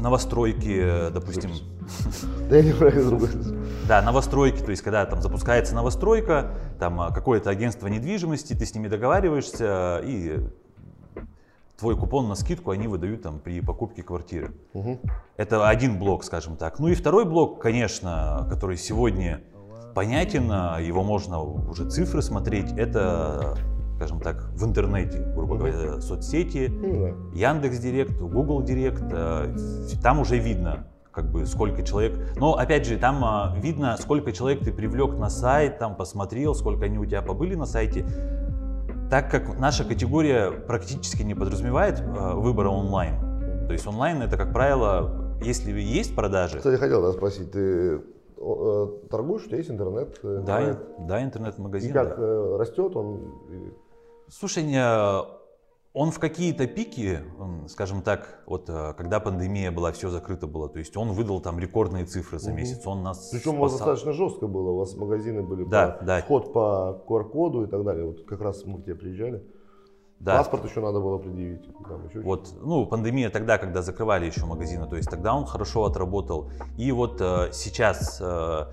Новостройки, 0.00 1.10
допустим, 1.12 1.52
Да 2.50 2.56
я 2.56 2.62
не 2.62 2.72
да, 3.88 4.02
новостройки, 4.02 4.60
то 4.60 4.70
есть 4.70 4.82
когда 4.82 5.04
там 5.06 5.22
запускается 5.22 5.74
новостройка, 5.74 6.50
там 6.80 7.12
какое-то 7.12 7.50
агентство 7.50 7.86
недвижимости, 7.86 8.54
ты 8.54 8.66
с 8.66 8.74
ними 8.74 8.88
договариваешься, 8.88 10.00
и 10.02 10.40
твой 11.78 11.96
купон 11.96 12.28
на 12.28 12.34
скидку 12.34 12.70
они 12.70 12.88
выдают 12.88 13.22
там 13.22 13.38
при 13.38 13.60
покупке 13.60 14.02
квартиры. 14.02 14.52
Мгм. 14.74 14.98
Это 15.36 15.68
один 15.68 15.98
блок, 15.98 16.24
скажем 16.24 16.56
так. 16.56 16.78
Ну 16.78 16.88
и 16.88 16.94
второй 16.94 17.24
блок, 17.24 17.60
конечно, 17.60 18.46
который 18.50 18.76
сегодня 18.76 19.40
понятен, 19.94 20.50
а, 20.50 20.78
его 20.78 21.02
можно 21.02 21.40
уже 21.40 21.88
цифры 21.88 22.22
смотреть, 22.22 22.72
это, 22.72 23.56
скажем 23.96 24.20
так, 24.20 24.50
в 24.52 24.64
интернете, 24.64 25.18
грубо 25.34 25.56
говоря, 25.56 26.00
соцсети, 26.00 26.68
Ну 26.68 27.00
да. 27.32 27.48
Яндекс 27.50 27.78
Директ, 27.78 28.18
Google 28.20 28.62
Директ, 28.62 29.02
там 30.02 30.20
уже 30.20 30.38
видно, 30.38 30.86
как 31.12 31.30
бы 31.30 31.46
сколько 31.46 31.82
человек. 31.82 32.36
Но 32.36 32.56
опять 32.56 32.86
же, 32.86 32.98
там 32.98 33.24
а, 33.24 33.56
видно, 33.58 33.96
сколько 33.98 34.32
человек 34.32 34.60
ты 34.60 34.70
привлек 34.70 35.16
на 35.18 35.30
сайт, 35.30 35.78
там 35.78 35.96
посмотрел, 35.96 36.54
сколько 36.54 36.84
они 36.84 36.98
у 36.98 37.06
тебя 37.06 37.22
побыли 37.22 37.54
на 37.54 37.64
сайте. 37.64 38.06
Так 39.10 39.30
как 39.30 39.58
наша 39.58 39.84
категория 39.84 40.50
практически 40.50 41.22
не 41.22 41.34
подразумевает 41.34 42.00
э, 42.00 42.34
выбора 42.34 42.70
онлайн. 42.70 43.14
То 43.66 43.72
есть 43.72 43.86
онлайн 43.86 44.20
это, 44.22 44.36
как 44.36 44.52
правило, 44.52 45.36
если 45.42 45.70
есть 45.72 46.14
продажи, 46.16 46.58
Кстати, 46.58 46.76
хотел 46.76 47.02
да, 47.02 47.12
спросить, 47.12 47.52
ты 47.52 48.00
э, 48.36 48.86
торгуешь, 49.10 49.44
у 49.44 49.46
тебя 49.46 49.58
есть 49.58 49.70
интернет? 49.70 50.18
э, 50.22 50.42
да, 50.44 50.60
интернет? 50.60 51.06
да, 51.06 51.20
И 51.20 51.24
интернет-магазин. 51.24 51.92
как 51.92 52.16
да. 52.16 52.22
э, 52.22 52.56
растет 52.58 52.96
он? 52.96 53.32
Слушай, 54.28 54.64
он 55.96 56.10
в 56.10 56.18
какие-то 56.18 56.66
пики, 56.66 57.20
скажем 57.68 58.02
так, 58.02 58.42
вот 58.44 58.68
э, 58.68 58.92
когда 58.98 59.18
пандемия 59.18 59.72
была, 59.72 59.92
все 59.92 60.10
закрыто 60.10 60.46
было, 60.46 60.68
то 60.68 60.78
есть 60.78 60.94
он 60.94 61.12
выдал 61.12 61.40
там 61.40 61.58
рекордные 61.58 62.04
цифры 62.04 62.38
за 62.38 62.52
месяц, 62.52 62.86
он 62.86 63.02
нас 63.02 63.30
Причем 63.32 63.54
у 63.54 63.60
вас 63.62 63.72
спасал. 63.72 63.94
достаточно 63.94 64.12
жестко 64.12 64.46
было, 64.46 64.72
у 64.72 64.76
вас 64.76 64.94
магазины 64.94 65.42
были 65.42 65.64
Да, 65.64 65.96
по 65.98 66.04
да. 66.04 66.20
вход 66.20 66.52
по 66.52 67.02
QR-коду 67.08 67.64
и 67.64 67.66
так 67.66 67.82
далее. 67.82 68.04
Вот 68.04 68.26
как 68.26 68.42
раз 68.42 68.66
мы 68.66 68.82
к 68.82 68.84
тебе 68.84 68.94
приезжали. 68.94 69.42
Да. 70.20 70.36
Паспорт 70.36 70.66
еще 70.66 70.80
надо 70.80 71.00
было 71.00 71.16
предъявить. 71.16 71.66
Там 71.88 72.06
еще 72.08 72.20
Вот, 72.20 72.48
ну, 72.60 72.84
пандемия 72.84 73.30
тогда, 73.30 73.56
когда 73.56 73.80
закрывали 73.80 74.26
еще 74.26 74.44
магазины, 74.44 74.86
то 74.86 74.96
есть 74.96 75.08
тогда 75.08 75.34
он 75.34 75.46
хорошо 75.46 75.86
отработал. 75.86 76.50
И 76.76 76.92
вот 76.92 77.22
э, 77.22 77.52
сейчас 77.52 78.18
э, 78.20 78.66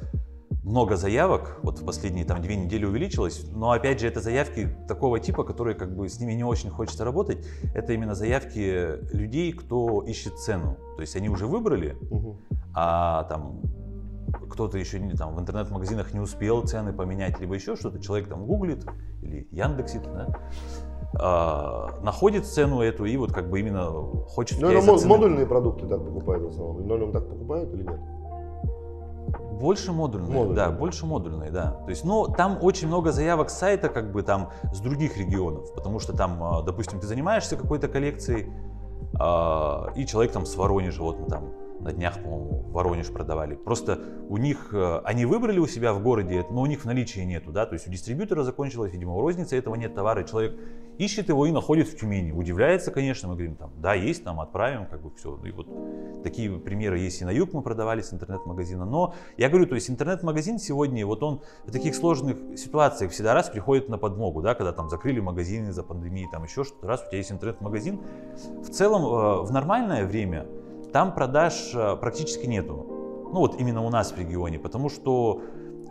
много 0.64 0.95
заявок, 0.95 1.59
вот 1.61 1.80
в 1.80 1.86
последние 1.86 2.26
там 2.26 2.41
две 2.41 2.55
недели 2.55 2.86
увеличилось, 2.86 3.45
но 3.51 3.72
опять 3.72 3.99
же 3.99 4.07
это 4.07 4.22
заявки 4.22 4.70
такого 4.88 5.20
типа, 5.20 5.43
которые 5.43 5.76
как 5.76 5.95
бы 5.95 6.07
с 6.07 6.20
ними 6.20 6.34
не 6.34 6.43
очень 6.43 6.70
хочется 6.70 7.03
работать. 7.03 7.45
Это 7.76 7.93
именно 7.93 8.16
заявки 8.16 9.14
людей, 9.14 9.51
кто 9.51 10.01
ищет 10.01 10.39
цену. 10.39 10.78
То 10.95 11.01
есть 11.01 11.16
они 11.16 11.30
уже 11.30 11.47
выбрали, 11.47 11.97
а 12.74 13.24
там 13.26 13.61
кто-то 14.49 14.78
еще 14.78 14.99
не, 14.99 15.14
там, 15.14 15.36
в 15.36 15.39
интернет-магазинах 15.39 16.14
не 16.14 16.20
успел 16.20 16.61
цены 16.64 16.93
поменять, 16.93 17.39
либо 17.39 17.55
еще 17.55 17.76
что-то, 17.76 17.99
человек 17.99 18.30
там 18.30 18.45
гуглит 18.45 18.86
или 19.22 19.47
яндексит, 19.51 20.03
да, 20.03 20.28
а, 21.20 21.99
находит 22.01 22.45
цену 22.45 22.82
эту 22.82 23.05
и 23.05 23.18
вот 23.18 23.32
как 23.34 23.49
бы 23.49 23.59
именно 23.59 23.91
хочет 24.28 24.59
Ну, 24.61 24.70
это 24.70 24.82
цены- 24.82 25.07
модульные 25.07 25.45
продукты 25.45 25.88
так 25.88 26.03
покупают 26.03 26.43
в 26.43 26.47
основном. 26.47 26.80
Линолеум 26.80 27.11
так 27.11 27.28
покупают 27.30 27.74
или 27.74 27.84
нет? 27.84 27.99
Больше 29.60 29.91
модульные, 29.91 30.32
Модульные. 30.32 30.56
да, 30.56 30.72
больше 30.72 31.06
модульные, 31.06 31.51
да. 31.51 31.72
То 31.84 31.89
есть, 31.89 32.04
ну, 32.04 32.28
там 32.28 32.58
очень 32.62 32.88
много 32.88 33.12
заявок 33.12 33.49
с 33.49 33.58
сайта, 33.58 33.89
как 33.89 34.12
бы 34.12 34.24
там 34.24 34.49
с 34.74 34.80
других 34.80 35.18
регионов, 35.18 35.74
потому 35.74 35.99
что 35.99 36.14
там, 36.14 36.43
а, 36.43 36.62
допустим, 36.62 36.99
ты 36.99 37.08
занимаешься 37.08 37.56
какой-то 37.56 37.88
коллекцией, 37.88 38.51
а, 39.20 39.91
и 39.95 40.06
человек 40.06 40.32
там 40.32 40.45
с 40.45 40.56
Воронежа, 40.56 41.01
вот 41.04 41.20
мы 41.20 41.28
там 41.28 41.49
на 41.84 41.92
днях, 41.92 42.22
по-моему, 42.22 42.64
Воронеж 42.72 43.12
продавали. 43.12 43.56
Просто 43.56 44.00
у 44.30 44.38
них, 44.38 44.74
э, 44.74 45.02
они 45.04 45.26
выбрали 45.26 45.60
у 45.60 45.68
себя 45.68 45.94
в 45.94 46.02
городе, 46.02 46.46
но 46.50 46.62
у 46.62 46.66
них 46.66 46.82
в 46.82 46.86
наличии 46.86 47.20
нету, 47.20 47.52
да, 47.52 47.66
то 47.66 47.74
есть 47.74 47.88
у 47.88 47.92
дистрибьютора 47.92 48.44
закончилось, 48.44 48.94
видимо, 48.94 49.14
у 49.14 49.22
розницы 49.22 49.58
этого 49.58 49.76
нет 49.76 49.94
товара, 49.94 50.22
и 50.22 50.28
человек 50.28 50.58
ищет 50.98 51.30
его 51.30 51.46
и 51.46 51.52
находит 51.52 51.88
в 51.88 51.98
Тюмени. 51.98 52.32
Удивляется, 52.32 52.92
конечно, 52.92 53.28
мы 53.28 53.36
говорим, 53.36 53.56
там, 53.56 53.72
да, 53.78 53.94
есть, 53.94 54.24
там, 54.24 54.40
отправим, 54.40 54.86
как 54.86 55.02
бы 55.02 55.12
все. 55.16 55.38
И 55.44 55.52
вот 55.52 55.68
такие 56.24 56.52
примеры 56.60 57.00
есть 57.00 57.22
и 57.22 57.26
на 57.26 57.32
юг 57.32 57.54
мы 57.54 57.62
продавали 57.62 58.02
с 58.02 58.14
интернет-магазина. 58.14 58.86
Но 58.86 59.14
я 59.38 59.50
говорю, 59.50 59.68
то 59.68 59.76
есть 59.76 59.90
интернет-магазин 59.90 60.60
сегодня, 60.60 61.06
вот 61.06 61.24
он 61.24 61.42
в 61.66 61.72
таких 61.72 61.96
сложных 61.96 62.38
ситуациях 62.58 63.12
всегда 63.12 63.34
раз 63.34 63.50
приходит 63.50 63.90
на 63.90 63.98
подмогу, 63.98 64.42
да, 64.42 64.56
когда 64.56 64.72
там 64.72 64.90
закрыли 64.90 65.20
магазины 65.20 65.70
из-за 65.70 65.84
пандемии, 65.84 66.28
там 66.32 66.44
еще 66.44 66.64
что-то, 66.64 66.88
раз 66.88 67.04
у 67.04 67.08
тебя 67.08 67.18
есть 67.18 67.32
интернет-магазин. 67.32 68.00
В 68.62 68.70
целом, 68.70 69.02
э, 69.04 69.42
в 69.44 69.52
нормальное 69.52 70.06
время 70.06 70.46
там 70.94 71.14
продаж 71.14 71.72
э, 71.74 71.96
практически 71.98 72.46
нету. 72.46 72.86
ну 73.34 73.39
вот 73.39 73.60
именно 73.60 73.84
у 73.84 73.89
нас 73.89 74.12
в 74.12 74.18
регионе, 74.18 74.60
потому 74.60 74.89
что 74.89 75.41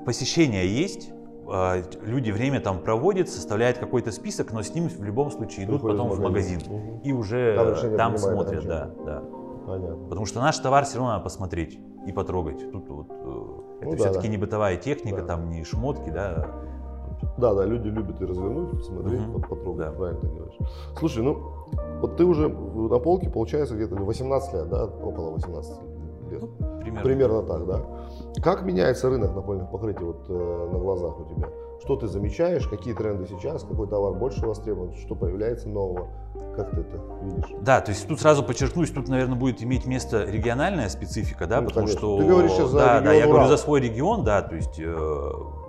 посещения 0.06 0.64
есть, 0.66 1.10
а, 1.48 1.82
люди 2.02 2.30
время 2.30 2.60
там 2.60 2.78
проводят, 2.78 3.28
составляют 3.28 3.78
какой-то 3.78 4.12
список, 4.12 4.52
но 4.52 4.62
с 4.62 4.72
ним 4.74 4.88
в 4.88 5.02
любом 5.02 5.30
случае 5.32 5.66
идут 5.66 5.80
Приходят 5.82 5.98
потом 5.98 6.10
в 6.12 6.16
в 6.18 6.22
магазин 6.22 6.60
магазин. 6.60 6.72
Мгм. 6.72 6.98
и 7.00 7.12
уже 7.12 7.54
Там 7.56 7.66
там 7.96 8.12
принимает 8.14 8.20
смотрят, 8.20 8.64
да, 8.66 8.90
да. 9.04 9.22
Понятно. 9.66 10.08
Потому 10.08 10.26
что 10.26 10.40
наш 10.40 10.58
товар 10.58 10.84
все 10.84 10.98
равно 10.98 11.12
надо 11.12 11.24
посмотреть 11.24 11.78
и 12.06 12.12
потрогать. 12.12 12.70
Тут 12.72 12.88
вот 12.88 13.06
э, 13.10 13.12
это 13.80 13.84
Ну 13.84 13.90
да, 13.90 13.96
все-таки 13.96 14.26
да. 14.26 14.28
не 14.28 14.36
бытовая 14.38 14.76
техника, 14.76 15.20
Да. 15.20 15.26
там 15.26 15.50
не 15.50 15.64
шмотки, 15.64 16.10
да. 16.10 16.48
Да, 17.38 17.54
да, 17.54 17.64
люди 17.64 17.88
любят 17.88 18.20
и 18.20 18.24
развернуть, 18.26 18.70
посмотреть, 18.72 19.20
Мгм. 19.20 19.32
вот 19.32 19.48
потрогать, 19.48 19.86
Да. 19.86 19.92
правильно 19.92 20.20
ты 20.20 20.26
говоришь. 20.28 20.58
Слушай, 20.98 21.22
ну, 21.22 21.38
вот 22.00 22.16
ты 22.16 22.24
уже 22.24 22.48
на 22.48 22.98
полке, 22.98 23.30
получается, 23.30 23.74
где-то 23.74 23.94
18 23.96 24.52
лет, 24.54 24.68
да, 24.68 24.84
около 24.84 25.30
18 25.30 25.72
лет. 26.30 26.42
Примерно. 26.80 27.02
Примерно 27.02 27.42
так, 27.42 27.66
да. 27.66 27.80
Как 28.42 28.62
меняется 28.64 29.08
рынок 29.08 29.34
напольных 29.34 29.70
покрытий 29.70 30.04
вот 30.04 30.24
э, 30.28 30.68
на 30.72 30.78
глазах 30.78 31.20
у 31.20 31.24
тебя? 31.24 31.48
Что 31.84 31.96
ты 31.96 32.06
замечаешь, 32.06 32.66
какие 32.68 32.94
тренды 32.94 33.26
сейчас, 33.26 33.64
какой 33.64 33.86
товар 33.88 34.14
больше 34.14 34.46
востребован, 34.46 34.94
что 34.94 35.14
появляется 35.14 35.68
нового? 35.68 36.08
Как 36.56 36.70
ты 36.70 36.80
это 36.80 37.00
видишь? 37.22 37.50
Да, 37.60 37.80
то 37.80 37.90
есть 37.90 38.06
тут 38.08 38.20
сразу 38.20 38.42
подчеркнусь, 38.42 38.90
тут, 38.90 39.08
наверное, 39.08 39.36
будет 39.38 39.62
иметь 39.62 39.84
место 39.86 40.24
региональная 40.24 40.88
специфика, 40.88 41.46
да, 41.46 41.60
Ну, 41.60 41.68
потому 41.68 41.86
конечно. 41.86 41.98
что... 41.98 42.18
Ты 42.18 42.26
говоришь 42.28 42.52
сейчас 42.52 42.70
за 42.70 42.78
да, 42.78 43.00
да, 43.00 43.12
я 43.12 43.26
говорю 43.26 43.48
за 43.48 43.56
свой 43.56 43.80
регион, 43.80 44.24
да, 44.24 44.42
то 44.42 44.54
есть, 44.54 44.78
э, 44.80 44.96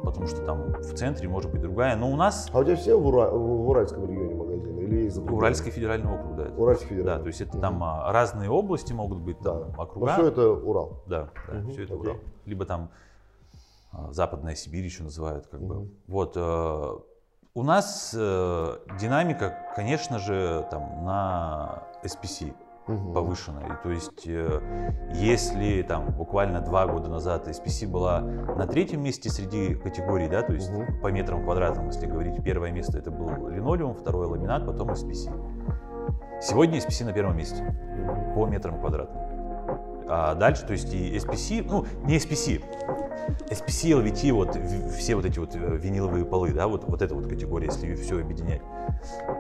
потому 0.04 0.28
что 0.28 0.46
там 0.46 0.74
в 0.74 0.94
центре 0.94 1.28
может 1.28 1.52
быть 1.52 1.62
другая, 1.62 1.96
но 1.96 2.12
у 2.12 2.16
нас 2.16 2.50
А 2.54 2.60
у 2.60 2.64
тебя 2.64 2.76
все 2.76 3.00
в, 3.00 3.06
Ура- 3.08 3.32
в 3.32 3.70
Уральском 3.70 4.06
регионе 4.10 4.36
магазины 4.36 4.80
или 4.82 5.10
пределами? 5.10 5.32
Уральский 5.32 5.72
федеральный 5.72 6.14
округ, 6.14 6.36
да. 6.36 6.44
Уральский 6.58 6.88
федеральный. 6.88 7.18
Да, 7.18 7.20
то 7.22 7.28
есть 7.28 7.42
это 7.42 7.52
Мгм. 7.54 7.62
там 7.62 7.84
а, 7.84 8.12
разные 8.12 8.50
области 8.50 8.94
могут 8.94 9.20
быть, 9.20 9.38
Да. 9.42 9.52
там 9.60 9.72
Но 9.78 9.84
округа. 9.84 10.14
все 10.14 10.28
это 10.28 10.52
Урал. 10.52 11.04
Да, 11.08 11.30
да, 11.48 11.54
Мгм, 11.54 11.72
все 11.72 11.84
это 11.84 11.94
окей. 11.94 12.04
Урал. 12.12 12.18
Либо 12.46 12.66
там 12.66 12.90
а, 13.92 14.12
Западная 14.12 14.56
Сибирь 14.56 14.84
еще 14.86 15.04
называют, 15.04 15.48
как 15.48 15.62
бы. 15.62 15.76
Мгм. 15.76 15.92
Вот. 16.08 16.34
э, 16.36 16.98
У 17.56 17.62
нас 17.62 18.16
э, 18.18 18.78
динамика, 19.00 19.56
конечно 19.76 20.18
же, 20.18 20.66
там 20.72 21.06
на 21.06 21.84
SPC 22.04 22.52
Мгм. 22.88 23.14
повышена. 23.14 23.62
И 23.62 23.84
то 23.84 23.90
есть, 23.92 24.28
э, 24.28 24.62
если 25.14 25.82
там 25.84 26.12
буквально 26.12 26.60
два 26.62 26.86
года 26.88 27.10
назад 27.10 27.48
SPC 27.48 27.88
была 27.88 28.20
на 28.22 28.68
третьем 28.68 29.02
месте 29.02 29.30
среди 29.30 29.76
категорий, 29.76 30.28
да, 30.28 30.42
то 30.42 30.54
есть 30.54 30.70
Мгм. 30.70 31.02
по 31.02 31.08
метрам 31.08 31.44
квадратным, 31.44 31.88
если 31.88 32.08
говорить, 32.08 32.44
первое 32.44 32.72
место 32.72 32.98
это 32.98 33.10
был 33.12 33.48
линолеум, 33.48 33.94
второе 33.94 34.28
ламинат, 34.28 34.66
потом 34.66 34.90
SPC. 34.92 35.32
Сегодня 36.42 36.78
SPC 36.78 37.06
на 37.06 37.14
первом 37.14 37.38
месте 37.38 37.64
по 38.36 38.46
метрам 38.46 38.80
квадратным. 38.80 39.33
А 40.16 40.36
дальше, 40.36 40.64
то 40.66 40.74
есть 40.74 40.94
и 40.94 41.18
SPC, 41.18 41.66
ну 41.68 41.86
не 42.04 42.18
SPC, 42.18 42.62
SPC, 43.50 44.00
LVT, 44.00 44.32
вот 44.32 44.56
все 44.96 45.16
вот 45.16 45.26
эти 45.26 45.40
вот 45.40 45.56
э, 45.56 45.58
виниловые 45.78 46.24
полы, 46.24 46.52
да, 46.52 46.68
вот, 46.68 46.84
вот 46.88 47.02
эта 47.02 47.16
вот 47.16 47.26
категория, 47.26 47.66
если 47.66 47.96
все 47.96 48.20
объединять. 48.20 48.62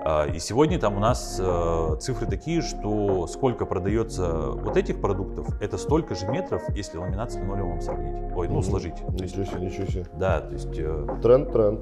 А, 0.04 0.26
И 0.26 0.40
сегодня 0.40 0.80
там 0.80 0.98
у 0.98 1.00
нас 1.00 1.40
э, 1.40 1.96
цифры 2.00 2.26
такие, 2.26 2.62
что 2.64 3.28
сколько 3.28 3.68
продается 3.68 4.50
вот 4.52 4.76
этих 4.76 5.00
продуктов, 5.00 5.48
это 5.62 5.78
столько 5.78 6.16
же 6.16 6.26
метров, 6.28 6.64
если 6.70 6.98
ламинат 6.98 7.32
с 7.32 7.36
линолеумом 7.36 7.80
сравнить. 7.80 8.16
Ой, 8.36 8.48
ну 8.48 8.64
сложить. 8.64 8.96
То 8.96 9.24
есть, 9.24 9.38
Ничего 9.38 9.46
себе, 9.58 9.66
ничего 9.68 9.86
себе. 9.86 10.06
да, 10.14 10.42
то 10.42 10.54
есть 10.54 10.74
э, 10.80 11.08
Тренд, 11.22 11.52
тренд. 11.52 11.82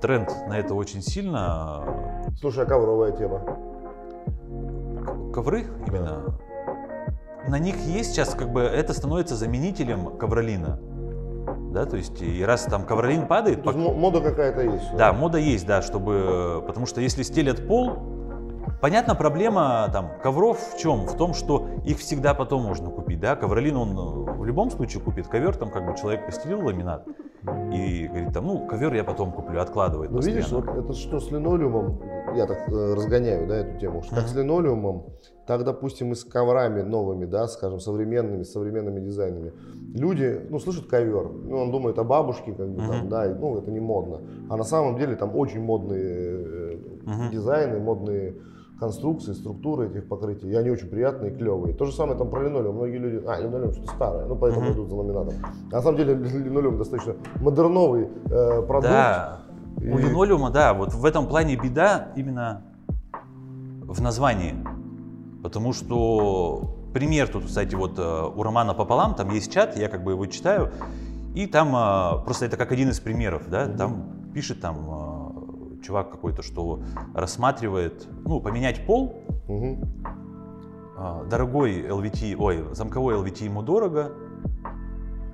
тренд 0.00 0.30
на 0.48 0.58
это 0.58 0.74
очень 0.74 1.02
сильно. 1.02 1.84
Слушай, 2.40 2.64
а 2.64 2.66
ковровая 2.66 3.12
тема? 3.12 3.42
Ковры 5.34 5.64
именно. 5.86 6.38
На 7.48 7.58
них 7.58 7.76
есть 7.76 8.12
сейчас, 8.12 8.34
как 8.34 8.52
бы, 8.52 8.60
это 8.62 8.92
становится 8.94 9.36
заменителем 9.36 10.16
ковролина. 10.16 10.78
Да, 11.72 11.86
то 11.86 11.96
есть, 11.96 12.20
и 12.22 12.44
раз 12.44 12.64
там 12.64 12.84
ковролин 12.84 13.26
падает, 13.26 13.62
То 13.62 13.70
есть 13.70 13.82
мо- 13.82 13.94
мода 13.94 14.20
какая-то 14.20 14.60
есть? 14.60 14.94
Да, 14.96 15.12
мода 15.12 15.38
есть, 15.38 15.66
да, 15.66 15.80
чтобы, 15.82 16.62
потому 16.66 16.86
что 16.86 17.00
если 17.00 17.22
стелят 17.22 17.66
пол, 17.66 18.21
понятно, 18.82 19.14
проблема 19.14 19.88
там 19.92 20.10
ковров 20.22 20.58
в 20.74 20.78
чем? 20.78 21.06
В 21.06 21.16
том, 21.16 21.32
что 21.32 21.68
их 21.86 21.98
всегда 21.98 22.34
потом 22.34 22.64
можно 22.64 22.90
купить, 22.90 23.20
да, 23.20 23.36
ковролин 23.36 23.76
он 23.76 23.90
э, 23.92 24.32
в 24.32 24.44
любом 24.44 24.70
случае 24.70 25.00
купит 25.02 25.28
ковер, 25.28 25.56
там 25.56 25.70
как 25.70 25.86
бы 25.86 25.96
человек 25.96 26.26
постелил 26.26 26.62
ламинат 26.66 27.06
и 27.72 28.08
говорит 28.08 28.32
там, 28.32 28.46
ну 28.46 28.66
ковер 28.66 28.92
я 28.92 29.04
потом 29.04 29.32
куплю, 29.32 29.60
откладывает 29.60 30.10
Ну 30.10 30.20
видишь, 30.20 30.50
постоянно. 30.50 30.72
вот 30.72 30.84
это 30.84 30.94
что 30.94 31.20
с 31.20 31.30
линолеумом, 31.30 32.00
я 32.34 32.46
так 32.46 32.68
э, 32.68 32.94
разгоняю, 32.94 33.46
да, 33.46 33.56
эту 33.56 33.78
тему, 33.78 34.02
что 34.02 34.16
как 34.16 34.26
с 34.26 34.34
линолеумом, 34.34 35.06
так, 35.46 35.64
допустим, 35.64 36.12
и 36.12 36.14
с 36.14 36.24
коврами 36.24 36.82
новыми, 36.82 37.24
да, 37.24 37.46
скажем, 37.46 37.78
современными, 37.78 38.42
с 38.42 38.52
современными 38.52 39.00
дизайнами. 39.00 39.52
Люди, 39.94 40.40
ну, 40.50 40.58
слышат 40.58 40.86
ковер, 40.86 41.30
ну, 41.30 41.58
он 41.58 41.70
думает 41.70 41.98
о 41.98 42.04
бабушке, 42.04 42.52
как 42.52 42.68
бы, 42.68 42.82
там, 42.82 43.08
да, 43.08 43.26
и, 43.26 43.34
ну, 43.34 43.58
это 43.58 43.70
не 43.70 43.80
модно. 43.80 44.22
А 44.48 44.56
на 44.56 44.64
самом 44.64 44.96
деле 44.96 45.16
там 45.16 45.36
очень 45.36 45.60
модные 45.60 46.00
э, 46.04 47.28
дизайны, 47.30 47.80
модные 47.80 48.36
конструкции, 48.82 49.32
структуры 49.32 49.86
этих 49.86 50.08
покрытий, 50.08 50.48
и 50.50 50.54
они 50.56 50.68
очень 50.70 50.88
приятные, 50.88 51.30
клевые. 51.30 51.72
То 51.72 51.84
же 51.84 51.92
самое 51.92 52.18
там 52.18 52.28
про 52.28 52.42
линолеум. 52.42 52.74
Многие 52.74 52.98
люди, 52.98 53.22
а, 53.24 53.40
линолеум 53.40 53.72
что-то 53.72 53.92
старое, 53.92 54.26
ну, 54.26 54.34
поэтому 54.34 54.72
идут 54.72 54.88
за 54.88 54.96
ламинатом. 54.96 55.34
А 55.70 55.76
на 55.76 55.82
самом 55.82 55.98
деле 55.98 56.14
линолеум 56.14 56.78
достаточно 56.78 57.14
модерновый 57.40 58.08
э, 58.24 58.62
продукт. 58.62 58.92
Да, 58.92 59.42
у 59.76 59.82
И- 59.82 60.02
линолеума, 60.02 60.50
да, 60.50 60.74
вот 60.74 60.94
в 60.94 61.04
этом 61.04 61.28
плане 61.28 61.54
беда 61.54 62.08
именно 62.16 62.62
в 63.82 64.02
названии. 64.02 64.56
Потому 65.44 65.72
что 65.72 66.74
пример 66.92 67.28
тут, 67.28 67.46
кстати, 67.46 67.76
вот 67.76 68.00
э, 68.00 68.30
у 68.34 68.42
Романа 68.42 68.74
пополам, 68.74 69.14
там 69.14 69.30
есть 69.30 69.52
чат, 69.52 69.76
я 69.76 69.88
как 69.88 70.02
бы 70.02 70.10
его 70.10 70.26
читаю, 70.26 70.70
и 71.36 71.46
там 71.46 71.68
э, 71.76 72.24
просто 72.24 72.46
это 72.46 72.56
как 72.56 72.72
один 72.72 72.88
из 72.88 72.98
примеров, 72.98 73.42
да, 73.48 73.68
там 73.68 74.06
пишет 74.34 74.60
там 74.60 74.76
э, 74.88 75.21
чувак 75.82 76.10
какой-то, 76.10 76.42
что 76.42 76.80
рассматривает, 77.14 78.06
ну, 78.24 78.40
поменять 78.40 78.86
пол, 78.86 79.22
а, 80.96 81.24
дорогой 81.24 81.82
LVT, 81.82 82.36
ой, 82.38 82.64
замковой 82.74 83.14
LVT 83.16 83.44
ему 83.44 83.62
дорого, 83.62 84.12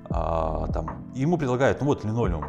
а, 0.09 0.67
там, 0.73 1.05
ему 1.13 1.37
предлагают, 1.37 1.79
ну 1.81 1.87
вот 1.87 2.03
линолеум, 2.03 2.45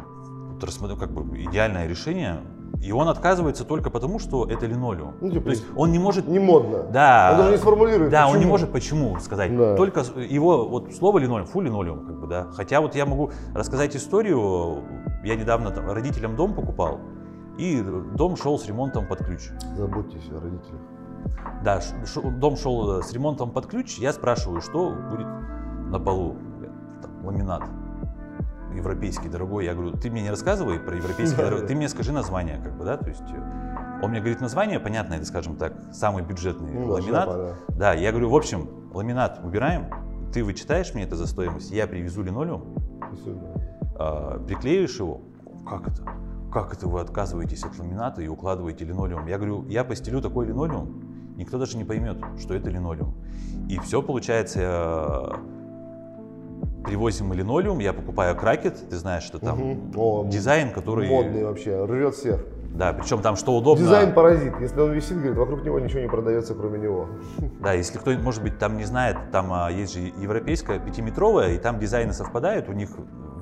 вот 0.53 0.63
рассмотрю, 0.63 0.97
как 0.97 1.11
бы 1.11 1.41
идеальное 1.43 1.87
решение, 1.87 2.41
и 2.81 2.91
он 2.91 3.07
отказывается 3.09 3.63
только 3.63 3.91
потому, 3.91 4.17
что 4.17 4.45
это 4.45 4.65
линолеум. 4.65 5.13
Ну, 5.21 5.29
типа, 5.29 5.43
То 5.45 5.49
есть 5.51 5.65
он 5.75 5.91
не 5.91 5.99
может, 5.99 6.27
Не 6.27 6.39
модно. 6.39 6.83
да, 6.91 7.29
Он 7.33 7.37
даже 7.37 7.51
не 7.51 7.57
сформулирует. 7.57 8.09
да, 8.11 8.25
он 8.27 8.33
не 8.33 8.37
почему. 8.39 8.49
может 8.49 8.71
почему 8.71 9.19
сказать. 9.19 9.55
Да. 9.55 9.75
Только 9.75 9.99
его 10.15 10.67
вот 10.67 10.91
слово 10.93 11.19
линолеум, 11.19 11.45
фу 11.47 11.61
линолеум, 11.61 12.07
как 12.07 12.19
бы, 12.19 12.27
да. 12.27 12.47
Хотя 12.53 12.81
вот 12.81 12.95
я 12.95 13.05
могу 13.05 13.31
рассказать 13.53 13.95
историю. 13.95 14.83
Я 15.23 15.35
недавно 15.35 15.69
там, 15.69 15.91
родителям 15.91 16.35
дом 16.35 16.55
покупал, 16.55 16.99
и 17.57 17.81
дом 18.15 18.35
шел 18.35 18.57
с 18.57 18.65
ремонтом 18.67 19.07
под 19.07 19.23
ключ. 19.25 19.49
Заботьтесь 19.75 20.29
о 20.31 20.39
родителях. 20.39 20.81
Да, 21.63 21.79
дом 22.39 22.57
шел 22.57 22.99
э, 22.99 23.03
с 23.03 23.13
ремонтом 23.13 23.51
под 23.51 23.67
ключ. 23.67 23.97
Я 23.97 24.13
спрашиваю, 24.13 24.61
что 24.61 24.91
будет 24.91 25.27
на 25.91 25.99
полу? 25.99 26.35
«Там, 27.01 27.25
ламинат 27.25 27.63
европейский 28.73 29.29
дорогой. 29.29 29.65
Я 29.65 29.73
говорю, 29.73 29.91
ты 29.97 30.09
мне 30.09 30.21
не 30.23 30.29
рассказывай 30.29 30.79
про 30.79 30.95
европейский 30.95 31.35
Да, 31.37 31.45
дорогой, 31.45 31.67
ты 31.67 31.75
мне 31.75 31.89
скажи 31.89 32.11
название, 32.11 32.59
как 32.63 32.77
бы, 32.77 32.85
да, 32.85 32.97
то 32.97 33.09
есть 33.09 33.23
э, 33.29 33.99
он 34.01 34.11
мне 34.11 34.19
говорит 34.19 34.41
название, 34.41 34.79
понятно, 34.79 35.15
это, 35.15 35.25
скажем 35.25 35.55
так, 35.57 35.73
самый 35.91 36.23
бюджетный 36.23 36.71
Ну, 36.71 36.87
ламинат. 36.87 37.25
шляпа, 37.25 37.55
да. 37.67 37.75
Да, 37.75 37.93
я 37.93 38.11
говорю, 38.11 38.29
в 38.29 38.35
общем, 38.35 38.69
ламинат 38.93 39.41
убираем, 39.43 39.91
ты 40.33 40.43
вычитаешь 40.43 40.93
мне 40.93 41.03
это 41.03 41.15
за 41.15 41.27
стоимость, 41.27 41.71
я 41.71 41.87
привезу 41.87 42.23
линолеум, 42.23 42.75
а, 43.99 44.39
приклеишь 44.39 44.99
его. 44.99 45.21
Как 45.67 45.87
это? 45.87 46.03
Как 46.51 46.73
это 46.73 46.87
вы 46.87 46.99
отказываетесь 46.99 47.63
от 47.63 47.79
ламината 47.79 48.21
и 48.21 48.27
укладываете 48.27 48.83
линолеум? 48.83 49.25
Я 49.27 49.37
говорю, 49.37 49.65
я 49.69 49.85
постелю 49.85 50.21
такой 50.21 50.47
линолеум, 50.47 51.35
никто 51.37 51.57
даже 51.57 51.77
не 51.77 51.85
поймет, 51.85 52.17
что 52.39 52.53
это 52.53 52.69
линолеум. 52.69 53.13
И 53.69 53.79
все 53.79 54.01
получается, 54.01 54.59
э, 54.61 55.29
привозим 56.83 57.31
линолеум, 57.31 57.79
я 57.79 57.93
покупаю 57.93 58.35
кракет, 58.35 58.89
ты 58.89 58.97
знаешь, 58.97 59.23
что 59.23 59.39
там 59.39 59.59
Мгм. 59.59 59.91
О, 59.95 60.25
дизайн, 60.27 60.71
который... 60.71 61.07
Модный 61.07 61.45
вообще, 61.45 61.85
рвет 61.85 62.15
всех. 62.15 62.43
Да, 62.73 62.93
причем 62.93 63.21
там 63.21 63.35
что 63.35 63.57
удобно. 63.57 63.85
Дизайн 63.85 64.13
паразит. 64.13 64.53
Если 64.59 64.79
он 64.79 64.91
висит, 64.91 65.17
говорит, 65.17 65.37
вокруг 65.37 65.63
него 65.63 65.79
ничего 65.79 66.01
не 66.01 66.07
продается, 66.07 66.55
кроме 66.55 66.79
него. 66.79 67.07
Да, 67.61 67.73
если 67.73 67.97
кто, 67.97 68.11
может 68.11 68.43
быть, 68.43 68.57
там 68.59 68.77
не 68.77 68.85
знает, 68.85 69.17
там 69.31 69.53
а, 69.53 69.69
есть 69.69 69.93
же 69.93 69.99
европейская 69.99 70.79
пятиметровая, 70.79 71.53
и 71.53 71.57
там 71.57 71.79
дизайны 71.79 72.13
совпадают. 72.13 72.69
У 72.69 72.73
них 72.73 72.89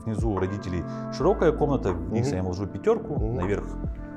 внизу 0.06 0.32
у 0.32 0.38
родителей 0.40 0.84
широкая 1.16 1.52
комната, 1.52 1.92
вниз 1.94 2.28
Мгм. 2.28 2.34
я 2.36 2.40
им 2.40 2.48
ложу 2.48 2.68
пятерку, 2.68 3.14
Мгм. 3.16 3.36
наверх 3.36 3.66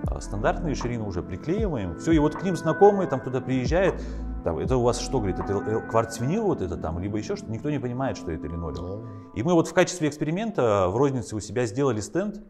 а, 0.04 0.20
стандартные 0.20 0.74
ширины 0.74 1.04
уже 1.04 1.22
приклеиваем. 1.22 1.96
Все, 1.98 2.10
и 2.12 2.18
вот 2.18 2.34
к 2.34 2.42
ним 2.42 2.56
знакомые 2.56 3.08
там 3.08 3.20
туда 3.20 3.40
приезжает. 3.40 3.94
Там, 4.42 4.58
это 4.58 4.76
у 4.76 4.82
вас 4.82 4.98
что, 4.98 5.18
говорит, 5.18 5.38
это 5.38 5.52
л- 5.52 5.82
кварц 5.88 6.18
винил 6.18 6.42
вот 6.44 6.60
это 6.60 6.76
там, 6.76 6.98
либо 6.98 7.18
еще 7.18 7.36
что-то, 7.36 7.52
никто 7.52 7.70
не 7.70 7.78
понимает, 7.78 8.16
что 8.16 8.32
это 8.32 8.48
линолеум. 8.48 9.06
И 9.34 9.42
мы 9.44 9.52
вот 9.54 9.68
в 9.68 9.72
качестве 9.72 10.08
эксперимента 10.08 10.88
в 10.88 10.96
рознице 10.96 11.36
у 11.36 11.40
себя 11.40 11.66
сделали 11.66 12.00
стенд, 12.00 12.40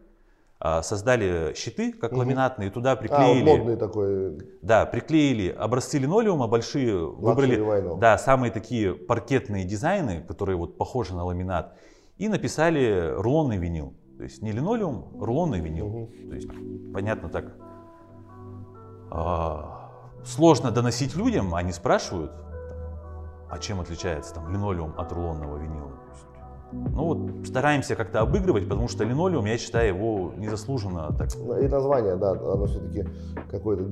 а, 0.59 0.81
создали 0.81 1.53
щиты, 1.55 1.93
как 1.93 2.11
Мгм. 2.11 2.21
ламинатные, 2.21 2.71
туда 2.71 2.93
А, 2.93 2.95
приклеили, 2.95 3.43
модный 3.45 3.75
такой. 3.75 4.37
да, 4.63 4.85
приклеили 4.87 5.49
образцы 5.49 5.99
линолеума 5.99 6.47
большие, 6.47 7.05
выбрали 7.05 7.57
Luxury 7.59 7.83
vinyl. 7.83 7.99
да, 7.99 8.17
самые 8.17 8.49
такие 8.51 8.95
паркетные 8.95 9.63
дизайны, 9.63 10.21
которые 10.27 10.55
вот 10.57 10.77
похожи 10.77 11.13
на 11.13 11.23
ламинат. 11.23 11.75
И 12.17 12.27
написали 12.27 13.13
рулонный 13.15 13.57
винил. 13.57 13.93
То 14.17 14.23
есть 14.23 14.41
не 14.41 14.51
линолеум, 14.51 15.19
рулонный 15.19 15.59
винил. 15.59 16.11
То 16.29 16.35
есть, 16.35 16.47
понятно 16.93 17.29
так, 17.29 17.45
а, 19.11 19.89
сложно 20.23 20.71
доносить 20.71 21.15
людям, 21.15 21.55
они 21.55 21.71
спрашивают, 21.71 22.31
а 23.49 23.57
чем 23.59 23.79
отличается 23.79 24.33
там 24.33 24.51
линолеум 24.51 24.93
от 24.97 25.11
рулонного 25.11 25.57
винила. 25.57 25.91
Ну 26.71 27.05
вот 27.05 27.47
стараемся 27.47 27.95
как-то 27.95 28.21
обыгрывать, 28.21 28.67
потому 28.67 28.87
что 28.87 29.03
линолеум, 29.03 29.45
я 29.45 29.57
считаю, 29.57 29.95
его 29.95 30.33
незаслуженно 30.37 31.13
так. 31.15 31.29
И 31.35 31.67
название, 31.67 32.15
да, 32.15 32.31
оно 32.31 32.65
все-таки 32.65 33.05
какое-то 33.51 33.85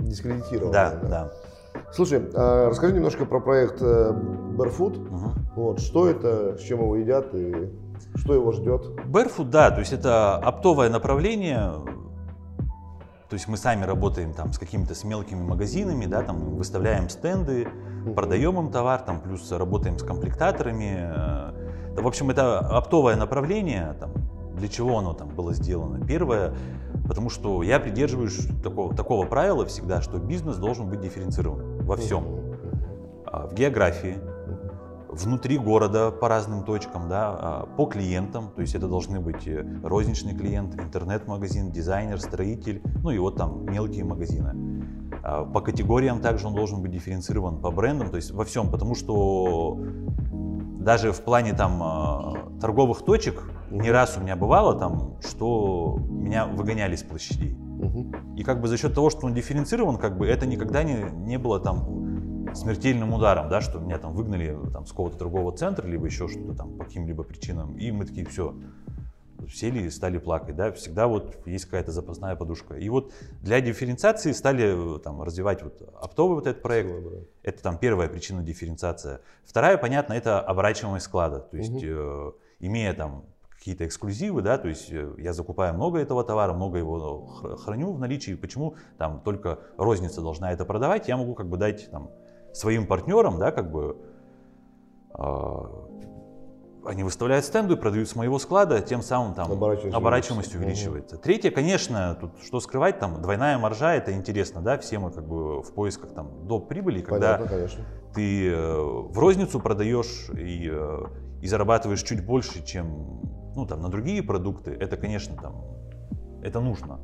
дискредитированное. 0.00 0.72
Да, 0.72 1.08
да. 1.08 1.32
Слушай, 1.92 2.30
а 2.34 2.70
расскажи 2.70 2.94
немножко 2.94 3.26
про 3.26 3.38
проект 3.38 3.82
э, 3.82 4.12
Barefoot. 4.56 4.98
Мгм. 4.98 5.32
Вот, 5.54 5.80
что 5.80 6.08
это, 6.08 6.56
с 6.56 6.62
чем 6.62 6.80
его 6.80 6.96
едят 6.96 7.34
и 7.34 7.70
что 8.14 8.34
его 8.34 8.52
ждет? 8.52 8.86
Barefoot, 9.06 9.50
да, 9.50 9.70
то 9.70 9.80
есть 9.80 9.92
это 9.92 10.36
оптовое 10.36 10.88
направление. 10.88 11.72
То 13.28 13.34
есть 13.34 13.46
мы 13.48 13.56
сами 13.56 13.84
работаем 13.84 14.32
там 14.32 14.52
с 14.52 14.58
какими-то 14.58 14.94
с 14.94 15.04
мелкими 15.04 15.42
магазинами, 15.42 16.06
да, 16.06 16.22
там 16.22 16.56
выставляем 16.56 17.08
стенды, 17.08 17.68
продаем 18.14 18.58
им 18.58 18.70
товар, 18.70 19.00
там 19.00 19.20
плюс 19.20 19.50
работаем 19.52 19.98
с 19.98 20.02
комплектаторами. 20.02 20.96
Э, 20.98 21.94
да, 21.94 22.02
В 22.02 22.06
общем, 22.06 22.30
это 22.30 22.58
оптовое 22.58 23.16
направление. 23.16 23.94
Там, 24.00 24.12
для 24.56 24.68
чего 24.68 24.98
оно 24.98 25.12
там 25.12 25.28
было 25.28 25.52
сделано? 25.54 26.04
Первое, 26.06 26.54
потому 27.06 27.30
что 27.30 27.62
я 27.62 27.80
придерживаюсь 27.80 28.48
такого, 28.62 28.94
такого 28.94 29.26
правила 29.26 29.66
всегда, 29.66 30.00
что 30.00 30.18
бизнес 30.18 30.56
должен 30.56 30.88
быть 30.88 31.00
дифференцирован 31.00 31.71
во 31.84 31.96
всем. 31.96 32.24
А, 33.26 33.46
В 33.46 33.54
географии, 33.54 34.18
внутри 35.08 35.58
города 35.58 36.10
по 36.10 36.28
разным 36.28 36.64
точкам, 36.64 37.08
да, 37.08 37.30
а, 37.30 37.66
по 37.76 37.86
клиентам, 37.86 38.50
то 38.54 38.62
есть 38.62 38.74
это 38.74 38.88
должны 38.88 39.20
быть 39.20 39.46
э, 39.46 39.64
розничный 39.82 40.34
клиент, 40.34 40.74
интернет-магазин, 40.80 41.70
дизайнер, 41.70 42.20
строитель, 42.20 42.82
ну 43.02 43.10
и 43.10 43.18
вот 43.18 43.36
там 43.36 43.66
мелкие 43.66 44.04
магазины. 44.04 44.84
А, 45.22 45.44
По 45.44 45.60
категориям 45.60 46.20
также 46.20 46.46
он 46.46 46.54
должен 46.54 46.80
быть 46.80 46.90
дифференцирован, 46.90 47.60
по 47.60 47.70
брендам, 47.70 48.10
то 48.10 48.16
есть 48.16 48.30
во 48.30 48.44
всем, 48.44 48.70
потому 48.70 48.94
что 48.94 49.78
даже 50.80 51.12
в 51.12 51.20
плане 51.20 51.52
там 51.52 52.58
торговых 52.60 53.02
точек 53.02 53.42
не 53.70 53.90
раз 53.90 54.16
у 54.16 54.20
меня 54.20 54.36
бывало 54.36 54.78
там, 54.78 55.16
что 55.20 55.98
меня 56.08 56.46
выгоняли 56.46 56.96
с 56.96 57.02
площадей. 57.02 57.56
И 58.36 58.44
как 58.44 58.60
бы 58.60 58.68
за 58.68 58.76
счет 58.76 58.94
того, 58.94 59.10
что 59.10 59.26
он 59.26 59.34
дифференцирован, 59.34 59.98
как 59.98 60.16
бы 60.16 60.26
это 60.26 60.46
никогда 60.46 60.82
не, 60.82 61.04
не 61.26 61.38
было 61.38 61.60
там 61.60 62.54
смертельным 62.54 63.12
ударом, 63.12 63.48
да, 63.48 63.60
что 63.60 63.78
меня 63.78 63.98
там 63.98 64.12
выгнали 64.12 64.56
там, 64.72 64.86
с 64.86 64.90
какого-то 64.90 65.16
торгового 65.18 65.56
центра, 65.56 65.86
либо 65.86 66.06
еще 66.06 66.28
что-то 66.28 66.54
там 66.54 66.76
по 66.76 66.84
каким-либо 66.84 67.22
причинам, 67.22 67.76
и 67.76 67.90
мы 67.90 68.04
такие, 68.04 68.26
все, 68.26 68.54
сели 69.48 69.82
и 69.82 69.90
стали 69.90 70.18
плакать, 70.18 70.56
да, 70.56 70.72
всегда 70.72 71.06
вот 71.06 71.46
есть 71.46 71.64
какая-то 71.66 71.92
запасная 71.92 72.36
подушка. 72.36 72.74
И 72.74 72.88
вот 72.88 73.12
для 73.40 73.60
дифференциации 73.60 74.32
стали 74.32 74.96
э, 74.96 74.98
там 75.00 75.22
развивать 75.22 75.62
вот 75.62 75.82
оптовый 76.00 76.36
вот 76.36 76.46
этот 76.46 76.62
проект, 76.62 76.90
бренд. 76.90 77.28
это 77.42 77.62
там 77.62 77.78
первая 77.78 78.08
причина 78.08 78.42
дифференциация. 78.42 79.20
Вторая, 79.44 79.76
понятно, 79.78 80.12
это 80.12 80.40
оборачиваемость 80.40 81.06
склада. 81.06 81.40
То 81.40 81.56
есть, 81.56 81.82
э, 81.82 82.32
имея 82.60 82.94
там 82.94 83.24
какие-то 83.62 83.86
эксклюзивы, 83.86 84.42
да, 84.42 84.58
то 84.58 84.66
есть 84.66 84.90
э, 84.90 85.14
я 85.18 85.32
закупаю 85.32 85.72
много 85.74 86.00
этого 86.00 86.24
товара, 86.24 86.52
много 86.52 86.78
его 86.78 87.28
хр- 87.40 87.56
храню 87.58 87.92
в 87.92 88.00
наличии. 88.00 88.34
Почему 88.34 88.74
там 88.98 89.20
только 89.20 89.60
розница 89.76 90.20
должна 90.20 90.50
это 90.52 90.64
продавать? 90.64 91.06
Я 91.06 91.16
могу 91.16 91.34
как 91.34 91.48
бы 91.48 91.56
дать 91.56 91.88
там 91.88 92.10
своим 92.52 92.88
партнерам, 92.88 93.38
да, 93.38 93.52
как 93.52 93.70
бы 93.70 93.98
а, 95.14 95.88
они 96.84 97.04
выставляют 97.04 97.44
стенды, 97.44 97.76
продают 97.76 98.08
с 98.08 98.16
моего 98.16 98.40
склада, 98.40 98.80
тем 98.80 99.00
самым 99.00 99.34
там 99.34 99.52
Оборачиваемость 99.52 99.96
оборачиваемость 99.96 100.54
увеличивается. 100.56 100.90
увеличивается. 100.90 101.18
Третье, 101.18 101.50
конечно, 101.52 102.18
тут 102.20 102.32
что 102.42 102.58
скрывать, 102.58 102.98
там 102.98 103.22
двойная 103.22 103.58
маржа, 103.58 103.94
это 103.94 104.12
интересно, 104.12 104.60
да, 104.60 104.76
все 104.78 104.98
мы 104.98 105.12
как 105.12 105.24
бы 105.24 105.62
в 105.62 105.72
поисках 105.72 106.12
там 106.14 106.48
до 106.48 106.58
прибыли, 106.58 107.00
когда 107.00 107.34
Понятно, 107.34 107.46
конечно. 107.58 107.84
ты 108.12 108.48
э, 108.50 108.76
в 108.80 109.16
розницу 109.16 109.60
продаешь 109.60 110.30
и, 110.30 110.68
э, 110.68 110.98
и 111.40 111.46
зарабатываешь 111.46 112.02
чуть 112.02 112.26
больше, 112.26 112.64
чем 112.64 113.20
ну, 113.54 113.66
там, 113.66 113.82
на 113.82 113.88
другие 113.88 114.22
продукты, 114.22 114.70
это, 114.70 114.96
конечно, 114.96 115.36
там, 115.36 115.64
это 116.42 116.60
нужно. 116.60 117.00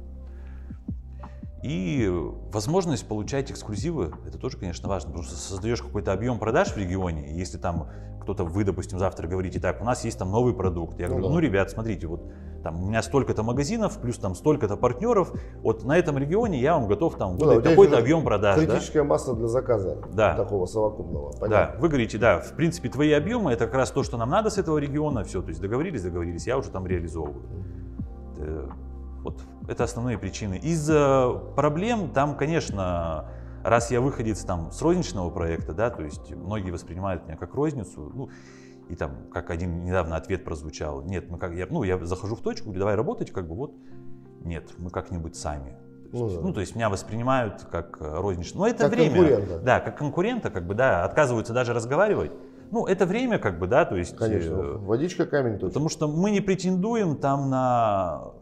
И 1.63 2.09
возможность 2.53 3.07
получать 3.09 3.51
эксклюзивы, 3.51 4.13
это 4.27 4.39
тоже, 4.39 4.57
конечно, 4.59 4.89
важно, 4.89 5.11
потому 5.11 5.25
что 5.25 5.35
создаешь 5.37 5.83
какой-то 5.83 6.13
объем 6.13 6.39
продаж 6.39 6.69
в 6.69 6.77
регионе, 6.77 7.33
и 7.33 7.35
если 7.37 7.59
там 7.59 7.89
кто-то, 8.23 8.45
вы, 8.45 8.63
допустим, 8.63 8.99
завтра 8.99 9.27
говорите, 9.27 9.59
так, 9.59 9.81
у 9.81 9.85
нас 9.85 10.05
есть 10.05 10.19
там 10.19 10.31
новый 10.31 10.55
продукт, 10.55 11.01
я 11.01 11.07
Ну 11.09 11.15
говорю, 11.15 11.29
да. 11.29 11.35
ну, 11.35 11.39
ребят, 11.41 11.71
смотрите, 11.71 12.07
вот 12.07 12.31
там 12.63 12.83
у 12.85 12.87
меня 12.89 13.03
столько-то 13.03 13.43
магазинов, 13.43 13.99
плюс 14.01 14.19
там 14.19 14.35
столько-то 14.37 14.77
партнеров, 14.77 15.33
вот 15.63 15.85
на 15.85 15.97
этом 15.99 16.17
регионе 16.19 16.61
я 16.61 16.75
вам 16.75 16.87
готов 16.87 17.17
там 17.17 17.33
Ну 17.37 17.39
да, 17.47 17.55
выдать 17.55 17.77
есть 17.77 17.93
объем 17.93 18.23
продаж. 18.23 18.61
да. 18.61 18.67
Критическая 18.67 19.03
масса 19.03 19.33
для 19.35 19.49
заказа 19.49 19.99
Да. 20.13 20.37
такого 20.37 20.67
совокупного. 20.67 21.33
Да, 21.33 21.39
Понятно. 21.41 21.81
вы 21.81 21.89
говорите, 21.89 22.19
да, 22.19 22.39
в 22.41 22.53
принципе, 22.55 22.89
твои 22.89 23.11
объемы 23.13 23.51
это 23.53 23.65
как 23.67 23.75
раз 23.75 23.91
то, 23.91 24.03
что 24.05 24.17
нам 24.17 24.31
надо 24.31 24.51
с 24.51 24.59
этого 24.59 24.79
региона, 24.79 25.25
все, 25.25 25.43
то 25.43 25.49
есть 25.49 25.61
договорились, 25.61 26.03
договорились, 26.03 26.47
я 26.47 26.57
уже 26.59 26.71
там 26.71 26.87
реализовываю. 26.87 27.43
Вот 29.23 29.43
это 29.69 29.85
основные 29.85 30.19
причины. 30.19 30.55
Из 30.59 30.89
э, 30.91 31.41
проблем 31.57 32.11
там, 32.13 32.37
конечно, 32.37 33.27
раз 33.65 33.91
я 33.91 34.01
выходец 34.01 34.41
там 34.45 34.71
с 34.71 34.81
розничного 34.81 35.31
проекта, 35.31 35.73
да, 35.75 35.91
то 35.91 36.03
есть 36.03 36.35
многие 36.35 36.71
воспринимают 36.71 37.27
меня 37.27 37.37
как 37.37 37.55
розницу, 37.55 38.11
ну, 38.15 38.29
и 38.89 38.95
там, 38.95 39.29
как 39.31 39.51
один 39.51 39.85
недавно 39.85 40.17
ответ 40.17 40.45
прозвучал, 40.45 41.03
нет, 41.03 41.31
мы 41.31 41.39
как, 41.39 41.53
я, 41.53 41.67
ну, 41.69 41.83
я 41.83 41.99
захожу 42.07 42.37
в 42.37 42.41
точку, 42.41 42.67
говорю, 42.67 42.81
давай 42.81 42.95
работать, 42.95 43.31
как 43.33 43.47
бы 43.49 43.55
вот, 43.55 43.75
нет, 44.45 44.71
мы 44.79 44.91
как-нибудь 44.91 45.37
сами. 45.37 45.77
То 46.11 46.17
Ну 46.17 46.25
есть, 46.25 46.37
да. 46.37 46.43
ну, 46.43 46.53
то 46.55 46.61
есть 46.61 46.75
меня 46.75 46.89
воспринимают 46.89 47.67
как 47.71 47.99
э, 48.01 48.15
розничную. 48.21 48.63
Но 48.63 48.67
это 48.69 48.85
Как 48.85 48.93
время. 48.93 49.15
конкурента. 49.15 49.59
Да, 49.59 49.81
как 49.81 49.99
конкурента, 49.99 50.51
как 50.51 50.67
бы, 50.67 50.75
да, 50.75 51.05
отказываются 51.05 51.53
даже 51.53 51.75
разговаривать. 51.75 52.33
Ну, 52.71 52.87
это 52.87 53.05
время, 53.05 53.39
как 53.39 53.59
бы, 53.59 53.67
да, 53.67 53.85
то 53.85 53.95
есть. 53.97 54.17
Конечно. 54.17 54.55
э, 54.55 54.77
Водичка 54.79 55.27
камень 55.27 55.55
точно. 55.55 55.69
Потому 55.69 55.89
что 55.91 56.09
мы 56.09 56.31
не 56.31 56.41
претендуем 56.41 57.15
там 57.17 57.51
на 57.51 58.33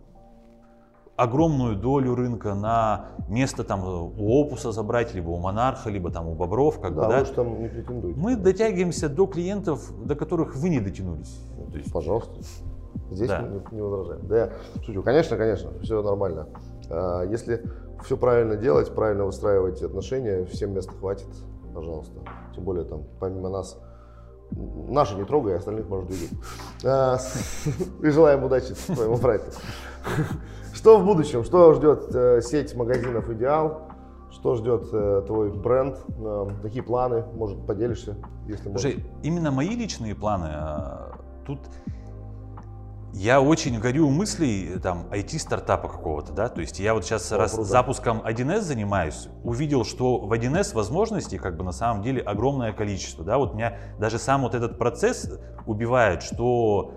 огромную 1.16 1.76
долю 1.76 2.14
рынка, 2.14 2.54
на 2.54 3.06
место 3.28 3.64
там 3.64 3.84
у 3.84 4.40
Опуса 4.40 4.72
забрать, 4.72 5.14
либо 5.14 5.30
у 5.30 5.38
Монарха, 5.38 5.90
либо 5.90 6.10
там 6.10 6.28
у 6.28 6.34
Бобров, 6.34 6.78
как 6.80 6.94
Да, 6.94 7.02
бы, 7.06 7.12
да. 7.12 7.18
вы 7.24 7.34
там 7.34 7.62
не 7.62 7.68
претендуете. 7.68 8.18
Мы 8.20 8.36
дотягиваемся 8.36 9.08
до 9.08 9.26
клиентов, 9.26 9.90
до 10.04 10.14
которых 10.14 10.54
вы 10.56 10.68
не 10.68 10.80
дотянулись. 10.80 11.40
То 11.72 11.78
есть, 11.78 11.92
Пожалуйста. 11.92 12.34
Здесь 13.10 13.28
Да. 13.28 13.42
не, 13.42 13.60
не 13.76 13.80
возражаем. 13.82 14.26
Да, 14.26 14.36
я 14.36 14.52
шучу. 14.84 15.02
Конечно, 15.02 15.36
конечно, 15.36 15.70
все 15.82 16.02
нормально. 16.02 16.48
А, 16.90 17.22
Если 17.24 17.62
все 18.04 18.16
правильно 18.16 18.56
делать, 18.56 18.94
правильно 18.94 19.24
выстраивать 19.24 19.82
отношения, 19.82 20.44
всем 20.46 20.74
места 20.74 20.92
хватит, 20.92 21.28
пожалуйста. 21.74 22.14
Тем 22.54 22.64
более 22.64 22.84
там, 22.84 23.04
помимо 23.20 23.48
нас, 23.48 23.78
наши 24.50 25.14
не 25.14 25.24
трогай, 25.24 25.56
остальных 25.56 25.88
может 25.88 26.08
двигать. 26.08 26.30
А, 26.84 27.18
И 28.02 28.08
желаем 28.10 28.44
удачи 28.44 28.74
твоему 28.86 29.18
проекту. 29.18 29.52
Что 30.76 30.98
в 30.98 31.06
будущем? 31.06 31.42
Что 31.42 31.72
ждет 31.72 32.14
э, 32.14 32.42
сеть 32.42 32.74
магазинов 32.74 33.30
«Идеал»? 33.30 33.88
Что 34.30 34.56
ждет 34.56 34.86
э, 34.92 35.22
твой 35.26 35.50
бренд? 35.50 35.96
Э, 36.18 36.48
Какие 36.60 36.82
планы? 36.82 37.24
Может, 37.34 37.66
поделишься, 37.66 38.18
если 38.46 38.68
можешь? 38.68 38.82
Слушай, 38.82 39.06
именно 39.22 39.50
мои 39.50 39.70
личные 39.70 40.14
планы, 40.14 40.50
а, 40.52 41.12
тут 41.46 41.60
я 43.14 43.40
очень 43.40 43.80
горю 43.80 44.10
мыслей 44.10 44.74
э, 44.74 44.78
там 44.78 45.06
IT-стартапа 45.10 45.88
какого-то, 45.88 46.34
да, 46.34 46.50
то 46.50 46.60
есть 46.60 46.78
я 46.78 46.92
вот 46.92 47.06
сейчас 47.06 47.32
О, 47.32 47.38
раз 47.38 47.52
круто. 47.54 47.66
запуском 47.70 48.20
1С 48.20 48.60
занимаюсь, 48.60 49.28
увидел, 49.44 49.82
что 49.82 50.18
в 50.18 50.30
1С 50.30 50.74
возможностей 50.74 51.38
как 51.38 51.56
бы 51.56 51.64
на 51.64 51.72
самом 51.72 52.02
деле 52.02 52.20
огромное 52.20 52.74
количество, 52.74 53.24
да, 53.24 53.38
вот 53.38 53.54
меня 53.54 53.78
даже 53.98 54.18
сам 54.18 54.42
вот 54.42 54.54
этот 54.54 54.76
процесс 54.76 55.40
убивает, 55.64 56.22
что 56.22 56.92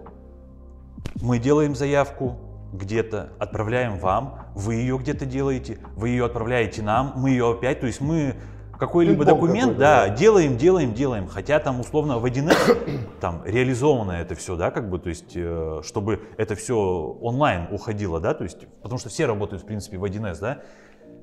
мы 1.22 1.40
делаем 1.40 1.76
заявку 1.76 2.49
где-то, 2.74 3.30
отправляем 3.40 3.98
вам, 3.98 4.48
вы 4.56 4.76
ее 4.76 4.98
где-то 4.98 5.26
делаете, 5.26 5.80
вы 5.96 6.10
ее 6.10 6.26
отправляете 6.26 6.82
нам, 6.82 7.14
мы 7.16 7.32
ее 7.32 7.52
опять, 7.52 7.80
то 7.80 7.88
есть 7.88 8.02
мы 8.02 8.36
какой-либо 8.80 9.26
документ, 9.26 9.74
какой-то, 9.74 9.80
да, 9.80 10.08
да. 10.08 10.16
делаем, 10.16 10.58
делаем, 10.58 10.94
делаем, 10.94 11.28
хотя 11.28 11.60
там 11.60 11.82
условно 11.82 12.18
в 12.18 12.26
1С 12.26 13.10
там 13.20 13.44
реализовано 13.46 14.14
это 14.14 14.36
все, 14.36 14.56
да, 14.56 14.72
как 14.72 14.90
бы, 14.90 15.00
то 15.00 15.10
есть, 15.10 15.34
э, 15.36 15.82
чтобы 15.84 16.22
это 16.38 16.56
все 16.56 16.78
онлайн 17.22 17.68
уходило, 17.72 18.20
да, 18.20 18.34
то 18.34 18.46
есть, 18.46 18.68
потому 18.82 18.98
что 18.98 19.10
все 19.10 19.26
работают, 19.26 19.64
в 19.64 19.66
принципе, 19.66 19.98
в 19.98 20.04
1С, 20.06 20.40
да, 20.40 20.62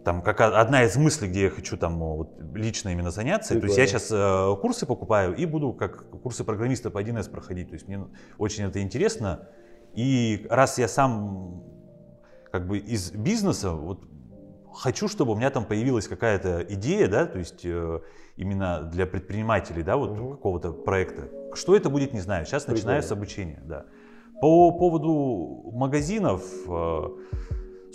там 0.05 0.23
как 0.23 0.41
одна 0.41 0.85
из 0.85 0.97
мыслей, 0.97 1.29
где 1.29 1.45
я 1.45 1.51
хочу 1.51 1.77
там 1.77 1.99
вот, 1.99 2.31
лично 2.55 2.91
именно 2.91 3.11
заняться, 3.11 3.59
то 3.59 3.67
есть 3.67 3.77
я 3.77 3.85
Прикольно. 3.85 4.01
сейчас 4.01 4.61
курсы 4.61 4.87
покупаю 4.87 5.35
и 5.35 5.47
буду 5.47 5.73
как 5.73 6.09
курсы 6.23 6.45
программиста 6.45 6.91
по 6.91 7.03
1С 7.03 7.31
проходить, 7.31 7.69
то 7.69 7.75
есть 7.75 7.89
мне 7.89 8.05
очень 8.39 8.65
это 8.65 8.81
интересно, 8.83 9.49
и 9.97 10.47
раз 10.51 10.79
я 10.79 10.89
сам 10.89 11.63
как 12.53 12.67
бы 12.69 12.79
из 12.79 13.11
бизнеса, 13.11 13.73
вот 13.73 14.01
хочу, 14.73 15.09
чтобы 15.09 15.33
у 15.33 15.37
меня 15.37 15.51
там 15.51 15.65
появилась 15.65 16.07
какая-то 16.07 16.61
идея, 16.69 17.09
да, 17.09 17.27
то 17.27 17.39
есть 17.39 17.65
э, 17.65 18.01
именно 18.37 18.83
для 18.83 19.07
предпринимателей, 19.07 19.83
да, 19.83 19.97
вот 19.97 20.11
Мгм. 20.13 20.33
какого-то 20.37 20.73
проекта. 20.73 21.29
Что 21.55 21.75
это 21.75 21.89
будет, 21.91 22.13
не 22.13 22.21
знаю. 22.21 22.45
Сейчас 22.47 22.65
Прикольно. 22.65 22.77
начинаю 22.79 23.03
с 23.03 23.11
обучения, 23.13 23.63
да. 23.65 23.85
По 24.41 24.71
поводу 24.73 25.71
магазинов, 25.73 26.43
э, 26.69 27.03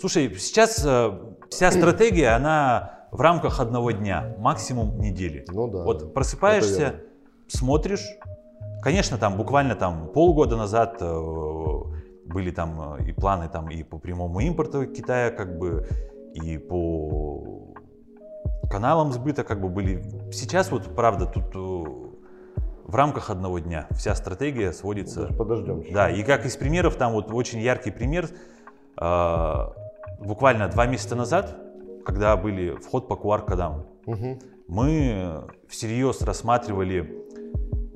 слушай, 0.00 0.34
сейчас 0.34 0.84
э, 0.84 1.12
вся 1.48 1.70
стратегия, 1.70 2.30
она 2.30 3.06
в 3.12 3.20
рамках 3.20 3.60
одного 3.60 3.92
дня, 3.92 4.34
максимум 4.38 4.98
недели. 5.00 5.44
Ну 5.48 5.68
да. 5.68 5.84
Вот 5.84 6.12
просыпаешься, 6.14 6.96
смотришь. 7.46 8.04
Конечно, 8.82 9.16
там 9.18 9.36
буквально 9.36 9.76
там 9.76 10.08
полгода 10.12 10.56
назад 10.56 10.96
э, 11.00 11.04
были 12.32 12.50
там 12.50 12.96
э, 12.98 13.04
и 13.08 13.12
планы 13.12 13.48
там 13.48 13.70
и 13.70 13.82
по 13.82 13.98
прямому 13.98 14.40
импорту 14.40 14.86
Китая, 14.86 15.30
как 15.30 15.58
бы, 15.58 15.86
и 16.34 16.58
по 16.58 17.74
каналам 18.70 19.12
сбыта, 19.12 19.44
как 19.44 19.60
бы 19.60 19.68
были. 19.68 20.02
Сейчас 20.32 20.70
вот, 20.70 20.94
правда, 20.96 21.26
тут 21.26 21.44
э, 21.54 21.58
в 22.84 22.94
рамках 22.94 23.30
одного 23.30 23.58
дня 23.58 23.86
вся 23.92 24.14
стратегия 24.14 24.72
сводится. 24.72 25.26
Подождем. 25.38 25.82
Да, 25.92 26.10
и 26.10 26.22
как 26.22 26.46
из 26.46 26.56
примеров, 26.56 26.96
там 26.96 27.12
вот 27.12 27.30
очень 27.32 27.60
яркий 27.60 27.90
пример, 27.90 28.28
э, 29.00 29.54
буквально 30.20 30.68
два 30.68 30.86
месяца 30.86 31.14
назад, 31.14 31.56
когда 32.04 32.36
были 32.36 32.76
вход 32.76 33.08
по 33.08 33.14
QR-кодам, 33.14 33.86
Мгм. 34.06 34.38
мы 34.68 35.44
всерьез 35.68 36.22
рассматривали 36.22 37.21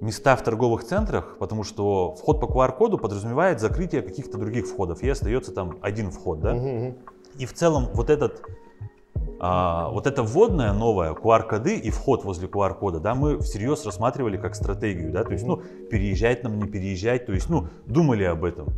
места 0.00 0.36
в 0.36 0.42
торговых 0.42 0.84
центрах, 0.84 1.36
потому 1.38 1.64
что 1.64 2.14
вход 2.14 2.40
по 2.40 2.44
QR-коду 2.44 2.98
подразумевает 2.98 3.60
закрытие 3.60 4.02
каких-то 4.02 4.38
других 4.38 4.66
входов, 4.66 5.02
и 5.02 5.08
остается 5.08 5.52
там 5.52 5.78
один 5.80 6.10
вход, 6.10 6.40
да? 6.40 6.54
Мгм. 6.54 6.96
И 7.38 7.46
в 7.46 7.52
целом 7.54 7.88
вот 7.94 8.10
этот 8.10 8.42
а, 9.38 9.90
вот 9.90 10.06
это 10.06 10.22
вводное 10.22 10.72
новое, 10.72 11.12
QR-коды 11.12 11.76
и 11.76 11.90
вход 11.90 12.24
возле 12.24 12.48
QR-кода, 12.48 13.00
да, 13.00 13.14
мы 13.14 13.38
всерьез 13.38 13.84
рассматривали 13.84 14.36
как 14.38 14.54
стратегию, 14.54 15.12
да, 15.12 15.24
то 15.24 15.32
есть, 15.32 15.44
ну, 15.44 15.60
переезжать 15.90 16.42
нам, 16.42 16.58
не 16.58 16.66
переезжать, 16.66 17.26
то 17.26 17.32
есть, 17.32 17.50
ну, 17.50 17.66
думали 17.86 18.24
об 18.24 18.44
этом. 18.44 18.68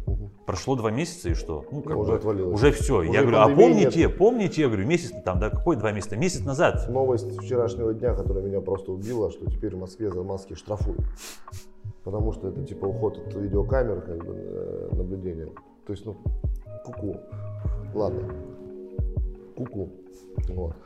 Прошло 0.47 0.77
два 0.77 0.91
месяца 0.91 1.29
и 1.29 1.35
что? 1.35 1.65
Ну, 1.71 1.83
как 1.83 1.97
Уже 1.97 2.13
бы, 2.13 2.17
отвалилось. 2.17 2.55
Уже 2.55 2.73
все. 2.73 3.01
Уже 3.01 3.11
Я 3.11 3.21
говорю, 3.21 3.39
а 3.39 3.49
помните, 3.49 4.09
помните, 4.09 4.63
я 4.63 4.69
говорю, 4.69 4.87
месяц, 4.87 5.13
там, 5.25 5.39
да, 5.39 5.51
какой 5.51 5.77
два 5.77 5.93
месяца? 5.93 6.17
Месяц 6.17 6.45
назад. 6.45 6.89
Новость 6.89 7.39
вчерашнего 7.39 7.93
дня, 7.93 8.15
которая 8.15 8.43
меня 8.43 8.61
просто 8.61 8.93
убила, 8.93 9.31
что 9.31 9.49
теперь 9.51 9.77
в 9.77 9.79
Москве 9.79 10.11
за 10.11 10.23
маски 10.23 10.55
штрафуют. 10.55 11.03
Потому 12.03 12.33
что 12.33 12.49
это 12.49 12.65
типа 12.65 12.87
уход 12.87 13.19
от 13.19 13.35
видеокамер, 13.35 14.01
как 14.01 14.25
бы, 14.25 14.35
э, 14.35 14.89
наблюдения. 14.93 15.49
То 15.87 15.93
есть, 15.93 16.07
ну, 16.07 16.17
куку. 16.85 17.17
Ладно. 17.95 18.23
Куку. 19.55 19.91
Вот. 20.49 20.77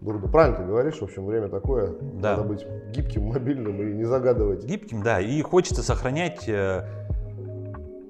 Дурно. 0.00 0.26
Правильно 0.28 0.58
ты 0.58 0.64
говоришь, 0.64 0.96
в 0.98 1.02
общем, 1.04 1.26
время 1.26 1.48
такое. 1.48 1.94
Да. 2.00 2.36
Надо 2.36 2.42
быть 2.48 2.66
гибким, 2.90 3.22
мобильным 3.32 3.80
и 3.82 3.92
не 3.94 4.04
загадывать. 4.04 4.64
Гибким, 4.64 5.02
да, 5.02 5.20
и 5.20 5.40
хочется 5.42 5.82
сохранять 5.82 6.48
э, 6.48 6.84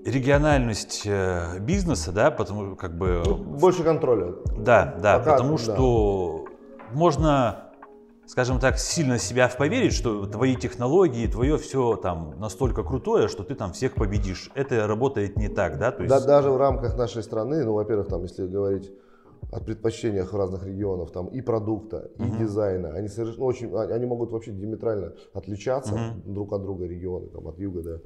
региональность 0.04 1.02
э, 1.04 1.58
бизнеса, 1.60 2.12
да, 2.12 2.30
потому 2.30 2.76
как 2.76 2.96
бы, 2.96 3.22
Ну, 3.24 3.36
больше 3.36 3.82
контроля. 3.84 4.32
да, 4.58 4.94
да, 5.00 5.18
пока, 5.18 5.32
потому 5.32 5.56
да. 5.58 5.62
что 5.62 6.44
можно, 6.92 7.72
скажем 8.26 8.58
так, 8.58 8.78
сильно 8.78 9.18
себя 9.18 9.48
в 9.48 9.56
поверить, 9.56 9.92
что 9.92 10.26
твои 10.26 10.56
технологии, 10.56 11.26
твое 11.26 11.56
все 11.58 11.96
там 11.96 12.34
настолько 12.38 12.82
крутое, 12.82 13.28
что 13.28 13.44
ты 13.44 13.54
там 13.54 13.72
всех 13.72 13.94
победишь. 13.94 14.50
Это 14.54 14.86
работает 14.86 15.36
не 15.36 15.48
так, 15.48 15.78
да, 15.78 15.92
то 15.92 16.02
есть, 16.02 16.14
Да, 16.14 16.24
даже 16.24 16.50
в 16.50 16.56
рамках 16.56 16.96
нашей 16.96 17.22
страны, 17.22 17.64
ну, 17.64 17.74
во-первых, 17.74 18.08
там, 18.08 18.22
если 18.22 18.46
говорить 18.46 18.90
о 19.52 19.60
предпочтениях 19.60 20.32
разных 20.32 20.66
регионов, 20.66 21.10
там 21.12 21.26
и 21.26 21.42
продукта, 21.42 22.10
и 22.18 22.22
Мгм. 22.22 22.38
дизайна, 22.38 22.88
они 22.94 23.08
совершенно 23.08 23.44
очень, 23.44 23.70
а- 23.74 23.94
они 23.94 24.06
могут 24.06 24.32
вообще 24.32 24.50
диаметрально 24.50 25.12
отличаться 25.34 25.94
Мгм. 25.94 26.32
друг 26.32 26.52
от 26.54 26.62
друга 26.62 26.86
регионы, 26.86 27.26
там, 27.26 27.46
от 27.46 27.58
юга 27.58 27.82
до 27.82 28.00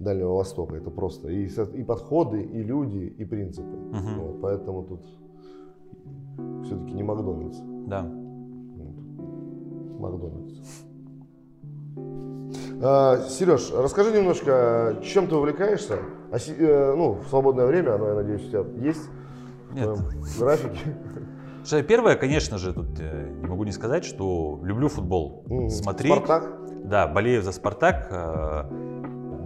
Дальнего 0.00 0.34
Востока. 0.34 0.74
Это 0.76 0.90
просто 0.90 1.28
и, 1.28 1.46
и 1.46 1.84
подходы, 1.84 2.42
и 2.42 2.62
люди, 2.62 3.14
и 3.18 3.24
принципы. 3.24 3.76
Мгм. 3.76 4.20
Вот, 4.20 4.40
поэтому 4.40 4.82
тут 4.82 5.00
все-таки 6.64 6.92
не 6.94 7.02
Макдональдс. 7.04 7.58
да. 7.86 8.02
Вот. 8.02 10.00
Макдональдс. 10.00 10.54
Сереж, 13.28 13.72
расскажи 13.76 14.10
немножко, 14.16 14.96
чем 15.02 15.26
ты 15.28 15.36
увлекаешься? 15.36 15.98
А 16.32 16.36
э, 16.38 16.94
ну, 16.96 17.12
в 17.22 17.28
свободное 17.28 17.66
время, 17.66 17.94
оно, 17.96 18.08
я 18.08 18.14
надеюсь, 18.14 18.46
у 18.46 18.48
тебя 18.48 18.64
есть 18.82 19.02
Нет. 19.72 19.94
твоем 19.94 20.22
графике. 20.38 20.78
Слушай, 21.64 21.82
Первое, 21.84 22.16
конечно 22.16 22.56
же, 22.58 22.72
тут 22.72 22.98
э, 23.00 23.28
не 23.42 23.46
могу 23.46 23.64
не 23.64 23.72
сказать, 23.72 24.04
что 24.04 24.58
люблю 24.62 24.88
футбол. 24.88 25.44
М, 25.50 25.68
Смотреть. 25.68 26.12
Спартак? 26.12 26.50
Да, 26.84 27.06
болею 27.06 27.42
за 27.42 27.52
Спартак. 27.52 28.08
э, 28.10 28.64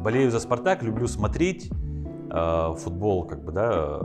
Болею 0.04 0.30
за 0.30 0.38
Спартак, 0.38 0.82
люблю 0.82 1.06
смотреть 1.08 1.70
э, 2.30 2.74
футбол, 2.78 3.24
как 3.26 3.42
бы, 3.44 3.52
да. 3.52 4.00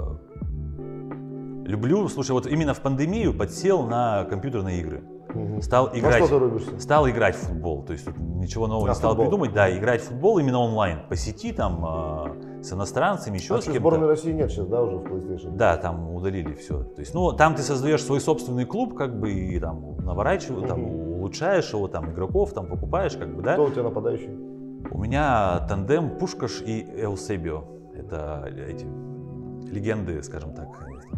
Люблю, 1.65 2.07
слушай, 2.07 2.31
вот 2.31 2.47
именно 2.47 2.73
в 2.73 2.79
пандемию 2.81 3.33
подсел 3.37 3.83
на 3.83 4.23
компьютерные 4.25 4.79
игры. 4.79 5.03
Мгм. 5.35 5.61
Стал 5.61 5.89
играть, 5.93 6.25
что 6.25 6.49
ты 6.49 6.79
стал 6.79 7.07
играть 7.07 7.35
в 7.35 7.39
футбол. 7.39 7.83
То 7.83 7.93
есть 7.93 8.07
ничего 8.17 8.65
нового 8.65 8.87
На 8.87 8.91
не 8.91 8.95
стал 8.95 9.11
футбол. 9.11 9.25
придумать. 9.27 9.53
Да, 9.53 9.77
играть 9.77 10.01
в 10.01 10.05
футбол 10.05 10.39
именно 10.39 10.57
онлайн, 10.59 11.01
по 11.07 11.15
сети, 11.15 11.51
там, 11.53 11.85
с 12.61 12.73
иностранцами, 12.73 13.37
еще 13.37 13.55
А 13.55 13.61
с 13.61 13.65
кем-то. 13.65 13.79
сборной 13.79 14.07
России 14.07 14.31
нет 14.31 14.51
сейчас, 14.51 14.67
да, 14.67 14.81
уже 14.81 14.97
в 14.97 15.03
PlayStation? 15.05 15.55
Да, 15.55 15.77
там 15.77 16.13
удалили 16.13 16.53
все. 16.53 16.83
То 16.83 16.99
есть, 17.01 17.13
ну, 17.13 17.31
там 17.33 17.55
ты 17.55 17.61
создаешь 17.61 18.03
свой 18.03 18.19
собственный 18.19 18.65
клуб, 18.65 18.95
как 18.95 19.19
бы, 19.19 19.31
и 19.31 19.59
там 19.59 19.97
наворачиваешь, 19.97 20.67
там, 20.67 20.83
улучшаешь 20.83 21.71
его, 21.73 21.87
там, 21.87 22.11
игроков, 22.11 22.53
там, 22.53 22.67
покупаешь, 22.67 23.15
как 23.15 23.33
бы, 23.35 23.41
да. 23.41 23.53
Кто 23.53 23.65
у 23.65 23.71
тебя 23.71 23.83
нападающий? 23.83 24.29
У 24.91 24.97
меня 24.97 25.65
тандем 25.67 26.17
Пушкаш 26.17 26.61
и 26.61 26.81
Эусебио. 26.97 27.63
Это 27.93 28.49
эти 28.67 28.85
легенды, 29.71 30.21
скажем 30.23 30.53
так, 30.53 30.67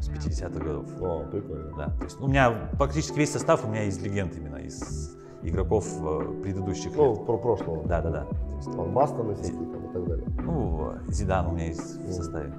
с 0.01 0.09
50-х 0.09 0.59
годов. 0.63 0.85
О, 1.01 1.23
прикольно. 1.31 1.71
Да, 1.77 1.85
то 1.97 2.03
есть 2.03 2.19
у 2.19 2.27
меня 2.27 2.69
практически 2.77 3.17
весь 3.19 3.31
состав 3.31 3.65
у 3.65 3.67
меня 3.69 3.83
из 3.83 3.99
легенд 4.01 4.35
именно, 4.35 4.57
из 4.57 5.15
игроков 5.43 5.87
э, 6.01 6.41
предыдущих 6.43 6.95
Ну, 6.95 7.15
лет. 7.15 7.25
про 7.25 7.37
прошлого. 7.37 7.87
Да, 7.87 8.01
да, 8.01 8.09
да. 8.09 8.27
Есть, 8.65 8.71
Там 8.77 8.91
Бастон 8.93 9.35
всякие 9.35 9.65
там 9.65 9.85
и 9.85 9.93
так 9.93 10.05
далее. 10.07 10.25
ну, 10.43 10.93
Зидан 11.07 11.47
у 11.47 11.51
меня 11.51 11.67
есть 11.67 11.97
в 11.99 12.11
составе. 12.11 12.53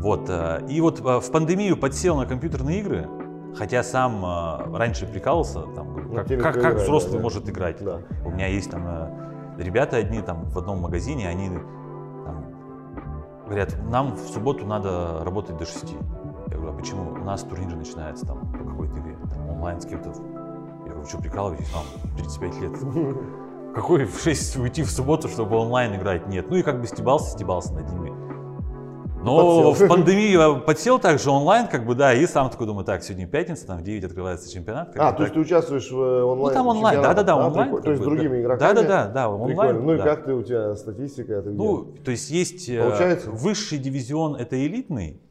Вот. 0.00 0.28
э, 0.28 0.66
И 0.68 0.80
вот 0.80 1.00
э, 1.00 1.20
в 1.20 1.30
пандемию 1.30 1.76
подсел 1.78 2.16
на 2.16 2.26
компьютерные 2.26 2.80
игры, 2.80 3.08
хотя 3.56 3.82
сам 3.82 4.22
э, 4.24 4.76
раньше 4.76 5.06
прикалывался, 5.06 5.62
там, 5.74 5.96
Ну, 6.08 6.14
как, 6.14 6.26
как- 6.28 6.60
как 6.60 6.74
взрослый 6.76 7.12
да, 7.12 7.18
да. 7.18 7.22
может 7.22 7.48
играть. 7.48 7.82
Да. 7.82 8.00
У 8.24 8.30
меня 8.30 8.46
есть 8.48 8.70
там 8.70 8.82
э, 8.86 9.62
ребята 9.62 9.96
одни 9.96 10.20
там 10.20 10.44
в 10.50 10.58
одном 10.58 10.80
магазине, 10.82 11.26
они 11.28 11.48
там, 11.48 12.44
говорят, 13.46 13.76
нам 13.90 14.14
в 14.14 14.20
субботу 14.28 14.66
надо 14.66 15.22
работать 15.24 15.56
до 15.56 15.64
6. 15.64 15.94
Я 16.48 16.56
говорю, 16.58 16.74
а 16.74 16.76
почему? 16.76 17.12
У 17.12 17.24
нас 17.24 17.42
турнир 17.42 17.74
начинается 17.74 18.26
там 18.26 18.40
по 18.52 18.58
какой-то 18.70 18.98
игре, 19.00 19.16
там, 19.34 19.48
онлайн 19.48 19.80
с 19.80 19.86
кем-то. 19.86 20.10
Я 20.84 20.90
говорю, 20.92 21.06
что 21.08 21.18
прикалываетесь, 21.18 21.72
вам 21.72 21.84
35 22.18 22.60
лет. 22.60 22.72
Какой 23.74 24.04
в 24.04 24.20
6 24.22 24.56
уйти 24.58 24.82
в 24.82 24.90
субботу, 24.90 25.28
чтобы 25.28 25.56
онлайн 25.56 25.96
играть? 25.96 26.26
Нет. 26.28 26.46
Ну 26.48 26.56
и 26.56 26.62
как 26.62 26.80
бы 26.80 26.86
стебался, 26.86 27.32
стебался 27.32 27.72
над 27.74 27.90
ними. 27.92 28.12
Но 29.24 29.72
Подсел. 29.72 29.86
в 29.86 29.88
пандемию 29.88 30.38
я 30.38 30.52
подсел 30.60 30.98
также 30.98 31.30
онлайн, 31.30 31.66
как 31.66 31.86
бы, 31.86 31.94
да, 31.94 32.12
и 32.12 32.26
сам 32.26 32.50
такой 32.50 32.66
думаю, 32.66 32.84
так, 32.84 33.02
сегодня 33.02 33.26
пятница, 33.26 33.66
там 33.66 33.78
в 33.78 33.82
9 33.82 34.04
открывается 34.04 34.52
чемпионат. 34.52 34.92
как 34.92 35.00
А, 35.00 35.10
бы 35.12 35.16
то 35.16 35.22
есть 35.22 35.34
ты 35.34 35.40
участвуешь 35.40 35.90
в 35.90 35.98
э, 35.98 36.22
онлайн 36.24 36.48
Ну 36.48 36.50
там 36.60 36.66
онлайн, 36.66 37.00
да-да-да, 37.02 37.36
онлайн. 37.36 37.54
прикольно. 37.70 37.82
То 37.84 37.90
есть 37.92 38.02
с 38.02 38.04
другими 38.04 38.42
игроками? 38.42 38.74
Да-да-да, 38.74 39.06
да, 39.08 39.30
онлайн. 39.30 39.48
Прикольно. 39.56 39.80
Ну 39.80 39.94
и 39.94 39.96
да. 39.96 40.04
как 40.04 40.24
ты, 40.26 40.34
у 40.34 40.42
тебя 40.42 40.76
статистика? 40.76 41.40
Ты 41.40 41.48
где? 41.48 41.56
Ну, 41.56 41.84
то 42.04 42.10
есть 42.10 42.28
есть 42.30 42.68
э, 42.68 42.82
Получается? 42.82 43.30
высший 43.30 43.78
дивизион, 43.78 44.36
это 44.36 44.62
элитный, 44.62 45.22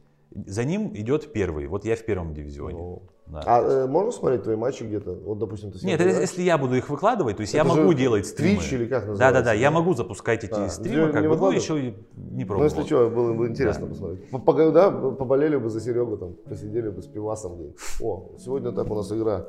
за 0.46 0.64
ним 0.64 0.90
идет 0.94 1.32
первый. 1.32 1.66
Вот 1.66 1.84
я 1.84 1.94
в 1.96 2.04
первом 2.04 2.34
дивизионе. 2.34 2.76
Ну. 2.78 3.02
да. 3.26 3.42
А 3.46 3.62
э, 3.62 3.86
можно 3.86 4.10
смотреть 4.10 4.42
твои 4.42 4.56
матчи 4.56 4.82
где-то? 4.82 5.12
Вот, 5.24 5.38
допустим, 5.38 5.70
ты 5.70 5.78
Нет, 5.86 6.00
играешь? 6.00 6.18
если 6.20 6.42
я 6.42 6.58
буду 6.58 6.74
их 6.74 6.88
выкладывать, 6.90 7.36
то 7.36 7.42
есть 7.42 7.54
я 7.54 7.60
Это 7.62 7.70
же 7.72 7.80
могу 7.80 7.92
делать 7.94 8.26
стримы. 8.26 8.58
Twitch 8.60 8.74
или 8.74 8.86
как 8.86 9.02
Да, 9.04 9.08
называется? 9.10 9.38
да, 9.40 9.44
да, 9.44 9.52
я 9.52 9.70
могу 9.70 9.94
запускать 9.94 10.44
эти 10.44 10.52
А, 10.52 10.68
стримы, 10.68 11.12
как 11.12 11.28
бы, 11.28 11.36
ну, 11.36 11.50
еще 11.52 11.78
и 11.78 11.94
не 12.16 12.42
Ну, 12.42 12.46
пробовал. 12.48 12.64
если 12.64 12.82
что, 12.82 13.08
было 13.10 13.32
бы 13.32 13.48
интересно 13.48 13.86
посмотреть. 13.86 14.28
По- 14.30 14.70
Да, 14.72 14.90
поболели 14.90 15.56
бы 15.56 15.70
за 15.70 15.80
Серегу, 15.80 16.16
там, 16.16 16.34
посидели 16.48 16.88
бы 16.88 17.00
с 17.02 17.06
пивасом. 17.06 17.56
блин. 17.56 17.74
О, 18.02 18.30
сегодня 18.38 18.72
так 18.72 18.90
у 18.90 18.94
нас 18.94 19.10
игра 19.12 19.46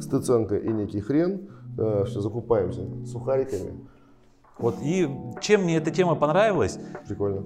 Стыценко 0.00 0.56
и 0.56 0.68
некий 0.72 1.00
хрен. 1.00 1.48
Все, 2.06 2.20
закупаемся 2.20 2.82
сухариками. 3.06 3.72
Вот, 4.58 4.76
и 4.82 5.08
чем 5.40 5.62
мне 5.64 5.78
эта 5.78 5.90
тема 5.90 6.14
понравилась, 6.14 6.78
Прикольно. 7.08 7.42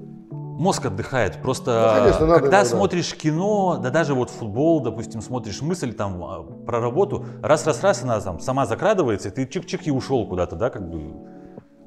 Мозг 0.59 0.87
отдыхает. 0.87 1.41
Просто 1.43 1.93
Ну, 1.95 1.99
конечно, 2.01 2.27
надо 2.27 2.41
когда 2.41 2.59
иногда. 2.59 2.77
смотришь 2.77 3.15
кино, 3.15 3.79
да 3.83 3.91
даже 3.91 4.15
вот 4.15 4.31
футбол, 4.31 4.81
допустим, 4.81 5.23
смотришь 5.23 5.63
мысль 5.63 5.93
там 5.93 6.23
а, 6.23 6.43
про 6.43 6.81
работу, 6.81 7.25
раз-раз-раз 7.43 8.03
она 8.03 8.21
там 8.21 8.41
сама 8.41 8.67
закрадывается, 8.67 9.29
и 9.29 9.33
ты 9.33 9.45
чик-чик 9.45 9.83
и 9.85 9.91
ушел 9.91 10.27
куда-то, 10.29 10.57
да, 10.57 10.69
как 10.71 10.89
бы. 10.91 11.15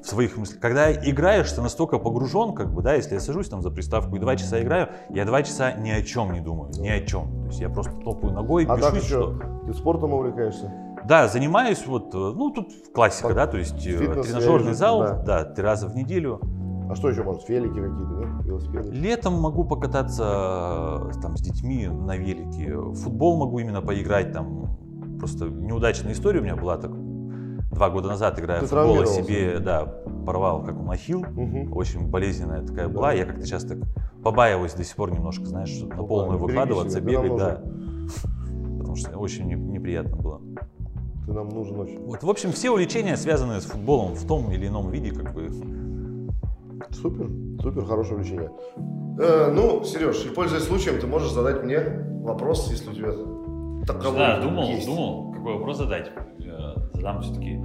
в 0.02 0.08
своих 0.08 0.36
мыслях. 0.38 0.60
Когда 0.60 0.92
играешь, 0.92 1.52
ты 1.52 1.62
настолько 1.62 2.00
погружен, 2.00 2.54
как 2.56 2.74
бы, 2.74 2.82
да, 2.82 2.96
если 2.96 3.14
я 3.14 3.20
сажусь 3.20 3.50
там 3.50 3.62
за 3.62 3.70
приставку 3.70 4.16
и 4.16 4.20
два 4.20 4.36
часа 4.36 4.60
играю, 4.60 4.90
я 5.12 5.26
два 5.26 5.44
часа 5.44 5.74
ни 5.74 5.92
о 5.92 6.02
чем 6.02 6.32
не 6.34 6.40
думаю, 6.40 6.72
ни 6.80 6.90
о 6.90 7.02
чем. 7.06 7.42
То 7.44 7.48
есть 7.50 7.60
я 7.62 7.70
просто 7.70 7.92
топаю 8.04 8.34
ногой, 8.34 8.66
А 8.66 8.78
так 8.78 8.94
пишусь, 8.94 9.04
еще, 9.04 9.22
что... 9.22 9.40
ты 9.68 9.74
спортом 9.76 10.14
увлекаешься? 10.14 10.74
Да, 11.06 11.28
занимаюсь 11.28 11.86
вот, 11.86 12.16
э, 12.16 12.18
ну 12.18 12.50
тут 12.52 12.72
классика, 12.94 13.28
По- 13.30 13.34
да, 13.36 13.46
то 13.48 13.58
есть 13.58 13.86
э, 13.86 13.92
фитнес, 13.98 14.26
тренажерный 14.26 14.74
зал, 14.74 15.02
да. 15.02 15.14
да, 15.18 15.44
три 15.46 15.64
раза 15.64 15.88
в 15.88 15.96
неделю. 15.96 16.40
А 16.92 16.96
что 16.96 17.10
еще 17.10 17.24
может? 17.24 17.48
Велики 17.48 17.70
какие-то, 17.80 18.14
нет? 18.20 18.46
Велосипеды? 18.46 18.90
Летом 18.92 19.40
могу 19.40 19.64
покататься 19.64 21.10
э, 21.10 21.22
там 21.22 21.38
с 21.38 21.42
детьми 21.42 21.88
на 21.88 22.18
велике. 22.18 22.76
В 22.76 22.96
футбол 22.96 23.38
могу 23.38 23.60
именно 23.60 23.82
поиграть 23.82 24.34
там. 24.34 24.78
Просто 25.18 25.46
неудачная 25.48 26.12
история 26.12 26.42
у 26.42 26.44
меня 26.44 26.58
была 26.58 26.76
так. 26.78 26.92
Два 27.72 27.90
года 27.90 28.10
назад 28.10 28.38
играя 28.42 28.60
Ты 28.60 28.66
в 28.66 28.70
футбол, 28.70 29.06
себе, 29.06 29.60
да, 29.60 29.86
порвал 30.26 30.64
как 30.66 30.78
он 30.78 30.92
ахилл. 30.92 31.22
Мгм. 31.22 31.72
Очень 31.74 32.10
болезненная 32.10 32.62
такая 32.66 32.88
Да. 32.88 32.94
была. 32.94 33.14
Я 33.14 33.24
как-то 33.24 33.46
сейчас 33.46 33.64
так 33.64 33.78
побаиваюсь 34.22 34.74
до 34.74 34.84
сих 34.84 34.96
пор 34.98 35.14
немножко, 35.14 35.46
знаешь, 35.46 35.70
что 35.70 35.88
на 35.88 35.96
Ну 35.96 36.06
полную 36.08 36.38
да, 36.40 36.46
выкладываться, 36.46 37.00
себя, 37.00 37.22
бегать, 37.22 37.38
да. 37.38 37.62
Потому 38.80 38.96
что 38.98 39.18
очень 39.18 39.46
не- 39.48 39.56
неприятно 39.56 40.18
было. 40.18 40.42
Ты 41.26 41.32
нам 41.32 41.48
нужен 41.48 41.80
очень. 41.80 42.04
Вот, 42.06 42.22
в 42.22 42.30
общем, 42.30 42.52
все 42.52 42.70
увлечения 42.72 43.16
связаны 43.16 43.62
с 43.62 43.64
футболом 43.66 44.16
в 44.16 44.28
том 44.28 44.52
или 44.52 44.68
ином 44.68 44.90
виде, 44.90 45.12
как 45.14 45.34
бы. 45.34 45.50
Супер, 46.90 47.30
супер, 47.62 47.86
хорошее 47.86 48.16
увлечение. 48.16 48.52
Э, 49.20 49.52
ну, 49.54 49.84
Сереж, 49.84 50.26
и 50.26 50.30
пользуясь 50.30 50.64
случаем, 50.64 51.00
ты 51.00 51.08
можешь 51.08 51.32
задать 51.32 51.64
мне 51.64 51.80
вопрос, 52.24 52.70
если 52.72 52.90
у 52.90 52.94
тебя 52.94 53.12
таковой 53.86 54.18
Да, 54.20 54.40
думал, 54.42 54.68
есть. 54.68 54.86
думал, 54.88 55.32
какой 55.34 55.54
вопрос 55.56 55.78
задать. 55.78 56.12
Э, 56.40 56.74
Задам 56.94 57.22
все-таки. 57.22 57.60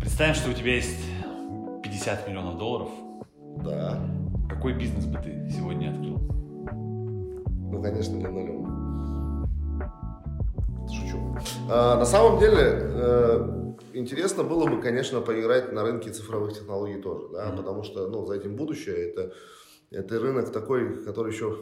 Представим, 0.00 0.34
что 0.34 0.50
у 0.50 0.54
тебя 0.54 0.74
есть 0.74 0.98
50 1.82 2.28
миллионов 2.28 2.58
долларов. 2.58 2.88
Да, 3.64 3.98
Какой 4.48 4.72
бизнес 4.74 5.04
бы 5.06 5.18
ты 5.18 5.48
сегодня 5.50 5.90
открыл? 5.90 6.18
ну, 7.70 7.82
конечно, 7.82 8.16
линолеум. 8.16 8.77
Шучу. 10.92 11.18
А, 11.68 11.96
на 11.96 12.04
самом 12.04 12.38
деле, 12.38 12.62
э, 12.62 13.72
интересно 13.92 14.42
было 14.42 14.66
бы, 14.66 14.80
конечно, 14.80 15.20
поиграть 15.20 15.72
на 15.72 15.82
рынке 15.82 16.10
цифровых 16.10 16.54
технологий 16.54 17.00
тоже, 17.00 17.28
да, 17.32 17.46
Мгм. 17.46 17.56
потому 17.56 17.82
что, 17.82 18.08
ну, 18.08 18.24
за 18.26 18.34
этим 18.34 18.56
будущее, 18.56 19.10
это, 19.10 19.32
это 19.90 20.18
рынок 20.18 20.50
такой, 20.52 21.04
который 21.04 21.32
еще 21.32 21.56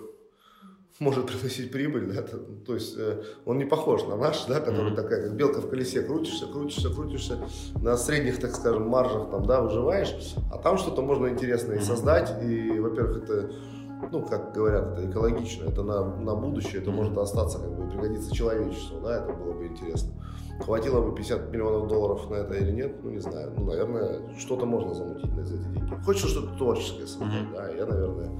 может 0.98 1.26
приносить 1.26 1.70
прибыль, 1.70 2.06
да, 2.06 2.22
то, 2.22 2.38
то 2.38 2.74
есть 2.74 2.94
э, 2.96 3.22
он 3.44 3.58
не 3.58 3.64
похож 3.66 4.04
на 4.04 4.16
наш, 4.16 4.46
да, 4.46 4.60
который 4.60 4.92
Мгм. 4.92 4.96
такая, 4.96 5.24
как 5.24 5.36
белка 5.36 5.60
в 5.60 5.68
колесе, 5.68 6.02
крутишься, 6.02 6.46
крутишься, 6.46 6.88
крутишься, 6.88 7.38
на 7.82 7.96
средних, 7.98 8.40
так 8.40 8.54
скажем, 8.54 8.88
маржах 8.88 9.30
там, 9.30 9.44
да, 9.44 9.60
выживаешь, 9.60 10.14
а 10.52 10.58
там 10.58 10.78
что-то 10.78 11.02
можно 11.02 11.26
интересное 11.28 11.76
и 11.76 11.78
Мгм. 11.78 11.86
создать, 11.86 12.42
и, 12.42 12.78
во-первых, 12.78 13.24
это, 13.24 13.50
ну, 14.12 14.22
как 14.22 14.52
говорят, 14.52 14.92
это 14.98 15.10
экологично, 15.10 15.68
это 15.68 15.82
на, 15.82 16.04
на 16.04 16.34
будущее, 16.34 16.80
это 16.82 16.90
может 16.90 17.16
остаться, 17.18 17.58
как 17.58 17.70
бы, 17.74 17.84
и 17.86 17.88
пригодиться 17.90 18.34
человечеству, 18.34 19.00
да, 19.00 19.18
это 19.22 19.32
было 19.32 19.52
бы 19.52 19.66
интересно. 19.66 20.12
Хватило 20.64 21.02
бы 21.02 21.14
50 21.14 21.50
миллионов 21.52 21.86
долларов 21.88 22.30
на 22.30 22.36
это 22.36 22.54
или 22.54 22.70
нет, 22.72 22.96
ну, 23.02 23.10
не 23.10 23.18
знаю, 23.18 23.52
ну, 23.56 23.64
наверное, 23.66 24.20
что-то 24.38 24.64
можно 24.64 24.94
замутить 24.94 25.34
на 25.36 25.44
за 25.44 25.54
эти 25.56 25.62
деньги. 25.64 25.94
Хочется 26.04 26.28
что-то 26.28 26.56
творческое 26.56 27.06
создать, 27.06 27.42
Мгм. 27.42 27.52
да, 27.54 27.68
я, 27.70 27.84
наверное, 27.86 28.30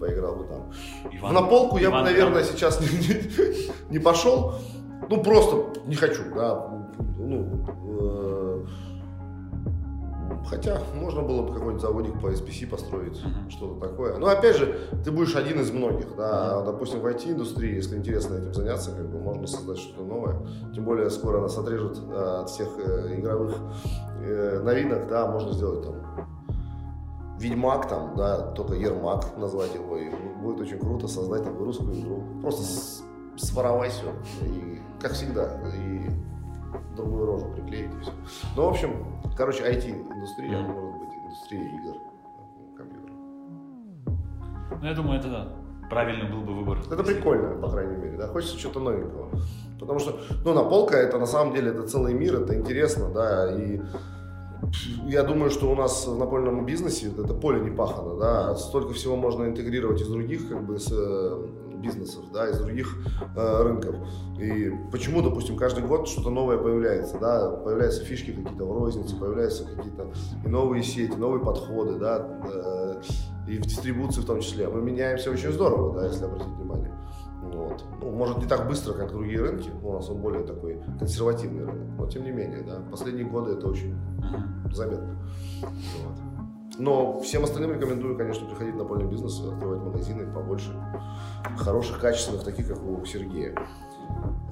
поиграл 0.00 0.36
бы 0.36 0.44
там. 0.44 0.72
Иван- 1.12 1.34
На 1.34 1.42
полку 1.42 1.76
я 1.76 1.88
бы, 1.90 1.96
Иван 1.96 2.04
наверное, 2.04 2.42
Грам- 2.42 2.44
сейчас 2.44 2.80
не, 2.80 2.86
не- 2.86 3.92
не 3.92 3.98
пошел. 3.98 4.54
Ну, 5.10 5.22
просто 5.22 5.80
не 5.86 5.94
хочу, 5.96 6.22
да. 6.34 6.66
Ну, 7.18 7.66
хотя 10.48 10.78
можно 10.94 11.22
было 11.22 11.42
бы 11.42 11.52
какой-нибудь 11.52 11.80
заводик 11.82 12.20
по 12.20 12.28
SPC 12.28 12.66
построить, 12.68 13.22
Мгм. 13.24 13.50
что-то 13.50 13.88
такое. 13.88 14.16
Но 14.18 14.26
опять 14.28 14.56
же, 14.56 14.78
ты 15.04 15.10
будешь 15.10 15.34
один 15.36 15.60
из 15.60 15.70
многих, 15.70 16.14
да. 16.16 16.62
Допустим, 16.62 17.00
в 17.00 17.06
IT-индустрии, 17.06 17.74
если 17.74 17.96
интересно 17.96 18.36
этим 18.36 18.54
заняться, 18.54 18.92
как 18.92 19.08
бы 19.10 19.18
можно 19.18 19.46
создать 19.46 19.78
что-то 19.78 20.04
новое. 20.04 20.36
Тем 20.74 20.84
более 20.84 21.10
скоро 21.10 21.40
нас 21.40 21.56
отрежут 21.58 21.98
э, 22.08 22.40
от 22.42 22.48
всех 22.50 22.68
э, 22.78 23.16
игровых 23.18 23.54
э, 24.22 24.60
новинок, 24.62 25.08
да, 25.08 25.30
можно 25.30 25.52
сделать 25.52 25.82
там 25.84 25.96
Ведьмак 27.38 27.86
там, 27.88 28.14
да, 28.16 28.38
только 28.52 28.74
Ермак 28.74 29.36
назвать 29.36 29.74
его, 29.74 29.98
и 29.98 30.08
будет 30.40 30.58
очень 30.60 30.78
круто 30.78 31.06
создать 31.06 31.44
такую 31.44 31.66
русскую 31.66 31.94
игру. 32.00 32.22
Просто 32.40 32.62
с- 32.62 33.02
своровать 33.36 33.92
все, 33.92 34.06
и, 34.46 34.80
как 35.00 35.12
всегда, 35.12 35.60
и 35.76 36.08
другую 36.96 37.26
рожу 37.26 37.46
приклеить 37.54 37.90
и 37.94 38.00
все. 38.00 38.10
Ну, 38.56 38.64
в 38.64 38.68
общем, 38.70 39.15
короче, 39.36 39.62
IT-индустрия, 39.64 40.58
Мгм. 40.58 40.72
может 40.72 41.00
быть, 41.00 41.14
индустрия 41.24 41.62
игр 41.62 41.96
э, 41.96 42.76
компьютерных. 42.76 43.16
Ну, 44.80 44.86
я 44.86 44.94
думаю, 44.94 45.18
это 45.20 45.28
да. 45.30 45.48
Правильный 45.88 46.28
был 46.28 46.40
бы 46.42 46.52
выбор. 46.54 46.78
Это 46.90 47.04
прикольно, 47.04 47.60
по 47.60 47.68
крайней 47.70 47.96
мере, 47.96 48.16
да, 48.16 48.26
хочется 48.28 48.58
чего-то 48.58 48.80
новенького. 48.80 49.30
Потому 49.78 50.00
что, 50.00 50.18
ну, 50.44 50.52
наполка 50.52 50.96
это 50.96 51.18
на 51.18 51.26
самом 51.26 51.54
деле 51.54 51.70
это 51.70 51.86
целый 51.86 52.12
мир, 52.14 52.40
это 52.40 52.56
интересно, 52.56 53.08
да, 53.10 53.54
и 53.56 53.80
я 55.06 55.22
думаю, 55.22 55.50
что 55.50 55.70
у 55.70 55.74
нас 55.74 56.06
в 56.06 56.18
напольном 56.18 56.64
бизнесе 56.66 57.08
это 57.08 57.34
поле 57.34 57.60
не 57.60 57.70
пахано, 57.70 58.16
да, 58.16 58.54
столько 58.56 58.92
всего 58.94 59.16
можно 59.16 59.44
интегрировать 59.44 60.00
из 60.00 60.08
других, 60.08 60.48
как 60.48 60.64
бы, 60.64 60.78
с, 60.78 60.88
э, 60.92 61.46
бизнесов, 61.76 62.24
да, 62.32 62.48
из 62.48 62.58
других 62.58 62.96
э, 63.36 63.62
рынков. 63.62 63.96
И 64.38 64.72
почему, 64.90 65.22
допустим, 65.22 65.56
каждый 65.56 65.84
год 65.84 66.08
что-то 66.08 66.30
новое 66.30 66.58
появляется, 66.58 67.18
да, 67.18 67.50
появляются 67.50 68.04
фишки 68.04 68.32
какие-то 68.32 68.64
в 68.64 68.72
рознице, 68.72 69.16
появляются 69.16 69.64
какие-то 69.64 70.12
новые 70.44 70.82
сети, 70.82 71.16
новые 71.16 71.42
подходы, 71.42 71.98
да, 71.98 72.26
э, 72.44 73.02
и 73.48 73.58
в 73.58 73.62
дистрибуции 73.62 74.20
в 74.20 74.26
том 74.26 74.40
числе. 74.40 74.68
Мы 74.68 74.80
меняемся 74.82 75.30
очень 75.30 75.52
здорово, 75.52 76.00
да, 76.00 76.06
если 76.06 76.24
обратить 76.24 76.48
внимание. 76.48 76.92
Вот. 77.42 77.84
Ну, 78.00 78.10
может, 78.10 78.38
не 78.38 78.46
так 78.46 78.66
быстро, 78.66 78.92
как 78.94 79.12
другие 79.12 79.40
рынки, 79.40 79.70
у 79.82 79.92
нас 79.92 80.08
он 80.08 80.18
более 80.18 80.42
такой 80.44 80.80
консервативный 80.98 81.64
рынок, 81.64 81.98
но 81.98 82.06
тем 82.06 82.24
не 82.24 82.32
менее, 82.32 82.62
да, 82.62 82.80
последние 82.90 83.26
годы 83.26 83.52
это 83.52 83.68
очень 83.68 83.94
Заметно. 84.72 85.16
Вот. 85.62 86.26
Но 86.78 87.20
всем 87.20 87.44
остальным 87.44 87.72
рекомендую, 87.72 88.16
конечно, 88.16 88.46
приходить 88.46 88.74
в 88.74 88.78
напольный 88.78 89.06
бизнес, 89.06 89.40
открывать 89.40 89.80
магазины 89.80 90.30
побольше, 90.32 90.72
хороших, 91.56 92.00
качественных, 92.00 92.44
таких, 92.44 92.68
как 92.68 92.82
у 92.82 93.04
Сергея. 93.06 93.54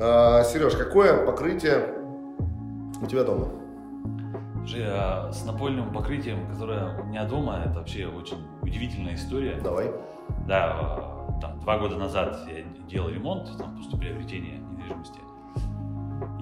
А, 0.00 0.42
Сереж, 0.44 0.74
какое 0.74 1.26
покрытие 1.26 1.94
у 3.02 3.06
тебя 3.06 3.24
дома? 3.24 3.48
Слушай, 4.58 4.84
а 4.86 5.30
с 5.30 5.44
напольным 5.44 5.92
покрытием, 5.92 6.50
которое 6.50 6.98
у 6.98 7.04
меня 7.04 7.26
дома, 7.26 7.62
это 7.66 7.80
вообще 7.80 8.06
очень 8.06 8.38
удивительная 8.62 9.14
история. 9.14 9.60
Давай. 9.62 9.92
Да, 10.48 11.26
там, 11.42 11.60
два 11.60 11.78
года 11.78 11.96
назад 11.96 12.38
я 12.48 12.62
делал 12.88 13.10
ремонт, 13.10 13.50
там, 13.58 13.76
после 13.76 13.98
приобретения 13.98 14.58
недвижимости. 14.58 15.18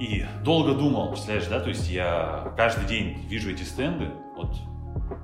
И 0.00 0.24
долго 0.44 0.74
думал, 0.74 1.10
представляешь, 1.10 1.46
да, 1.48 1.60
то 1.60 1.68
есть 1.68 1.88
я 1.90 2.52
каждый 2.56 2.86
день 2.86 3.18
вижу 3.28 3.50
эти 3.50 3.62
стенды, 3.62 4.08
вот 4.36 4.56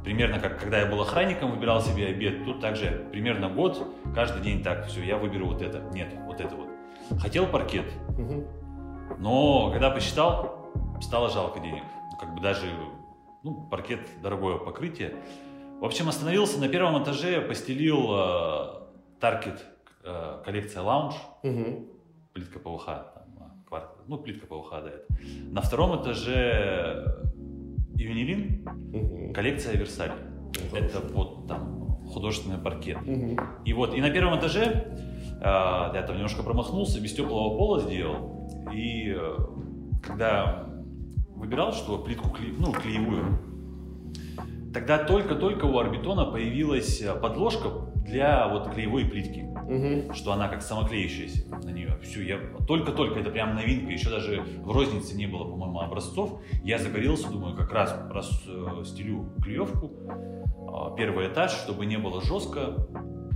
примерно 0.05 0.39
как 0.39 0.61
когда 0.61 0.79
я 0.81 0.87
был 0.87 1.01
охранником, 1.01 1.51
выбирал 1.51 1.81
себе 1.81 2.07
обед, 2.07 2.45
тут 2.45 2.61
также 2.61 3.07
примерно 3.13 3.49
год, 3.49 3.83
каждый 4.15 4.43
день 4.43 4.63
так, 4.63 4.87
все, 4.87 5.03
я 5.05 5.17
выберу 5.19 5.47
вот 5.47 5.63
это, 5.63 5.81
нет, 5.93 6.09
вот 6.27 6.41
это 6.41 6.55
вот. 6.55 6.69
Хотел 7.21 7.47
паркет, 7.47 7.87
Мгм. 8.17 8.45
но 9.19 9.71
когда 9.73 9.91
посчитал, 9.91 10.71
стало 11.01 11.29
жалко 11.31 11.59
денег. 11.61 11.83
Ну, 12.13 12.19
Как 12.19 12.35
бы 12.35 12.41
даже, 12.41 12.67
ну, 13.43 13.67
паркет 13.71 14.01
дорогое 14.23 14.59
покрытие. 14.59 15.15
В 15.81 15.85
общем, 15.85 16.09
остановился 16.09 16.59
на 16.61 16.69
первом 16.69 17.03
этаже, 17.03 17.41
постелил 17.41 18.09
э, 18.11 18.81
Target 19.21 19.59
э, 20.05 20.43
коллекция 20.45 20.83
Lounge, 20.83 21.15
Мгм. 21.45 21.87
плитка 22.33 22.59
ПВХ, 22.59 22.89
ну, 24.09 24.17
плитка 24.19 24.47
ПВХ, 24.47 24.71
да, 24.71 24.89
это. 24.89 25.07
На 25.51 25.61
втором 25.61 26.01
этаже 26.03 27.23
Юнилин, 27.95 28.63
Мгм. 28.93 29.33
коллекция 29.35 29.77
Версаль. 29.77 30.13
Это 30.73 31.01
вот 31.15 31.47
там 31.47 31.99
художественный 32.07 32.59
паркет. 32.59 33.01
Мгм. 33.07 33.39
И 33.65 33.73
вот, 33.73 33.95
и 33.95 34.01
на 34.01 34.11
первом 34.11 34.39
этаже, 34.39 34.93
э, 35.41 35.45
я 35.45 36.05
там 36.07 36.17
немножко 36.17 36.43
промахнулся, 36.43 37.01
без 37.01 37.13
теплого 37.13 37.57
пола 37.57 37.81
сделал. 37.81 38.49
И 38.73 39.15
э, 39.15 39.37
когда 40.03 40.67
выбирал, 41.37 41.73
что 41.73 41.99
плитку 41.99 42.29
кле- 42.29 42.55
ну, 42.59 42.73
клеевую, 42.73 43.39
тогда 44.79 44.99
только-только 45.05 45.65
у 45.65 45.77
Орбитона 45.79 46.25
появилась 46.27 47.01
э, 47.03 47.13
подложка 47.15 47.69
для 48.07 48.47
вот 48.49 48.73
клеевой 48.73 49.05
плитки, 49.07 49.41
Мгм. 49.69 50.15
что 50.15 50.33
она 50.33 50.49
как 50.49 50.63
самоклеющаяся 50.63 51.49
на 51.65 51.71
нее. 51.71 51.99
Все, 52.03 52.23
я 52.23 52.39
только-только, 52.67 53.19
это 53.21 53.31
прям 53.31 53.55
новинка, 53.57 53.91
еще 53.93 54.09
даже 54.09 54.43
в 54.63 54.71
рознице 54.71 55.17
не 55.17 55.27
было, 55.27 55.45
по-моему, 55.45 55.81
образцов. 55.81 56.41
Я 56.63 56.79
загорелся, 56.79 57.29
думаю, 57.31 57.57
как 57.57 57.73
раз 57.73 57.95
раз 58.11 58.31
э, 58.47 58.85
стелю 58.85 59.33
клеевку, 59.43 59.91
а, 60.73 60.95
первый 60.97 61.27
этаж, 61.29 61.51
чтобы 61.53 61.85
не 61.87 61.99
было 61.99 62.23
жестко, 62.23 62.87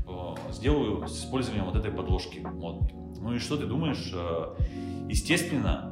э, 0.07 0.53
сделаю 0.53 1.07
с 1.09 1.19
использованием 1.25 1.67
вот 1.67 1.77
этой 1.77 1.91
подложки 1.91 2.39
модной. 2.39 2.93
Ну 3.21 3.35
и 3.35 3.39
что 3.39 3.57
ты 3.57 3.67
думаешь? 3.67 4.13
Э, 4.15 4.55
Естественно, 5.09 5.91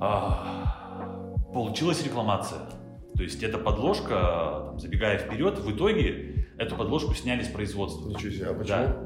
а, 0.00 1.32
получилась 1.54 2.04
рекламация. 2.04 2.58
То 3.16 3.22
есть 3.22 3.42
эта 3.42 3.58
подложка, 3.58 4.64
там, 4.66 4.78
забегая 4.78 5.18
вперед, 5.18 5.58
в 5.58 5.74
итоге 5.74 6.46
эту 6.58 6.76
подложку 6.76 7.14
сняли 7.14 7.42
с 7.42 7.48
производства. 7.48 8.08
Ничего 8.08 8.30
себе, 8.30 8.46
а 8.46 8.54
почему? 8.54 8.68
Да. 8.68 8.96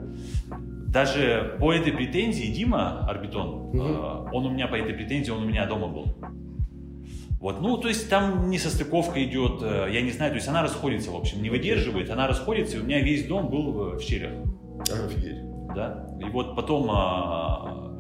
Даже 0.88 1.56
по 1.61 1.72
этой 1.72 1.92
претензии 1.92 2.46
Дима 2.52 3.06
Арбитон, 3.08 3.48
Угу. 3.70 3.78
э, 3.78 4.28
он 4.32 4.46
у 4.46 4.50
меня 4.50 4.66
по 4.66 4.74
этой 4.74 4.92
претензии, 4.94 5.30
он 5.30 5.44
у 5.44 5.46
меня 5.46 5.66
дома 5.66 5.86
был. 5.86 6.16
Вот, 7.40 7.61
ну, 7.62 7.76
то 7.78 7.88
есть 7.88 8.11
там 8.11 8.50
несостыковка 8.50 9.22
идет, 9.24 9.62
э, 9.62 9.88
я 9.92 10.02
не 10.02 10.11
знаю, 10.11 10.32
то 10.32 10.36
есть 10.36 10.48
она 10.48 10.62
расходится, 10.62 11.11
в 11.12 11.16
общем, 11.16 11.42
не 11.42 11.48
выдерживает, 11.48 12.11
она 12.11 12.26
расходится, 12.26 12.76
и 12.76 12.80
у 12.80 12.84
меня 12.84 13.00
весь 13.00 13.26
дом 13.26 13.48
был 13.48 13.96
в 13.96 14.00
щелях, 14.00 14.32
Офигеть. 14.80 15.38
да. 15.74 16.06
И 16.20 16.24
вот 16.24 16.54
потом 16.56 16.90
а, 16.90 17.96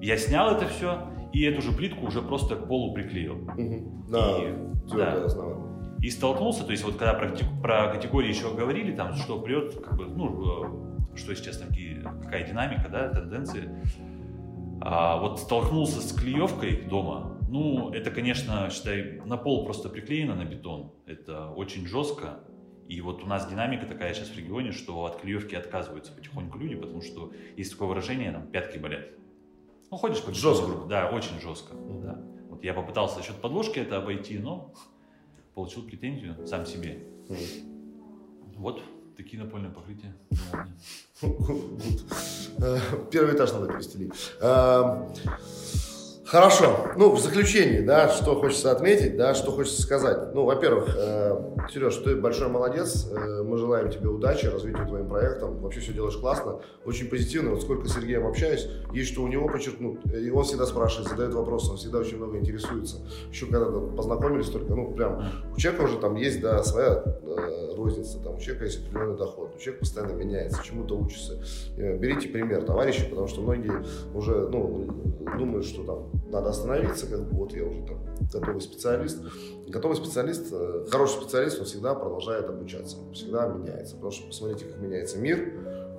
я 0.00 0.16
снял 0.16 0.54
это 0.54 0.68
все, 0.68 0.98
и 1.34 1.42
эту 1.42 1.60
же 1.62 1.72
плитку 1.72 2.06
уже 2.06 2.22
просто 2.22 2.54
к 2.56 2.68
полу 2.68 2.94
приклеил. 2.94 3.44
Да, 4.08 4.38
И- 4.38 4.54
да. 4.96 5.28
И 6.00 6.10
столкнулся, 6.10 6.64
то 6.64 6.70
есть 6.70 6.84
вот 6.84 6.96
когда 6.96 7.14
про, 7.14 7.30
про 7.62 7.88
категории 7.92 8.28
еще 8.28 8.54
говорили, 8.54 8.94
там, 8.94 9.14
что 9.14 9.40
прет, 9.40 9.74
как 9.82 9.96
бы, 9.96 10.06
ну, 10.06 11.14
э, 11.14 11.16
что 11.16 11.34
сейчас 11.34 11.58
там, 11.58 11.68
какая 12.22 12.46
динамика, 12.46 12.88
да, 12.88 13.08
тенденции. 13.08 13.68
А 14.80 15.16
вот 15.18 15.40
столкнулся 15.40 16.00
с 16.00 16.12
клеевкой 16.12 16.82
дома, 16.82 17.38
ну, 17.48 17.90
это, 17.90 18.10
конечно, 18.10 18.68
считай, 18.70 19.20
на 19.24 19.36
пол 19.36 19.64
просто 19.64 19.88
приклеено 19.88 20.34
на 20.34 20.44
бетон, 20.44 20.92
это 21.06 21.48
очень 21.50 21.86
жестко. 21.86 22.40
И 22.86 23.00
вот 23.00 23.24
у 23.24 23.26
нас 23.26 23.48
динамика 23.48 23.86
такая 23.86 24.12
сейчас 24.12 24.28
в 24.28 24.36
регионе, 24.36 24.72
что 24.72 25.04
от 25.06 25.20
клеевки 25.20 25.54
отказываются 25.54 26.12
потихоньку 26.12 26.58
люди, 26.58 26.74
потому 26.76 27.00
что 27.00 27.32
есть 27.56 27.72
такое 27.72 27.88
выражение, 27.88 28.30
там, 28.30 28.46
пятки 28.46 28.76
болят. 28.78 29.06
Ну, 29.90 29.96
ходишь 29.96 30.22
по 30.22 30.32
Жестко. 30.32 30.86
Да, 30.88 31.10
очень 31.10 31.40
жестко, 31.40 31.74
да. 31.74 32.20
Вот 32.48 32.64
я 32.64 32.74
попытался 32.74 33.16
за 33.16 33.22
счет 33.22 33.36
подложки 33.36 33.78
это 33.78 33.96
обойти, 33.98 34.38
но 34.38 34.72
получил 35.54 35.82
претензию 35.84 36.46
сам 36.46 36.66
себе. 36.66 37.04
Вот 38.56 38.80
такие 39.16 39.42
напольные 39.42 39.72
покрытия. 39.72 40.14
Э, 42.56 42.78
Первый 43.10 43.34
этаж 43.34 43.52
надо 43.52 43.66
перестелить. 43.66 44.12
Э, 46.34 46.36
Хорошо. 46.36 46.88
Ну, 46.96 47.12
в 47.12 47.20
заключении, 47.20 47.80
да, 47.80 48.08
что 48.08 48.34
хочется 48.34 48.72
отметить, 48.72 49.16
да, 49.16 49.34
что 49.34 49.52
хочется 49.52 49.80
сказать. 49.80 50.34
Ну, 50.34 50.44
во-первых, 50.44 50.88
Сереж, 51.72 51.96
ты 51.96 52.16
большой 52.16 52.48
молодец. 52.48 53.08
Э, 53.10 53.42
Мы 53.42 53.56
желаем 53.56 53.88
тебе 53.90 54.08
удачи, 54.08 54.46
развития 54.46 54.84
твоим 54.84 55.08
проектам. 55.08 55.60
Вообще 55.60 55.80
все 55.80 55.92
делаешь 55.92 56.16
классно, 56.16 56.60
очень 56.84 57.08
позитивно. 57.08 57.50
Вот 57.50 57.62
сколько 57.62 57.88
с 57.88 57.94
Сергеем 57.94 58.26
общаюсь, 58.26 58.68
есть 58.92 59.12
что 59.12 59.22
у 59.22 59.28
него 59.28 59.48
подчеркнуть. 59.48 60.00
И 60.12 60.30
он 60.30 60.44
всегда 60.44 60.66
спрашивает, 60.66 61.08
задает 61.08 61.34
вопросы, 61.34 61.70
он 61.70 61.76
всегда 61.76 61.98
очень 61.98 62.16
много 62.16 62.36
интересуется. 62.38 62.96
Еще 63.30 63.46
когда 63.46 63.66
познакомились 63.96 64.48
только, 64.48 64.74
ну, 64.74 64.92
прям, 64.92 65.24
у 65.54 65.58
человека 65.58 65.84
уже 65.84 65.98
там 65.98 66.16
есть, 66.16 66.40
да, 66.40 66.62
своя 66.64 67.02
э, 67.04 67.74
розница, 67.76 68.18
там, 68.18 68.36
у 68.36 68.40
человека 68.40 68.64
есть 68.64 68.80
определенный 68.80 69.16
доход, 69.16 69.52
у 69.54 69.58
человека 69.58 69.80
постоянно 69.80 70.12
меняется, 70.12 70.62
чему-то 70.64 70.96
учится. 70.96 71.38
Э, 71.76 71.96
Берите 71.96 72.28
пример, 72.28 72.64
товарищи, 72.64 73.08
потому 73.08 73.28
что 73.28 73.40
многие 73.40 73.84
уже, 74.14 74.48
ну, 74.48 74.86
думают, 75.38 75.66
что 75.66 75.84
там 75.84 76.10
надо 76.30 76.50
остановиться, 76.50 77.06
как 77.06 77.28
бы 77.28 77.36
вот 77.36 77.52
я 77.52 77.64
уже 77.64 77.82
там 77.86 77.98
готовый 78.32 78.60
специалист. 78.60 79.22
Готовый 79.68 79.96
специалист, 79.96 80.52
э, 80.52 80.86
хороший 80.90 81.22
специалист, 81.22 81.58
он 81.60 81.66
всегда 81.66 81.94
продолжает 81.94 82.48
обучаться, 82.48 82.96
всегда 83.12 83.46
меняется. 83.46 83.94
Потому 83.94 84.12
что 84.12 84.26
посмотрите, 84.26 84.66
как 84.66 84.80
меняется 84.80 85.18
мир, 85.18 85.52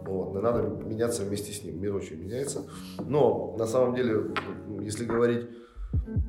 вот, 0.06 0.36
и 0.36 0.40
надо 0.40 0.62
меняться 0.62 1.24
вместе 1.24 1.52
с 1.52 1.64
ним. 1.64 1.82
Мир 1.82 1.96
очень 1.96 2.18
меняется. 2.18 2.64
Но 3.08 3.56
на 3.58 3.66
самом 3.66 3.96
деле, 3.96 4.34
если 4.82 5.06
говорить 5.06 5.48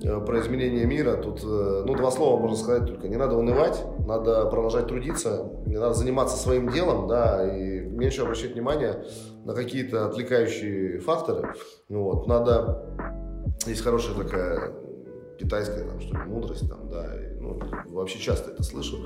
э, 0.03 0.21
про 0.21 0.41
изменение 0.41 0.87
мира, 0.87 1.17
тут 1.17 1.43
э, 1.43 1.85
ну, 1.87 1.95
два 1.95 2.11
слова 2.11 2.41
можно 2.41 2.57
сказать 2.57 2.87
только. 2.87 3.09
Не 3.09 3.17
надо 3.17 3.37
унывать, 3.37 3.83
надо 4.07 4.47
продолжать 4.47 4.87
трудиться, 4.87 5.51
не 5.67 5.77
надо 5.77 5.95
заниматься 5.95 6.37
своим 6.37 6.71
делом, 6.71 7.07
да, 7.07 7.47
и 7.55 7.81
меньше 7.81 8.23
обращать 8.23 8.53
внимание 8.53 9.05
на 9.45 9.55
какие-то 9.55 10.07
отвлекающие 10.07 10.99
факторы. 11.01 11.55
Вот, 11.89 12.27
надо 12.27 13.26
есть 13.67 13.83
хорошая 13.83 14.15
такая 14.17 14.73
китайская, 15.39 15.85
там, 15.85 16.01
что 16.01 16.17
ли, 16.17 16.25
мудрость, 16.25 16.69
там, 16.69 16.89
да, 16.89 17.15
и, 17.15 17.35
ну, 17.41 17.61
вообще 17.89 18.19
часто 18.19 18.51
это 18.53 18.63
слышу, 18.63 18.97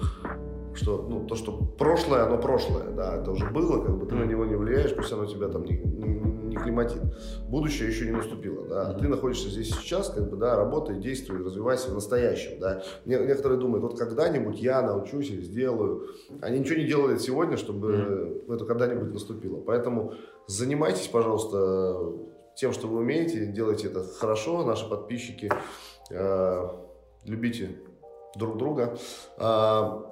что, 0.75 1.07
ну, 1.09 1.27
то, 1.27 1.35
что 1.35 1.53
прошлое, 1.53 2.25
оно 2.25 2.39
прошлое, 2.39 2.91
да, 2.91 3.17
это 3.17 3.31
уже 3.33 3.47
было, 3.51 3.85
как 3.85 3.99
бы 3.99 4.07
ты 4.07 4.15
на 4.15 4.25
него 4.25 4.45
не 4.45 4.55
влияешь, 4.55 4.95
пусть 4.95 5.13
оно 5.13 5.27
тебя 5.27 5.49
там 5.49 5.65
не, 5.65 5.79
не, 5.79 6.21
не 6.51 6.57
климатит. 6.57 7.01
Будущее 7.49 7.89
еще 7.89 8.05
не 8.07 8.13
наступило, 8.13 8.67
да, 8.69 8.95
ты 8.95 9.09
находишься 9.09 9.49
здесь 9.49 9.71
и 9.71 9.73
сейчас, 9.73 10.11
как 10.11 10.31
бы, 10.31 10.37
да, 10.37 10.57
работай, 10.57 11.01
действуй, 11.01 11.43
развивайся 11.45 11.91
в 11.91 11.95
настоящем, 11.95 12.61
да. 12.61 12.83
Не- 13.05 13.19
некоторые 13.19 13.59
думают, 13.59 13.83
вот 13.83 13.99
когда-нибудь 13.99 14.61
я 14.61 14.83
научусь 14.83 15.31
или 15.31 15.43
сделаю, 15.43 16.07
они 16.41 16.61
ничего 16.61 16.79
не 16.79 16.87
делают 16.87 17.21
сегодня, 17.21 17.57
чтобы 17.57 18.45
это 18.49 18.65
когда-нибудь 18.65 19.13
наступило, 19.13 19.57
поэтому 19.61 20.15
занимайтесь, 20.47 21.09
пожалуйста, 21.09 22.13
тем, 22.55 22.73
что 22.73 22.89
вы 22.89 22.99
умеете, 22.99 23.47
делайте 23.47 23.89
это 23.89 24.05
хорошо, 24.05 24.65
наши 24.65 24.89
подписчики, 24.89 25.51
э, 26.11 26.69
любите 27.25 27.77
друг 28.37 28.59
друга. 28.59 28.97
А, 29.39 30.07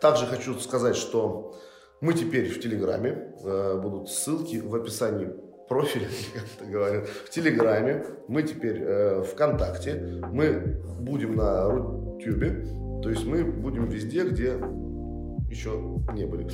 также 0.00 0.26
хочу 0.26 0.58
сказать, 0.58 0.96
что 0.96 1.56
мы 2.00 2.12
теперь 2.14 2.48
в 2.48 2.60
Телеграме, 2.60 3.34
э, 3.42 3.80
будут 3.80 4.10
ссылки 4.10 4.56
в 4.56 4.74
описании 4.74 5.30
профиля, 5.68 6.08
как 6.34 6.44
это 6.56 6.70
говорят, 6.70 7.08
в 7.08 7.30
Телеграме, 7.30 8.04
мы 8.28 8.42
теперь 8.42 8.82
э, 8.82 9.22
ВКонтакте, 9.22 10.22
мы 10.30 10.80
будем 11.00 11.36
на 11.36 11.68
Рутюбе, 11.70 12.66
то 13.02 13.10
есть 13.10 13.24
мы 13.24 13.44
будем 13.44 13.86
везде, 13.86 14.24
где 14.24 14.58
еще 15.48 15.70
не 16.12 16.26
были. 16.26 16.48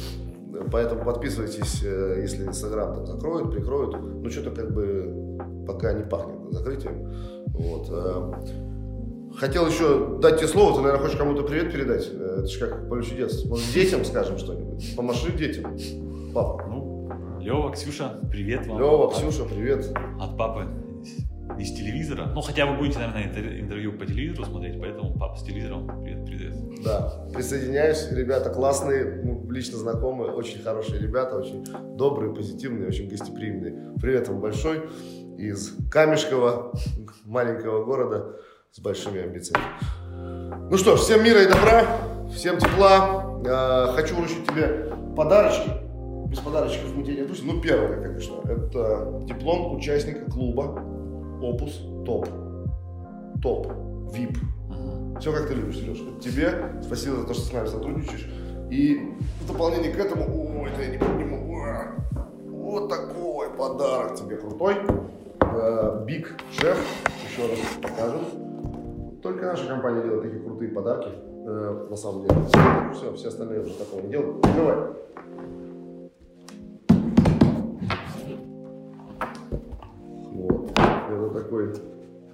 Поэтому 0.70 1.04
подписывайтесь, 1.04 1.82
э, 1.84 2.18
если 2.20 2.46
Инстаграм 2.46 2.94
там 2.94 3.06
закроют, 3.06 3.50
прикроют. 3.50 3.96
Ну, 4.00 4.30
что-то 4.30 4.50
как 4.50 4.72
бы 4.72 5.38
пока 5.66 5.92
не 5.92 6.04
пахнет 6.04 6.52
закрытием. 6.52 7.08
Вот. 7.48 7.88
э. 7.90 8.32
Хотел 9.38 9.66
еще 9.66 10.18
дать 10.20 10.36
тебе 10.38 10.48
слово, 10.48 10.74
ты, 10.76 10.80
наверное, 10.82 11.02
хочешь 11.04 11.16
кому-то 11.18 11.42
привет 11.42 11.72
передать. 11.72 12.08
Э, 12.12 12.36
Это 12.38 12.46
же 12.46 12.58
как 12.60 12.88
поле 12.88 13.02
чудес. 13.02 13.44
Может, 13.46 13.72
детям 13.72 14.04
скажем 14.04 14.38
что-нибудь? 14.38 14.94
Помаши 14.96 15.32
детям. 15.32 15.76
Папа. 16.34 16.64
Ну, 16.68 17.08
Лева, 17.40 17.72
Ксюша, 17.72 18.20
привет 18.30 18.66
вам. 18.66 18.78
Лева, 18.78 19.10
Ксюша, 19.10 19.44
привет. 19.44 19.90
От 20.20 20.36
папы 20.36 20.66
из 21.58 21.72
телевизора. 21.72 22.30
Ну, 22.34 22.40
хотя 22.40 22.66
вы 22.66 22.76
будете, 22.76 22.98
наверное, 22.98 23.24
интер- 23.24 23.60
интервью 23.60 23.92
по 23.92 24.06
телевизору 24.06 24.44
смотреть, 24.46 24.80
поэтому 24.80 25.14
папа 25.18 25.36
с 25.36 25.42
телевизором 25.42 25.86
привет 26.02 26.24
передает. 26.24 26.82
Да, 26.84 27.26
присоединяюсь. 27.34 28.08
Ребята 28.10 28.50
классные, 28.50 29.20
ну, 29.22 29.50
лично 29.50 29.78
знакомые, 29.78 30.32
очень 30.32 30.62
хорошие 30.62 31.00
ребята, 31.00 31.36
очень 31.36 31.64
добрые, 31.96 32.34
позитивные, 32.34 32.88
очень 32.88 33.08
гостеприимные. 33.08 33.94
Привет 34.00 34.28
вам 34.28 34.40
большой 34.40 34.82
из 35.38 35.76
Камешкова, 35.90 36.72
маленького 37.24 37.84
города 37.84 38.36
с 38.70 38.80
большими 38.80 39.22
амбициями. 39.22 39.64
Ну 40.70 40.76
что 40.76 40.96
ж, 40.96 41.00
всем 41.00 41.22
мира 41.24 41.42
и 41.42 41.46
добра, 41.46 41.84
всем 42.34 42.58
тепла. 42.58 43.40
Э, 43.44 43.92
Хочу 43.94 44.14
вручить 44.16 44.46
тебе 44.46 44.92
подарочки. 45.16 45.70
Без 46.28 46.38
подарочков 46.38 46.94
мы 46.96 47.02
тебя 47.04 47.16
не 47.16 47.20
отпустим. 47.22 47.48
Ну, 47.48 47.60
первое, 47.60 48.00
конечно, 48.02 48.36
это 48.44 49.20
диплом 49.26 49.76
участника 49.76 50.30
клуба 50.30 50.82
Опус 51.42 51.80
Топ. 52.06 52.28
Топ. 53.42 53.66
ВИП. 54.12 54.38
Ага. 54.70 55.20
Все 55.20 55.32
как 55.32 55.48
ты 55.48 55.54
любишь, 55.54 55.76
Сережка. 55.78 56.20
Тебе 56.20 56.52
спасибо 56.82 57.16
за 57.16 57.26
то, 57.26 57.34
что 57.34 57.42
с 57.44 57.52
нами 57.52 57.66
сотрудничаешь. 57.66 58.28
И 58.70 59.12
в 59.40 59.46
дополнение 59.48 59.92
к 59.92 59.98
этому, 59.98 60.24
о, 60.24 60.66
это 60.66 60.82
я 60.82 60.88
не 60.90 60.98
подниму. 60.98 61.52
Уа, 61.52 61.92
Вот 62.46 62.88
такой 62.88 63.50
подарок 63.50 64.14
тебе 64.14 64.36
крутой. 64.36 64.76
Биг 66.06 66.34
Шеф. 66.52 66.78
Еще 67.28 67.48
раз 67.48 67.58
покажем. 67.82 68.20
Только 69.22 69.46
наша 69.46 69.66
компания 69.66 70.02
делает 70.02 70.22
такие 70.22 70.42
крутые 70.42 70.70
подарки. 70.70 71.08
э, 71.44 71.86
на 71.90 71.96
самом 71.96 72.22
деле. 72.22 72.34
Все, 72.94 73.12
все 73.14 73.28
остальные 73.28 73.60
уже 73.60 73.74
такого 73.74 74.00
не 74.00 74.08
делают. 74.08 74.40
Давай. 74.56 74.76
Такой 81.52 81.74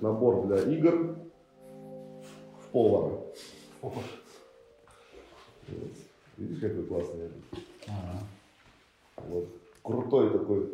набор 0.01 0.47
для 0.47 0.59
игр 0.59 1.17
в 2.63 2.73
повара. 2.73 3.19
Вот. 3.83 3.95
Видишь, 6.37 6.61
какой 6.61 6.85
классный? 6.85 7.31
Ага. 7.89 8.19
Вот. 9.17 9.49
Крутой 9.83 10.31
такой 10.31 10.71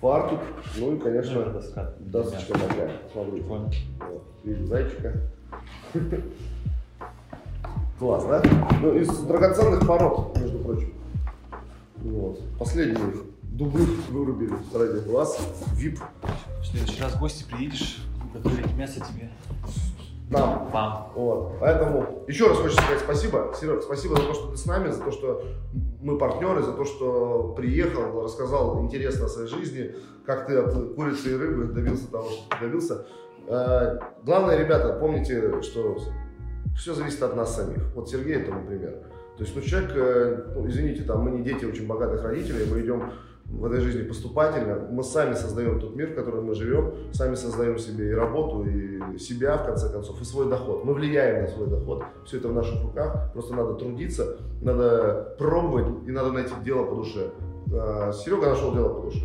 фартук. 0.00 0.40
Ну 0.76 0.94
и, 0.94 0.98
конечно, 0.98 1.44
Ну, 1.46 1.52
доска. 1.52 1.94
досочка 1.98 2.52
такая. 2.52 2.92
Смотри. 3.12 3.42
Вот. 3.42 4.22
Видишь 4.44 4.66
зайчика. 4.66 5.14
Класс, 7.98 8.24
да? 8.26 8.42
Ну, 8.82 8.94
из 8.94 9.08
драгоценных 9.20 9.86
пород, 9.86 10.36
между 10.36 10.58
прочим. 10.58 10.92
Вот. 11.96 12.40
Последние 12.58 12.98
дубы 13.42 13.80
вырубили 14.10 14.52
ради 14.74 15.08
вас. 15.08 15.38
ВИП. 15.74 15.98
В 16.60 16.66
следующий 16.66 17.02
раз 17.02 17.12
в 17.12 17.20
гости 17.20 17.44
приедешь, 17.50 18.02
готовить 18.34 18.76
мясо 18.76 19.00
тебе. 19.00 19.30
нам. 20.30 20.70
Вам. 20.70 21.12
Вот. 21.14 21.58
Поэтому 21.60 22.24
еще 22.26 22.48
раз 22.48 22.58
хочется 22.58 22.82
сказать 22.82 23.00
спасибо. 23.00 23.54
Серег, 23.58 23.82
спасибо 23.82 24.16
за 24.16 24.22
то, 24.22 24.34
что 24.34 24.50
ты 24.50 24.56
с 24.56 24.66
нами, 24.66 24.90
за 24.90 25.02
то, 25.02 25.10
что 25.10 25.44
мы 26.02 26.18
партнеры, 26.18 26.62
за 26.62 26.72
то, 26.72 26.84
что 26.84 27.54
приехал, 27.56 28.22
рассказал 28.22 28.82
интересно 28.84 29.26
о 29.26 29.28
своей 29.28 29.48
жизни, 29.48 29.94
как 30.26 30.46
ты 30.46 30.58
от 30.58 30.94
курицы 30.94 31.32
и 31.32 31.36
рыбы 31.36 31.72
добился 31.72 32.10
того, 32.10 32.28
что 32.28 32.50
ты 32.50 32.66
добился. 32.66 33.06
Э, 33.46 33.98
главное, 34.24 34.58
ребята, 34.58 34.98
помните, 35.00 35.62
что 35.62 35.96
все 36.76 36.94
зависит 36.94 37.22
от 37.22 37.34
нас 37.34 37.56
самих. 37.56 37.94
Вот 37.94 38.10
Сергей 38.10 38.36
это, 38.36 38.52
например. 38.52 38.92
То 39.38 39.44
есть, 39.44 39.54
ну, 39.54 39.62
человек, 39.62 39.92
э, 39.94 40.52
ну, 40.54 40.68
извините, 40.68 41.04
там, 41.04 41.22
мы 41.22 41.30
не 41.30 41.42
дети 41.42 41.64
очень 41.64 41.86
богатых 41.86 42.22
родителей, 42.22 42.66
мы 42.70 42.80
идем 42.80 43.12
в 43.48 43.64
этой 43.64 43.80
жизни 43.80 44.02
поступательно. 44.02 44.86
Мы 44.90 45.02
сами 45.02 45.34
создаем 45.34 45.80
тот 45.80 45.96
мир, 45.96 46.10
в 46.10 46.14
котором 46.14 46.44
мы 46.46 46.54
живем, 46.54 46.94
сами 47.12 47.34
создаем 47.34 47.78
себе 47.78 48.10
и 48.10 48.12
работу, 48.12 48.64
и 48.64 49.18
себя, 49.18 49.56
в 49.56 49.66
конце 49.66 49.90
концов, 49.90 50.20
и 50.20 50.24
свой 50.24 50.48
доход. 50.48 50.84
Мы 50.84 50.94
влияем 50.94 51.42
на 51.42 51.48
свой 51.48 51.66
доход. 51.66 52.04
Все 52.26 52.38
это 52.38 52.48
в 52.48 52.52
наших 52.52 52.82
руках. 52.82 53.32
Просто 53.32 53.54
надо 53.54 53.74
трудиться, 53.74 54.36
надо 54.60 55.34
пробовать 55.38 56.06
и 56.06 56.10
надо 56.10 56.32
найти 56.32 56.52
дело 56.62 56.84
по 56.84 56.96
душе. 56.96 57.30
А, 57.72 58.12
Серега 58.12 58.50
нашел 58.50 58.72
дело 58.74 58.90
по 58.90 59.06
душе. 59.06 59.24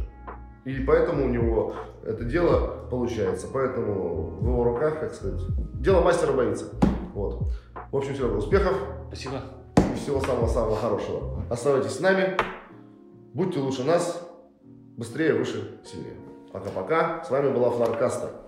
И 0.63 0.79
поэтому 0.79 1.25
у 1.25 1.29
него 1.29 1.73
это 2.05 2.23
дело 2.23 2.85
получается. 2.89 3.47
Поэтому 3.51 4.37
в 4.39 4.47
его 4.47 4.63
руках, 4.63 5.01
как 5.01 5.13
сказать, 5.13 5.41
дело 5.73 6.01
мастера 6.01 6.31
боится. 6.31 6.65
Вот. 7.13 7.49
В 7.91 7.97
общем, 7.97 8.15
Серега, 8.15 8.35
успехов. 8.35 8.73
Спасибо. 9.07 9.41
И 9.93 9.97
всего 9.97 10.21
самого-самого 10.21 10.77
хорошего. 10.77 11.43
Оставайтесь 11.49 11.91
с 11.91 11.99
нами. 11.99 12.37
Будьте 13.33 13.59
лучше 13.59 13.83
нас, 13.83 14.21
быстрее, 14.95 15.33
выше, 15.33 15.79
сильнее. 15.83 16.17
Пока-пока. 16.51 17.23
С 17.23 17.31
вами 17.31 17.51
была 17.51 17.71
Флоркаста. 17.71 18.42